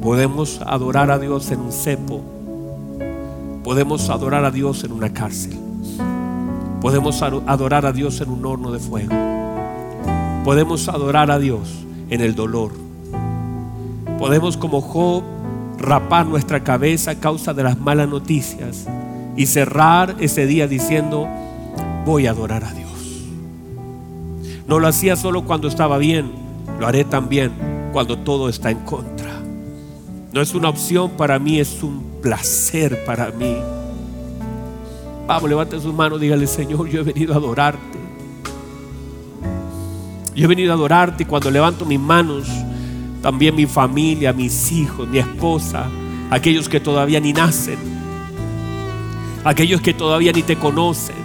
Podemos 0.00 0.60
adorar 0.64 1.10
a 1.10 1.18
Dios 1.18 1.50
en 1.50 1.60
un 1.60 1.72
cepo. 1.72 2.20
Podemos 3.64 4.10
adorar 4.10 4.44
a 4.44 4.52
Dios 4.52 4.84
en 4.84 4.92
una 4.92 5.12
cárcel. 5.12 5.58
Podemos 6.80 7.22
adorar 7.22 7.86
a 7.86 7.92
Dios 7.92 8.20
en 8.20 8.30
un 8.30 8.44
horno 8.46 8.70
de 8.70 8.78
fuego. 8.78 9.14
Podemos 10.44 10.88
adorar 10.88 11.30
a 11.30 11.38
Dios 11.38 11.70
en 12.10 12.20
el 12.20 12.34
dolor. 12.34 12.83
Podemos 14.18 14.56
como 14.56 14.80
Job 14.80 15.22
rapar 15.78 16.26
nuestra 16.26 16.62
cabeza 16.62 17.12
a 17.12 17.14
causa 17.16 17.52
de 17.52 17.62
las 17.62 17.78
malas 17.78 18.08
noticias 18.08 18.86
y 19.36 19.46
cerrar 19.46 20.16
ese 20.20 20.46
día 20.46 20.68
diciendo, 20.68 21.28
voy 22.04 22.26
a 22.26 22.30
adorar 22.30 22.64
a 22.64 22.72
Dios. 22.72 22.84
No 24.66 24.78
lo 24.78 24.88
hacía 24.88 25.16
solo 25.16 25.44
cuando 25.44 25.68
estaba 25.68 25.98
bien, 25.98 26.30
lo 26.78 26.86
haré 26.86 27.04
también 27.04 27.52
cuando 27.92 28.18
todo 28.18 28.48
está 28.48 28.70
en 28.70 28.78
contra. 28.80 29.32
No 30.32 30.40
es 30.40 30.54
una 30.54 30.68
opción 30.68 31.10
para 31.10 31.38
mí, 31.38 31.60
es 31.60 31.82
un 31.82 32.02
placer 32.22 33.04
para 33.04 33.30
mí. 33.30 33.56
Vamos, 35.26 35.48
levante 35.48 35.80
sus 35.80 35.94
manos, 35.94 36.20
dígale, 36.20 36.46
Señor, 36.46 36.88
yo 36.88 37.00
he 37.00 37.04
venido 37.04 37.34
a 37.34 37.36
adorarte. 37.36 37.98
Yo 40.34 40.44
he 40.44 40.48
venido 40.48 40.72
a 40.72 40.74
adorarte 40.74 41.22
y 41.22 41.26
cuando 41.26 41.50
levanto 41.50 41.84
mis 41.84 42.00
manos, 42.00 42.48
también 43.24 43.56
mi 43.56 43.64
familia, 43.64 44.34
mis 44.34 44.70
hijos, 44.70 45.08
mi 45.08 45.16
esposa, 45.16 45.86
aquellos 46.28 46.68
que 46.68 46.78
todavía 46.78 47.20
ni 47.20 47.32
nacen, 47.32 47.78
aquellos 49.42 49.80
que 49.80 49.94
todavía 49.94 50.30
ni 50.30 50.42
te 50.42 50.56
conocen, 50.56 51.16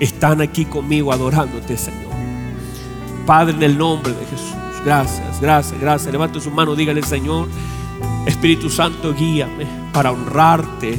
están 0.00 0.40
aquí 0.40 0.64
conmigo 0.64 1.12
adorándote, 1.12 1.76
Señor. 1.76 2.10
Padre, 3.26 3.54
en 3.54 3.62
el 3.64 3.76
nombre 3.76 4.14
de 4.14 4.24
Jesús, 4.24 4.54
gracias, 4.82 5.42
gracias, 5.42 5.78
gracias. 5.78 6.10
Levante 6.10 6.40
su 6.40 6.50
mano, 6.50 6.74
dígale, 6.74 7.02
Señor, 7.02 7.48
Espíritu 8.24 8.70
Santo, 8.70 9.12
guíame 9.12 9.66
para 9.92 10.10
honrarte, 10.10 10.98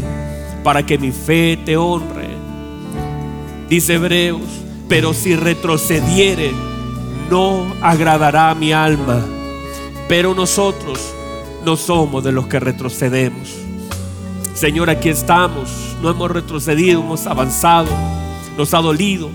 para 0.64 0.86
que 0.86 1.00
mi 1.00 1.10
fe 1.10 1.58
te 1.66 1.78
honre. 1.78 2.30
Dice 3.68 3.96
Hebreos, 3.96 4.62
pero 4.88 5.16
si 5.16 5.36
retrocediere, 5.36 6.52
no 7.32 7.66
agradará 7.82 8.52
a 8.52 8.56
mi 8.56 8.72
alma. 8.72 9.26
Pero 10.08 10.34
nosotros 10.36 11.00
no 11.64 11.76
somos 11.76 12.24
de 12.24 12.32
los 12.32 12.48
que 12.48 12.60
retrocedemos. 12.60 13.56
Señor, 14.54 14.90
aquí 14.90 15.10
estamos, 15.10 15.98
no 16.02 16.10
hemos 16.10 16.32
retrocedido, 16.32 17.02
hemos 17.02 17.28
avanzado, 17.28 17.90
nos 18.58 18.74
ha 18.74 18.78
dolido, 18.78 19.30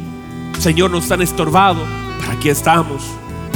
Señor, 0.59 0.91
nos 0.91 1.11
han 1.11 1.21
estorbado, 1.21 1.85
aquí 2.31 2.49
estamos 2.49 3.03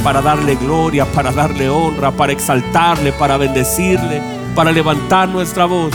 para 0.03 0.21
darle 0.21 0.55
gloria, 0.55 1.05
para 1.11 1.31
darle 1.31 1.69
honra, 1.69 2.11
para 2.11 2.33
exaltarle, 2.33 3.11
para 3.13 3.37
bendecirle, 3.37 4.21
para 4.53 4.71
levantar 4.71 5.27
nuestra 5.27 5.65
voz, 5.65 5.91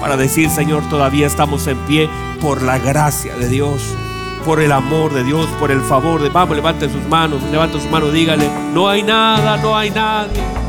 para 0.00 0.18
decir, 0.18 0.50
Señor, 0.50 0.86
todavía 0.90 1.26
estamos 1.26 1.66
en 1.66 1.78
pie 1.86 2.10
por 2.42 2.60
la 2.60 2.78
gracia 2.78 3.34
de 3.36 3.48
Dios, 3.48 3.82
por 4.46 4.60
el 4.60 4.70
amor 4.70 5.12
de 5.12 5.24
Dios, 5.24 5.46
por 5.58 5.72
el 5.72 5.80
favor 5.80 6.22
de... 6.22 6.28
Vamos, 6.28 6.54
levante 6.54 6.88
sus 6.88 7.02
manos, 7.08 7.42
levante 7.50 7.80
sus 7.80 7.90
manos, 7.90 8.12
dígale, 8.12 8.48
no 8.72 8.88
hay 8.88 9.02
nada, 9.02 9.56
no 9.56 9.76
hay 9.76 9.90
nadie 9.90 10.65